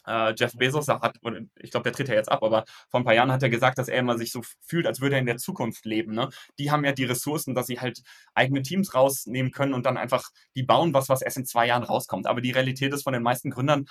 äh, 0.07 0.33
Jeff 0.37 0.53
Bezos 0.53 0.87
hat, 0.87 1.17
ich 1.55 1.71
glaube, 1.71 1.83
der 1.83 1.93
tritt 1.93 2.07
ja 2.07 2.15
jetzt 2.15 2.31
ab, 2.31 2.41
aber 2.43 2.65
vor 2.89 2.99
ein 2.99 3.03
paar 3.03 3.13
Jahren 3.13 3.31
hat 3.31 3.43
er 3.43 3.49
gesagt, 3.49 3.77
dass 3.77 3.89
er 3.89 3.99
immer 3.99 4.17
sich 4.17 4.31
so 4.31 4.41
fühlt, 4.61 4.87
als 4.87 5.01
würde 5.01 5.15
er 5.15 5.19
in 5.19 5.25
der 5.25 5.37
Zukunft 5.37 5.85
leben. 5.85 6.13
Ne? 6.13 6.29
Die 6.57 6.71
haben 6.71 6.85
ja 6.85 6.93
die 6.93 7.03
Ressourcen, 7.05 7.53
dass 7.53 7.67
sie 7.67 7.79
halt 7.79 8.01
eigene 8.33 8.61
Teams 8.61 8.93
rausnehmen 8.93 9.51
können 9.51 9.73
und 9.73 9.85
dann 9.85 9.97
einfach 9.97 10.29
die 10.55 10.63
bauen, 10.63 10.93
was, 10.93 11.09
was 11.09 11.21
erst 11.21 11.37
in 11.37 11.45
zwei 11.45 11.67
Jahren 11.67 11.83
rauskommt. 11.83 12.27
Aber 12.27 12.41
die 12.41 12.51
Realität 12.51 12.93
ist 12.93 13.03
von 13.03 13.13
den 13.13 13.23
meisten 13.23 13.49
Gründern, 13.49 13.85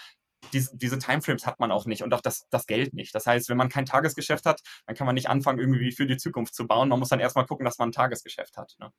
diese, 0.53 0.77
diese 0.77 0.99
Timeframes 0.99 1.47
hat 1.47 1.61
man 1.61 1.71
auch 1.71 1.87
nicht 1.87 2.03
und 2.03 2.13
auch 2.15 2.21
das, 2.21 2.47
das 2.51 2.67
Geld 2.67 2.95
nicht. 2.95 3.15
Das 3.15 3.27
heißt, 3.27 3.49
wenn 3.49 3.57
man 3.57 3.69
kein 3.69 3.87
Tagesgeschäft 3.87 4.47
hat, 4.47 4.61
dann 4.87 4.97
kann 4.97 5.07
man 5.07 5.15
nicht 5.15 5.29
anfangen, 5.29 5.59
irgendwie 5.59 5.93
für 5.93 6.07
die 6.07 6.17
Zukunft 6.17 6.55
zu 6.55 6.67
bauen. 6.67 6.89
Man 6.89 6.99
muss 6.99 7.09
dann 7.09 7.21
erstmal 7.21 7.47
gucken, 7.47 7.65
dass 7.65 7.79
man 7.79 7.91
ein 7.91 7.93
Tagesgeschäft 7.93 8.57
hat. 8.57 8.75
Ne? 8.79 8.93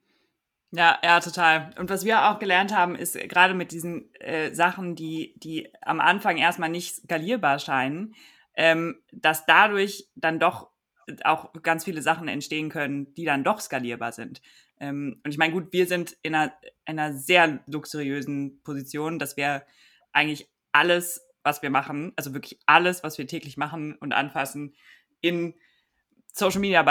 Ja, 0.72 1.00
ja, 1.02 1.20
total. 1.22 1.74
Und 1.80 1.90
was 1.90 2.04
wir 2.04 2.30
auch 2.30 2.40
gelernt 2.40 2.76
haben, 2.76 2.96
ist 2.96 3.18
gerade 3.18 3.54
mit 3.54 3.72
diesen 3.72 4.14
äh, 4.16 4.54
Sachen, 4.54 4.96
die, 4.96 5.34
die 5.38 5.74
am 5.82 6.02
Anfang 6.02 6.38
erstmal 6.38 6.70
nicht 6.70 6.96
skalierbar 6.96 7.60
scheinen, 7.60 8.16
ähm, 8.54 9.02
dass 9.14 9.46
dadurch 9.46 10.10
dann 10.16 10.40
doch 10.40 10.70
auch 11.24 11.54
ganz 11.64 11.86
viele 11.86 12.02
Sachen 12.02 12.28
entstehen 12.28 12.70
können, 12.70 13.14
die 13.14 13.24
dann 13.24 13.46
doch 13.46 13.62
skalierbar 13.62 14.12
sind. 14.12 14.42
Ähm, 14.80 15.22
und 15.24 15.32
ich 15.32 15.38
meine, 15.38 15.54
gut, 15.54 15.72
wir 15.72 15.88
sind 15.88 16.18
in 16.22 16.36
einer, 16.36 16.54
in 16.86 17.00
einer 17.00 17.14
sehr 17.14 17.64
luxuriösen 17.68 18.62
Position, 18.64 19.20
dass 19.20 19.38
wir 19.38 19.64
eigentlich 20.12 20.50
alles 20.72 21.27
was 21.48 21.62
wir 21.62 21.70
machen, 21.70 22.12
also 22.18 22.34
wirklich 22.34 22.60
alles, 22.66 23.04
was 23.04 23.18
wir 23.18 23.26
täglich 23.26 23.56
machen 23.56 23.96
und 23.96 24.12
anfassen, 24.12 24.76
in 25.22 25.56
Social 26.34 26.60
Media 26.60 26.86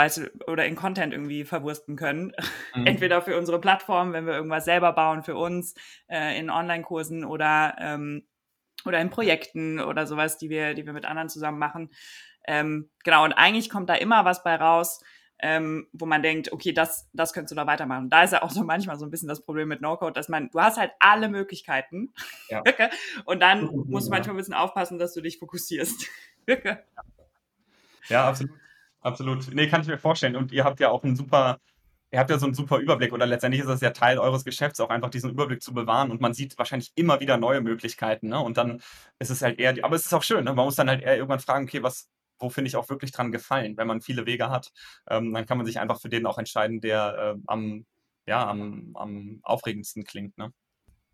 oder 0.47 0.65
in 0.65 0.75
Content 0.75 1.13
irgendwie 1.13 1.45
verwursten 1.45 1.95
können. 1.95 2.33
Mhm. 2.75 2.85
Entweder 2.85 3.21
für 3.21 3.37
unsere 3.37 3.61
Plattform, 3.61 4.11
wenn 4.11 4.25
wir 4.25 4.33
irgendwas 4.33 4.65
selber 4.65 4.91
bauen 4.91 5.23
für 5.23 5.35
uns, 5.35 5.73
äh, 6.07 6.37
in 6.37 6.49
Online-Kursen 6.49 7.23
oder, 7.23 7.75
ähm, 7.79 8.27
oder 8.85 8.99
in 8.99 9.09
Projekten 9.09 9.79
oder 9.79 10.05
sowas, 10.05 10.37
die 10.37 10.49
wir, 10.49 10.73
die 10.73 10.85
wir 10.85 10.91
mit 10.91 11.05
anderen 11.05 11.29
zusammen 11.29 11.57
machen. 11.57 11.89
Ähm, 12.45 12.89
genau, 13.05 13.23
und 13.23 13.33
eigentlich 13.33 13.69
kommt 13.69 13.89
da 13.89 13.95
immer 13.95 14.25
was 14.25 14.43
bei 14.43 14.55
raus, 14.55 15.01
ähm, 15.39 15.87
wo 15.93 16.05
man 16.05 16.23
denkt, 16.23 16.51
okay, 16.51 16.73
das, 16.73 17.07
das 17.13 17.33
könntest 17.33 17.51
du 17.51 17.55
da 17.55 17.67
weitermachen. 17.67 18.09
Da 18.09 18.23
ist 18.23 18.33
ja 18.33 18.41
auch 18.41 18.49
so 18.49 18.63
manchmal 18.63 18.97
so 18.97 19.05
ein 19.05 19.11
bisschen 19.11 19.27
das 19.27 19.43
Problem 19.43 19.67
mit 19.67 19.81
No-Code, 19.81 20.13
dass 20.13 20.29
man, 20.29 20.49
du 20.49 20.59
hast 20.59 20.77
halt 20.77 20.91
alle 20.99 21.29
Möglichkeiten. 21.29 22.13
Ja. 22.49 22.63
und 23.25 23.41
dann 23.41 23.65
musst 23.87 24.07
du 24.07 24.11
manchmal 24.11 24.35
ein 24.35 24.37
bisschen 24.37 24.53
aufpassen, 24.53 24.97
dass 24.97 25.13
du 25.13 25.21
dich 25.21 25.37
fokussierst. 25.37 26.07
ja, 28.09 28.27
absolut. 28.27 28.51
Absolut. 29.01 29.53
Nee, 29.53 29.67
kann 29.67 29.81
ich 29.81 29.87
mir 29.87 29.97
vorstellen. 29.97 30.35
Und 30.35 30.51
ihr 30.51 30.63
habt 30.63 30.79
ja 30.79 30.89
auch 30.89 31.03
einen 31.03 31.15
super, 31.15 31.59
ihr 32.11 32.19
habt 32.19 32.29
ja 32.29 32.39
so 32.39 32.45
einen 32.45 32.55
super 32.55 32.77
Überblick 32.77 33.13
oder 33.13 33.25
letztendlich 33.25 33.61
ist 33.61 33.69
das 33.69 33.81
ja 33.81 33.91
Teil 33.91 34.17
eures 34.17 34.43
Geschäfts, 34.43 34.79
auch 34.79 34.89
einfach 34.89 35.09
diesen 35.09 35.29
Überblick 35.29 35.61
zu 35.61 35.73
bewahren 35.73 36.11
und 36.11 36.19
man 36.19 36.33
sieht 36.33 36.57
wahrscheinlich 36.57 36.91
immer 36.95 37.19
wieder 37.19 37.37
neue 37.37 37.61
Möglichkeiten. 37.61 38.29
Ne? 38.29 38.39
Und 38.39 38.57
dann 38.57 38.81
ist 39.19 39.29
es 39.29 39.41
halt 39.41 39.59
eher, 39.59 39.75
aber 39.83 39.95
es 39.95 40.05
ist 40.05 40.13
auch 40.13 40.23
schön, 40.23 40.43
ne? 40.43 40.53
man 40.53 40.65
muss 40.65 40.75
dann 40.75 40.89
halt 40.89 41.03
eher 41.03 41.15
irgendwann 41.15 41.39
fragen, 41.39 41.65
okay, 41.65 41.83
was, 41.83 42.09
wo 42.39 42.49
finde 42.49 42.69
ich 42.69 42.75
auch 42.75 42.89
wirklich 42.89 43.11
dran 43.11 43.31
gefallen. 43.31 43.77
Wenn 43.77 43.87
man 43.87 44.01
viele 44.01 44.25
Wege 44.25 44.49
hat, 44.49 44.71
ähm, 45.09 45.33
dann 45.33 45.45
kann 45.45 45.57
man 45.57 45.65
sich 45.65 45.79
einfach 45.79 45.99
für 45.99 46.09
den 46.09 46.25
auch 46.25 46.37
entscheiden, 46.37 46.81
der 46.81 47.35
äh, 47.35 47.41
am, 47.47 47.85
ja, 48.25 48.47
am, 48.47 48.91
am 48.95 49.39
aufregendsten 49.43 50.03
klingt. 50.03 50.37
Ne? 50.37 50.51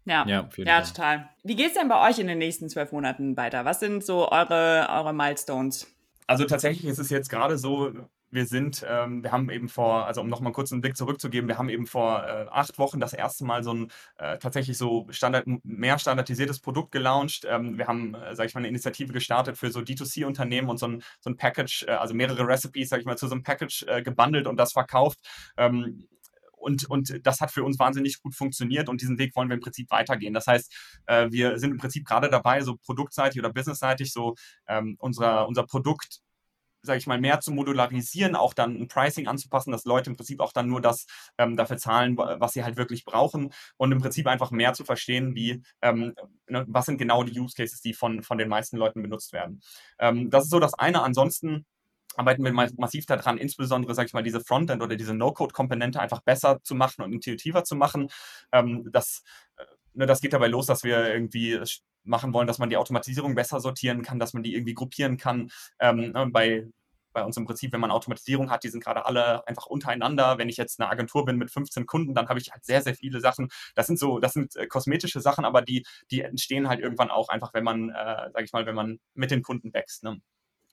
Ja, 0.05 0.25
ja, 0.27 0.49
ja 0.57 0.81
total. 0.81 1.29
Wie 1.43 1.55
geht 1.55 1.67
es 1.67 1.73
denn 1.75 1.87
bei 1.87 2.09
euch 2.09 2.19
in 2.19 2.27
den 2.27 2.37
nächsten 2.37 2.69
zwölf 2.69 2.91
Monaten 2.91 3.37
weiter? 3.37 3.65
Was 3.65 3.79
sind 3.79 4.03
so 4.03 4.29
eure, 4.29 4.87
eure 4.89 5.13
Milestones? 5.13 5.87
Also 6.27 6.45
tatsächlich 6.45 6.85
ist 6.85 6.99
es 6.99 7.09
jetzt 7.09 7.29
gerade 7.29 7.57
so, 7.57 7.91
wir 8.33 8.45
sind, 8.45 8.85
ähm, 8.87 9.23
wir 9.23 9.31
haben 9.31 9.49
eben 9.49 9.69
vor, 9.69 10.05
also 10.05 10.21
um 10.21 10.29
nochmal 10.29 10.51
kurz 10.53 10.71
einen 10.71 10.81
Blick 10.81 10.97
zurückzugeben, 10.97 11.47
wir 11.47 11.57
haben 11.57 11.69
eben 11.69 11.87
vor 11.87 12.23
äh, 12.23 12.47
acht 12.49 12.77
Wochen 12.79 12.99
das 12.99 13.13
erste 13.13 13.45
Mal 13.45 13.63
so 13.63 13.73
ein 13.73 13.91
äh, 14.17 14.37
tatsächlich 14.37 14.77
so 14.77 15.07
Standard, 15.09 15.45
mehr 15.63 15.99
standardisiertes 15.99 16.59
Produkt 16.59 16.91
gelauncht. 16.91 17.45
Ähm, 17.47 17.77
wir 17.77 17.87
haben, 17.87 18.15
äh, 18.15 18.35
sage 18.35 18.47
ich 18.47 18.55
mal, 18.55 18.59
eine 18.59 18.69
Initiative 18.69 19.13
gestartet 19.13 19.57
für 19.57 19.71
so 19.71 19.79
D2C-Unternehmen 19.79 20.69
und 20.69 20.77
so 20.77 20.87
ein, 20.87 21.03
so 21.19 21.29
ein 21.29 21.37
Package, 21.37 21.85
äh, 21.87 21.91
also 21.91 22.13
mehrere 22.13 22.47
Recipes, 22.47 22.89
sage 22.89 23.01
ich 23.01 23.05
mal, 23.05 23.17
zu 23.17 23.27
so 23.27 23.33
einem 23.33 23.43
Package 23.43 23.85
äh, 23.87 24.01
gebundelt 24.01 24.47
und 24.47 24.57
das 24.57 24.73
verkauft. 24.73 25.19
Ähm, 25.57 26.07
und, 26.63 26.89
und 26.89 27.19
das 27.23 27.41
hat 27.41 27.51
für 27.51 27.63
uns 27.63 27.77
wahnsinnig 27.77 28.21
gut 28.21 28.35
funktioniert 28.35 28.89
und 28.89 29.01
diesen 29.01 29.19
Weg 29.19 29.35
wollen 29.35 29.49
wir 29.49 29.55
im 29.55 29.59
Prinzip 29.59 29.91
weitergehen. 29.91 30.33
Das 30.33 30.47
heißt, 30.47 30.73
äh, 31.07 31.27
wir 31.29 31.59
sind 31.59 31.71
im 31.71 31.77
Prinzip 31.77 32.05
gerade 32.05 32.29
dabei, 32.29 32.61
so 32.61 32.77
produktseitig 32.77 33.39
oder 33.39 33.51
businessseitig 33.51 34.11
so 34.13 34.35
ähm, 34.67 34.95
unser, 34.99 35.47
unser 35.47 35.63
Produkt 35.63 36.21
sage 36.83 36.99
ich 36.99 37.07
mal, 37.07 37.19
mehr 37.19 37.39
zu 37.39 37.51
modularisieren, 37.51 38.35
auch 38.35 38.53
dann 38.53 38.75
ein 38.75 38.87
Pricing 38.87 39.27
anzupassen, 39.27 39.71
dass 39.71 39.85
Leute 39.85 40.09
im 40.09 40.15
Prinzip 40.15 40.41
auch 40.41 40.51
dann 40.51 40.67
nur 40.67 40.81
das 40.81 41.05
ähm, 41.37 41.55
dafür 41.55 41.77
zahlen, 41.77 42.17
was 42.17 42.53
sie 42.53 42.63
halt 42.63 42.77
wirklich 42.77 43.05
brauchen 43.05 43.53
und 43.77 43.91
im 43.91 44.01
Prinzip 44.01 44.27
einfach 44.27 44.51
mehr 44.51 44.73
zu 44.73 44.83
verstehen, 44.83 45.33
wie, 45.33 45.63
ähm, 45.81 46.13
ne, 46.47 46.65
was 46.67 46.85
sind 46.85 46.97
genau 46.97 47.23
die 47.23 47.39
Use 47.39 47.55
Cases, 47.55 47.81
die 47.81 47.93
von, 47.93 48.21
von 48.21 48.37
den 48.37 48.49
meisten 48.49 48.77
Leuten 48.77 49.01
benutzt 49.01 49.33
werden. 49.33 49.61
Ähm, 49.97 50.29
das 50.29 50.45
ist 50.45 50.49
so 50.51 50.59
das 50.59 50.73
eine. 50.73 51.01
Ansonsten 51.01 51.65
arbeiten 52.15 52.43
wir 52.43 52.53
massiv 52.53 53.05
daran, 53.05 53.37
insbesondere, 53.37 53.95
sage 53.95 54.07
ich 54.07 54.13
mal, 54.13 54.23
diese 54.23 54.41
Frontend 54.41 54.81
oder 54.81 54.95
diese 54.95 55.13
No-Code-Komponente 55.13 55.99
einfach 55.99 56.21
besser 56.21 56.61
zu 56.63 56.75
machen 56.75 57.03
und 57.03 57.13
intuitiver 57.13 57.63
zu 57.63 57.75
machen. 57.75 58.09
Ähm, 58.51 58.89
das, 58.91 59.23
äh, 59.57 59.63
ne, 59.93 60.05
das 60.05 60.21
geht 60.21 60.33
dabei 60.33 60.47
los, 60.47 60.65
dass 60.67 60.83
wir 60.83 61.11
irgendwie 61.11 61.59
machen 62.03 62.33
wollen, 62.33 62.47
dass 62.47 62.59
man 62.59 62.69
die 62.69 62.77
Automatisierung 62.77 63.35
besser 63.35 63.59
sortieren 63.59 64.01
kann, 64.01 64.19
dass 64.19 64.33
man 64.33 64.43
die 64.43 64.53
irgendwie 64.55 64.73
gruppieren 64.73 65.17
kann. 65.17 65.51
Ähm, 65.79 66.11
ne, 66.11 66.27
bei, 66.31 66.67
bei 67.13 67.23
uns 67.23 67.37
im 67.37 67.45
Prinzip, 67.45 67.71
wenn 67.71 67.79
man 67.79 67.91
Automatisierung 67.91 68.49
hat, 68.49 68.63
die 68.63 68.69
sind 68.69 68.83
gerade 68.83 69.05
alle 69.05 69.47
einfach 69.47 69.67
untereinander. 69.67 70.37
Wenn 70.37 70.49
ich 70.49 70.57
jetzt 70.57 70.79
eine 70.79 70.89
Agentur 70.89 71.25
bin 71.25 71.37
mit 71.37 71.51
15 71.51 71.85
Kunden, 71.85 72.13
dann 72.13 72.27
habe 72.27 72.39
ich 72.39 72.51
halt 72.51 72.65
sehr, 72.65 72.81
sehr 72.81 72.95
viele 72.95 73.21
Sachen. 73.21 73.49
Das 73.75 73.87
sind 73.87 73.99
so, 73.99 74.19
das 74.19 74.33
sind 74.33 74.55
äh, 74.55 74.67
kosmetische 74.67 75.21
Sachen, 75.21 75.45
aber 75.45 75.61
die, 75.61 75.85
die 76.11 76.21
entstehen 76.21 76.67
halt 76.67 76.79
irgendwann 76.81 77.11
auch 77.11 77.29
einfach, 77.29 77.53
wenn 77.53 77.63
man, 77.63 77.89
äh, 77.89 78.29
sage 78.33 78.43
ich 78.43 78.53
mal, 78.53 78.65
wenn 78.65 78.75
man 78.75 78.99
mit 79.13 79.31
den 79.31 79.43
Kunden 79.43 79.73
wächst. 79.73 80.03
Ne? 80.03 80.19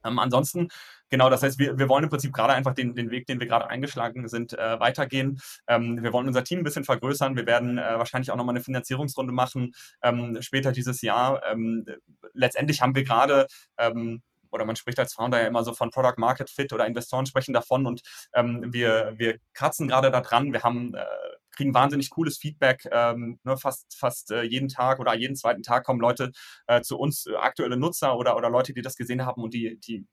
Ähm, 0.05 0.18
ansonsten, 0.18 0.68
genau, 1.09 1.30
das 1.30 1.42
heißt, 1.42 1.59
wir, 1.59 1.78
wir 1.78 1.88
wollen 1.88 2.05
im 2.05 2.11
Prinzip 2.11 2.32
gerade 2.32 2.53
einfach 2.53 2.74
den, 2.74 2.94
den 2.94 3.11
Weg, 3.11 3.26
den 3.26 3.40
wir 3.40 3.46
gerade 3.46 3.68
eingeschlagen 3.68 4.28
sind, 4.28 4.53
äh, 4.59 4.80
weitergehen. 4.80 5.40
Ähm, 5.66 6.03
wir 6.03 6.12
wollen 6.12 6.26
unser 6.26 6.44
Team 6.44 6.61
ein 6.61 6.64
bisschen 6.64 6.84
vergrößern. 6.84 7.36
Wir 7.36 7.46
werden 7.46 7.78
äh, 7.78 7.98
wahrscheinlich 7.98 8.30
auch 8.30 8.36
nochmal 8.36 8.55
eine 8.55 8.64
Finanzierungsrunde 8.64 9.32
machen 9.32 9.72
ähm, 10.03 10.38
später 10.40 10.72
dieses 10.72 11.03
Jahr. 11.03 11.42
Ähm, 11.51 11.84
letztendlich 12.32 12.82
haben 12.82 12.94
wir 12.94 13.05
gerade 13.05 13.46
ähm, 13.78 14.22
oder 14.51 14.64
man 14.64 14.76
spricht 14.76 14.98
als 14.98 15.14
Founder 15.14 15.40
ja 15.40 15.46
immer 15.46 15.64
so 15.64 15.74
von 15.74 15.90
Product 15.90 16.18
Market 16.18 16.51
Fit 16.51 16.72
oder 16.72 16.86
Investoren 16.86 17.26
sprechen 17.26 17.53
davon 17.53 17.86
und 17.86 18.03
ähm, 18.34 18.72
wir, 18.72 19.14
wir 19.16 19.38
kratzen 19.55 19.88
gerade 19.88 20.11
da 20.11 20.20
dran. 20.20 20.53
Wir 20.53 20.62
haben 20.62 20.94
äh, 20.94 21.05
kriegen 21.51 21.74
wahnsinnig 21.74 22.11
cooles 22.11 22.38
Feedback. 22.38 22.88
Ähm, 22.90 23.38
ne, 23.44 23.57
fast 23.57 23.96
fast 23.98 24.30
äh, 24.30 24.42
jeden 24.42 24.68
Tag 24.68 24.98
oder 24.98 25.14
jeden 25.14 25.36
zweiten 25.36 25.62
Tag 25.62 25.84
kommen 25.84 26.01
Leute 26.01 26.32
äh, 26.66 26.80
zu 26.80 26.98
uns, 26.98 27.26
äh, 27.26 27.34
aktuelle 27.36 27.76
Nutzer 27.76 28.16
oder, 28.16 28.36
oder 28.36 28.51
Leute, 28.51 28.72
die 28.72 28.82
das 28.82 28.96
gesehen 28.96 29.26
haben 29.26 29.42
und 29.42 29.55
die, 29.55 29.78
die 29.80 30.07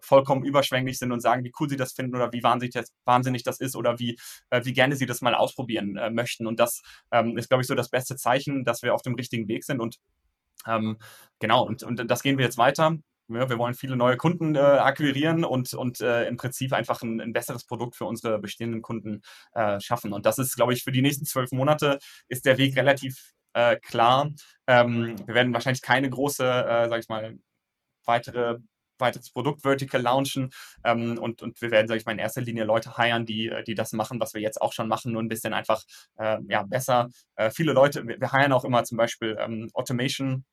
vollkommen 0.00 0.44
überschwänglich 0.44 0.98
sind 0.98 1.12
und 1.12 1.20
sagen, 1.20 1.44
wie 1.44 1.52
cool 1.60 1.68
sie 1.68 1.76
das 1.76 1.92
finden 1.92 2.14
oder 2.14 2.32
wie 2.32 2.42
wahnsinnig 2.42 2.74
das, 2.74 2.92
wahnsinnig 3.04 3.42
das 3.42 3.60
ist 3.60 3.76
oder 3.76 3.98
wie, 3.98 4.18
äh, 4.50 4.64
wie 4.64 4.72
gerne 4.72 4.96
sie 4.96 5.06
das 5.06 5.20
mal 5.20 5.34
ausprobieren 5.34 5.96
äh, 5.96 6.10
möchten. 6.10 6.46
Und 6.46 6.60
das 6.60 6.82
ähm, 7.10 7.36
ist, 7.36 7.48
glaube 7.48 7.62
ich, 7.62 7.68
so 7.68 7.74
das 7.74 7.88
beste 7.88 8.16
Zeichen, 8.16 8.64
dass 8.64 8.82
wir 8.82 8.94
auf 8.94 9.02
dem 9.02 9.14
richtigen 9.14 9.48
Weg 9.48 9.64
sind. 9.64 9.80
Und 9.80 9.98
ähm, 10.66 10.98
genau, 11.38 11.66
und, 11.66 11.82
und 11.82 12.10
das 12.10 12.22
gehen 12.22 12.38
wir 12.38 12.44
jetzt 12.44 12.58
weiter. 12.58 12.96
Ja, 13.28 13.48
wir 13.48 13.58
wollen 13.58 13.74
viele 13.74 13.96
neue 13.96 14.16
Kunden 14.16 14.54
äh, 14.54 14.58
akquirieren 14.58 15.44
und, 15.44 15.74
und 15.74 16.00
äh, 16.00 16.28
im 16.28 16.36
Prinzip 16.36 16.72
einfach 16.72 17.02
ein, 17.02 17.20
ein, 17.20 17.32
besseres 17.32 17.64
Produkt 17.66 17.96
für 17.96 18.04
unsere 18.04 18.38
bestehenden 18.38 18.82
Kunden 18.82 19.22
äh, 19.52 19.80
schaffen. 19.80 20.12
Und 20.12 20.26
das 20.26 20.38
ist, 20.38 20.54
glaube 20.54 20.74
ich, 20.74 20.84
für 20.84 20.92
die 20.92 21.02
nächsten 21.02 21.24
zwölf 21.24 21.50
Monate 21.50 21.98
ist 22.28 22.44
der 22.44 22.56
Weg 22.56 22.76
relativ 22.76 23.32
äh, 23.52 23.76
klar. 23.76 24.30
Ähm, 24.68 25.16
wir 25.26 25.34
werden 25.34 25.52
wahrscheinlich 25.52 25.82
keine 25.82 26.08
große, 26.08 26.44
äh, 26.44 26.88
sage 26.88 27.00
ich 27.00 27.08
mal, 27.08 27.36
weitere 28.04 28.58
weiteres 28.98 29.30
Produkt-Vertical 29.30 30.00
launchen 30.00 30.50
ähm, 30.84 31.18
und, 31.18 31.42
und 31.42 31.60
wir 31.60 31.70
werden, 31.70 31.88
sage 31.88 31.98
ich 31.98 32.06
mal, 32.06 32.12
in 32.12 32.18
erster 32.18 32.40
Linie 32.40 32.64
Leute 32.64 32.96
heiren, 32.96 33.26
die, 33.26 33.52
die 33.66 33.74
das 33.74 33.92
machen, 33.92 34.20
was 34.20 34.34
wir 34.34 34.40
jetzt 34.40 34.60
auch 34.60 34.72
schon 34.72 34.88
machen, 34.88 35.12
nur 35.12 35.22
ein 35.22 35.28
bisschen 35.28 35.52
einfach 35.52 35.82
äh, 36.16 36.38
ja, 36.48 36.62
besser. 36.62 37.08
Äh, 37.36 37.50
viele 37.50 37.72
Leute, 37.72 38.06
wir, 38.06 38.20
wir 38.20 38.32
heiren 38.32 38.52
auch 38.52 38.64
immer 38.64 38.84
zum 38.84 38.96
Beispiel 38.96 39.36
ähm, 39.38 39.70
Automation 39.74 40.44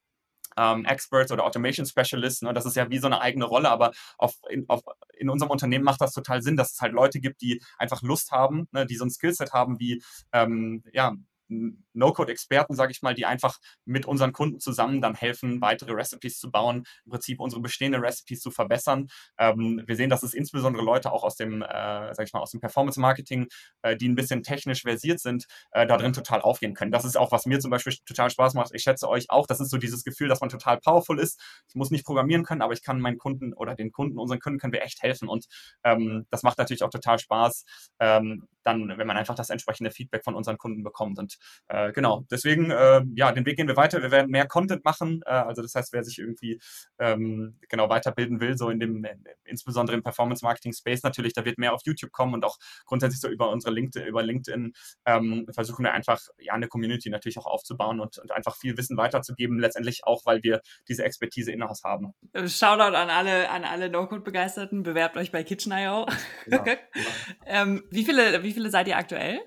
ähm, 0.57 0.85
Experts 0.85 1.31
oder 1.31 1.45
Automation 1.45 1.85
Specialists. 1.85 2.41
Ne? 2.41 2.53
Das 2.53 2.65
ist 2.65 2.75
ja 2.75 2.89
wie 2.89 2.99
so 2.99 3.07
eine 3.07 3.21
eigene 3.21 3.45
Rolle, 3.45 3.69
aber 3.69 3.91
auf, 4.17 4.35
in, 4.49 4.65
auf, 4.69 4.81
in 5.17 5.29
unserem 5.29 5.51
Unternehmen 5.51 5.83
macht 5.83 6.01
das 6.01 6.13
total 6.13 6.41
Sinn, 6.41 6.57
dass 6.57 6.73
es 6.73 6.81
halt 6.81 6.93
Leute 6.93 7.19
gibt, 7.19 7.41
die 7.41 7.61
einfach 7.77 8.01
Lust 8.01 8.31
haben, 8.31 8.67
ne? 8.71 8.85
die 8.85 8.95
so 8.95 9.05
ein 9.05 9.11
Skillset 9.11 9.53
haben 9.53 9.79
wie 9.79 10.01
ähm, 10.31 10.83
ja, 10.93 11.13
No-Code-Experten, 11.47 12.75
sage 12.75 12.91
ich 12.91 13.01
mal, 13.01 13.13
die 13.13 13.25
einfach 13.25 13.59
mit 13.85 14.05
unseren 14.05 14.33
Kunden 14.33 14.59
zusammen 14.59 15.01
dann 15.01 15.15
helfen, 15.15 15.61
weitere 15.61 15.91
Recipes 15.93 16.39
zu 16.39 16.51
bauen, 16.51 16.83
im 17.05 17.11
Prinzip 17.11 17.39
unsere 17.39 17.61
bestehenden 17.61 18.03
Recipes 18.03 18.41
zu 18.41 18.51
verbessern. 18.51 19.07
Ähm, 19.37 19.83
wir 19.85 19.95
sehen, 19.95 20.09
dass 20.09 20.23
es 20.23 20.33
insbesondere 20.33 20.83
Leute 20.83 21.11
auch 21.11 21.23
aus 21.23 21.35
dem, 21.35 21.61
äh, 21.61 22.13
sag 22.13 22.25
ich 22.25 22.33
mal, 22.33 22.39
aus 22.39 22.51
dem 22.51 22.59
Performance-Marketing, 22.59 23.47
äh, 23.81 23.95
die 23.95 24.09
ein 24.09 24.15
bisschen 24.15 24.43
technisch 24.43 24.81
versiert 24.81 25.19
sind, 25.19 25.45
äh, 25.71 25.85
da 25.85 25.97
drin 25.97 26.13
total 26.13 26.41
aufgehen 26.41 26.73
können. 26.73 26.91
Das 26.91 27.05
ist 27.05 27.17
auch, 27.17 27.31
was 27.31 27.45
mir 27.45 27.59
zum 27.59 27.71
Beispiel 27.71 27.93
total 28.05 28.29
Spaß 28.29 28.53
macht. 28.53 28.71
Ich 28.73 28.83
schätze 28.83 29.09
euch 29.09 29.29
auch. 29.29 29.47
Das 29.47 29.59
ist 29.59 29.69
so 29.69 29.77
dieses 29.77 30.03
Gefühl, 30.03 30.27
dass 30.27 30.41
man 30.41 30.49
total 30.49 30.79
powerful 30.79 31.19
ist. 31.19 31.39
Ich 31.67 31.75
muss 31.75 31.91
nicht 31.91 32.05
programmieren 32.05 32.43
können, 32.43 32.61
aber 32.61 32.73
ich 32.73 32.83
kann 32.83 32.99
meinen 32.99 33.17
Kunden 33.17 33.53
oder 33.53 33.75
den 33.75 33.91
Kunden, 33.91 34.17
unseren 34.17 34.39
Kunden, 34.39 34.59
können 34.59 34.73
wir 34.73 34.83
echt 34.83 35.01
helfen. 35.01 35.27
Und 35.27 35.45
ähm, 35.83 36.25
das 36.29 36.43
macht 36.43 36.57
natürlich 36.57 36.83
auch 36.83 36.89
total 36.89 37.19
Spaß, 37.19 37.65
ähm, 37.99 38.47
dann, 38.63 38.97
wenn 38.97 39.07
man 39.07 39.17
einfach 39.17 39.35
das 39.35 39.49
entsprechende 39.49 39.91
Feedback 39.91 40.23
von 40.23 40.35
unseren 40.35 40.57
Kunden 40.57 40.83
bekommt. 40.83 41.19
Und 41.19 41.32
äh, 41.67 41.91
genau, 41.91 42.25
deswegen, 42.29 42.71
äh, 42.71 43.01
ja, 43.15 43.31
den 43.31 43.45
Weg 43.45 43.57
gehen 43.57 43.67
wir 43.67 43.77
weiter. 43.77 44.01
Wir 44.01 44.11
werden 44.11 44.31
mehr 44.31 44.47
Content 44.47 44.83
machen. 44.85 45.21
Äh, 45.25 45.31
also 45.31 45.61
das 45.61 45.75
heißt, 45.75 45.93
wer 45.93 46.03
sich 46.03 46.19
irgendwie 46.19 46.59
ähm, 46.99 47.57
genau 47.69 47.89
weiterbilden 47.89 48.39
will, 48.39 48.57
so 48.57 48.69
in 48.69 48.79
dem, 48.79 49.05
insbesondere 49.43 49.95
im 49.95 50.03
Performance-Marketing-Space 50.03 51.03
natürlich, 51.03 51.33
da 51.33 51.45
wird 51.45 51.57
mehr 51.57 51.73
auf 51.73 51.81
YouTube 51.85 52.11
kommen 52.11 52.33
und 52.33 52.45
auch 52.45 52.57
grundsätzlich 52.85 53.21
so 53.21 53.27
über 53.29 53.49
unsere 53.49 53.73
LinkedIn, 53.73 54.07
über 54.07 54.23
LinkedIn 54.23 54.73
ähm, 55.05 55.47
versuchen 55.53 55.83
wir 55.83 55.93
einfach 55.93 56.19
ja 56.39 56.53
eine 56.53 56.67
Community 56.67 57.09
natürlich 57.09 57.37
auch 57.37 57.45
aufzubauen 57.45 57.99
und, 57.99 58.17
und 58.17 58.31
einfach 58.31 58.55
viel 58.57 58.77
Wissen 58.77 58.97
weiterzugeben, 58.97 59.59
letztendlich 59.59 60.05
auch, 60.05 60.25
weil 60.25 60.43
wir 60.43 60.61
diese 60.87 61.03
Expertise 61.03 61.51
in-house 61.51 61.83
haben. 61.83 62.13
Shoutout 62.33 62.95
an 62.95 63.09
alle, 63.09 63.49
an 63.49 63.63
alle 63.63 63.89
No-Code-Begeisterten, 63.89 64.83
bewerbt 64.83 65.17
euch 65.17 65.31
bei 65.31 65.43
Kitchen.io. 65.43 66.07
Ja, 66.47 66.65
ja. 66.65 66.65
ähm, 67.45 67.83
wie, 67.89 68.03
viele, 68.03 68.43
wie 68.43 68.53
viele 68.53 68.69
seid 68.69 68.87
ihr 68.87 68.97
aktuell? 68.97 69.41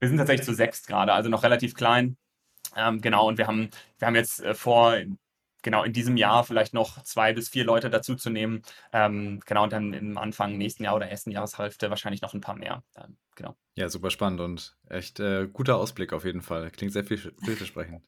Wir 0.00 0.08
sind 0.08 0.16
tatsächlich 0.16 0.46
zu 0.46 0.54
sechs 0.54 0.86
gerade, 0.86 1.12
also 1.12 1.28
noch 1.28 1.42
relativ 1.42 1.74
klein. 1.74 2.16
Ähm, 2.76 3.00
genau, 3.00 3.28
und 3.28 3.38
wir 3.38 3.46
haben, 3.46 3.70
wir 3.98 4.06
haben 4.06 4.14
jetzt 4.14 4.42
äh, 4.42 4.54
vor, 4.54 4.96
genau 5.62 5.84
in 5.84 5.92
diesem 5.92 6.16
Jahr 6.16 6.44
vielleicht 6.44 6.74
noch 6.74 7.02
zwei 7.02 7.32
bis 7.32 7.48
vier 7.48 7.64
Leute 7.64 7.90
dazu 7.90 8.14
zu 8.14 8.30
nehmen. 8.30 8.62
Ähm, 8.92 9.40
genau, 9.46 9.64
und 9.64 9.72
dann 9.72 9.92
im 9.92 10.18
Anfang 10.18 10.56
nächsten 10.56 10.84
Jahr 10.84 10.96
oder 10.96 11.08
ersten 11.08 11.30
Jahreshälfte 11.30 11.90
wahrscheinlich 11.90 12.22
noch 12.22 12.34
ein 12.34 12.40
paar 12.40 12.56
mehr. 12.56 12.82
Ähm, 12.96 13.16
genau. 13.34 13.56
Ja, 13.74 13.88
super 13.88 14.10
spannend 14.10 14.40
und 14.40 14.76
echt 14.88 15.20
äh, 15.20 15.48
guter 15.52 15.76
Ausblick 15.76 16.12
auf 16.12 16.24
jeden 16.24 16.42
Fall. 16.42 16.70
Klingt 16.70 16.92
sehr 16.92 17.04
viel, 17.04 17.18
vielversprechend. 17.44 18.02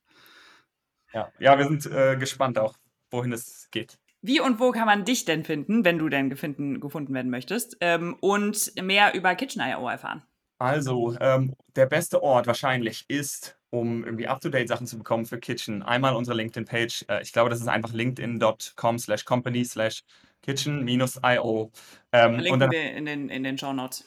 ja, 1.13 1.31
ja, 1.39 1.59
wir 1.59 1.67
sind 1.67 1.87
äh, 1.87 2.17
gespannt 2.17 2.59
auch, 2.59 2.77
wohin 3.11 3.33
es 3.33 3.69
geht. 3.71 3.99
Wie 4.23 4.41
und 4.41 4.61
wo 4.61 4.71
kann 4.71 4.87
man 4.87 5.05
dich 5.05 5.25
denn 5.25 5.45
finden, 5.45 5.85
wenn 5.85 5.99
du 5.99 6.09
denn 6.09 6.31
gefunden, 6.31 6.79
gefunden 6.79 7.13
werden 7.13 7.31
möchtest? 7.31 7.77
Ähm, 7.81 8.17
und 8.21 8.73
mehr 8.81 9.15
über 9.15 9.35
KitchenIO 9.35 9.89
erfahren? 9.89 10.23
Also, 10.63 11.17
ähm, 11.21 11.57
der 11.75 11.87
beste 11.87 12.23
Ort 12.23 12.47
wahrscheinlich 12.47 13.05
ist, 13.09 13.59
um 13.71 14.05
irgendwie 14.05 14.29
up-to-date 14.29 14.69
Sachen 14.69 14.87
zu 14.87 14.97
bekommen 14.97 15.27
für 15.27 15.39
Kitchen, 15.39 15.83
einmal 15.83 16.15
unsere 16.15 16.37
LinkedIn-Page. 16.37 17.07
Äh, 17.09 17.23
ich 17.23 17.33
glaube, 17.33 17.51
das 17.51 17.61
ist 17.61 17.67
einfach 17.67 17.93
linkedin.com 17.93 18.99
slash 18.99 19.25
company 19.25 19.65
slash 19.65 20.05
kitchen-io. 20.43 21.73
Ähm, 22.13 22.35
Verlinken 22.35 22.71
wir 22.71 22.93
in 22.93 23.07
den, 23.07 23.29
in 23.29 23.43
den 23.43 23.59
Show 23.59 23.73
Notes. 23.73 24.05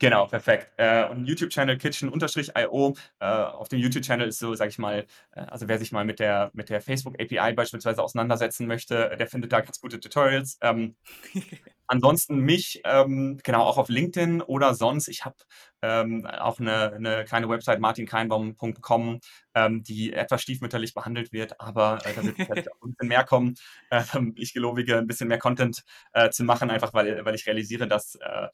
Genau, 0.00 0.26
perfekt. 0.26 0.70
Äh, 0.76 1.08
und 1.08 1.26
YouTube-Channel 1.26 1.76
kitchen-io. 1.76 2.94
Äh, 3.18 3.26
auf 3.26 3.68
dem 3.68 3.80
YouTube-Channel 3.80 4.28
ist 4.28 4.38
so, 4.38 4.54
sag 4.54 4.68
ich 4.68 4.78
mal, 4.78 5.06
äh, 5.32 5.40
also 5.40 5.66
wer 5.66 5.78
sich 5.78 5.90
mal 5.90 6.04
mit 6.04 6.20
der, 6.20 6.50
mit 6.54 6.68
der 6.68 6.80
Facebook-API 6.80 7.54
beispielsweise 7.54 8.00
auseinandersetzen 8.02 8.68
möchte, 8.68 9.16
der 9.18 9.26
findet 9.26 9.52
da 9.52 9.60
ganz 9.60 9.80
gute 9.80 9.98
Tutorials. 9.98 10.58
Ähm, 10.60 10.94
Ansonsten 11.90 12.40
mich, 12.40 12.82
ähm, 12.84 13.40
genau, 13.42 13.62
auch 13.64 13.78
auf 13.78 13.88
LinkedIn 13.88 14.42
oder 14.42 14.74
sonst. 14.74 15.08
Ich 15.08 15.24
habe 15.24 15.36
ähm, 15.80 16.26
auch 16.26 16.60
eine, 16.60 16.92
eine 16.92 17.24
kleine 17.24 17.48
Website, 17.48 17.80
martinkeinbaum.com, 17.80 19.20
ähm, 19.54 19.82
die 19.84 20.12
etwas 20.12 20.42
stiefmütterlich 20.42 20.92
behandelt 20.92 21.32
wird, 21.32 21.58
aber 21.60 21.98
äh, 22.04 22.12
da 22.14 22.22
wird 22.22 22.36
vielleicht 22.36 22.70
auch 22.72 22.82
ein 22.82 22.90
bisschen 22.90 23.08
mehr 23.08 23.24
kommen. 23.24 23.54
Ähm, 23.90 24.34
ich 24.36 24.52
gelobige, 24.52 24.98
ein 24.98 25.06
bisschen 25.06 25.28
mehr 25.28 25.38
Content 25.38 25.82
äh, 26.12 26.28
zu 26.28 26.44
machen, 26.44 26.70
einfach 26.70 26.92
weil, 26.92 27.24
weil 27.24 27.34
ich 27.34 27.46
realisiere, 27.46 27.88
dass 27.88 28.16
äh, 28.16 28.48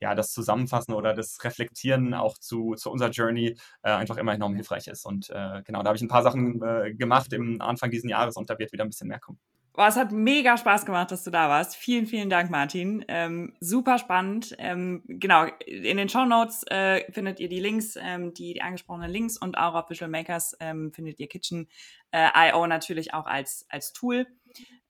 ja, 0.00 0.14
das 0.14 0.32
Zusammenfassen 0.32 0.94
oder 0.94 1.14
das 1.14 1.42
Reflektieren 1.44 2.14
auch 2.14 2.38
zu, 2.38 2.74
zu 2.74 2.90
unserer 2.90 3.10
Journey 3.10 3.56
äh, 3.82 3.90
einfach 3.90 4.16
immer 4.16 4.34
enorm 4.34 4.54
hilfreich 4.54 4.86
ist. 4.88 5.06
Und 5.06 5.30
äh, 5.30 5.62
genau, 5.64 5.82
da 5.82 5.88
habe 5.88 5.96
ich 5.96 6.02
ein 6.02 6.08
paar 6.08 6.22
Sachen 6.22 6.62
äh, 6.62 6.94
gemacht 6.94 7.32
im 7.32 7.60
Anfang 7.60 7.90
dieses 7.90 8.08
Jahres 8.08 8.36
und 8.36 8.50
da 8.50 8.58
wird 8.58 8.72
wieder 8.72 8.84
ein 8.84 8.90
bisschen 8.90 9.08
mehr 9.08 9.20
kommen. 9.20 9.38
Boah, 9.76 9.88
es 9.88 9.96
hat 9.96 10.10
mega 10.10 10.56
Spaß 10.56 10.86
gemacht, 10.86 11.10
dass 11.10 11.22
du 11.22 11.30
da 11.30 11.50
warst. 11.50 11.76
Vielen, 11.76 12.06
vielen 12.06 12.30
Dank, 12.30 12.50
Martin. 12.50 13.04
Ähm, 13.08 13.52
super 13.60 13.98
spannend. 13.98 14.54
Ähm, 14.58 15.02
genau, 15.06 15.44
in 15.66 15.98
den 15.98 16.08
Show 16.08 16.24
Notes 16.24 16.64
äh, 16.70 17.04
findet 17.12 17.40
ihr 17.40 17.50
die 17.50 17.60
Links, 17.60 17.94
ähm, 18.00 18.32
die, 18.32 18.54
die 18.54 18.62
angesprochenen 18.62 19.10
Links 19.10 19.36
und 19.36 19.58
auch 19.58 19.74
auf 19.74 19.90
Visual 19.90 20.10
Makers 20.10 20.56
ähm, 20.60 20.94
findet 20.94 21.20
ihr 21.20 21.28
Kitchen 21.28 21.68
äh, 22.10 22.50
natürlich 22.66 23.12
auch 23.12 23.26
als, 23.26 23.66
als 23.68 23.92
Tool. 23.92 24.26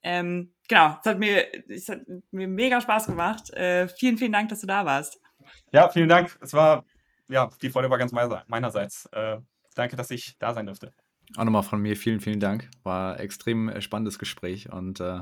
Ähm, 0.03 0.53
genau, 0.67 0.97
es 0.99 1.05
hat, 1.05 1.19
mir, 1.19 1.45
es 1.69 1.89
hat 1.89 2.01
mir 2.31 2.47
mega 2.47 2.79
Spaß 2.79 3.07
gemacht. 3.07 3.51
Äh, 3.53 3.87
vielen, 3.87 4.17
vielen 4.17 4.31
Dank, 4.31 4.49
dass 4.49 4.61
du 4.61 4.67
da 4.67 4.85
warst. 4.85 5.19
Ja, 5.71 5.89
vielen 5.89 6.09
Dank. 6.09 6.37
Es 6.41 6.53
war, 6.53 6.85
ja, 7.27 7.49
die 7.61 7.69
Freude 7.69 7.89
war 7.89 7.97
ganz 7.97 8.11
meinerseits. 8.11 9.05
Äh, 9.11 9.37
danke, 9.75 9.95
dass 9.95 10.11
ich 10.11 10.37
da 10.39 10.53
sein 10.53 10.65
durfte. 10.65 10.93
Auch 11.35 11.43
nochmal 11.43 11.63
von 11.63 11.81
mir 11.81 11.97
vielen, 11.97 12.21
vielen 12.21 12.39
Dank. 12.39 12.69
War 12.83 13.19
extrem 13.19 13.69
äh, 13.69 13.81
spannendes 13.81 14.17
Gespräch 14.17 14.71
und 14.71 14.99
äh, 15.01 15.21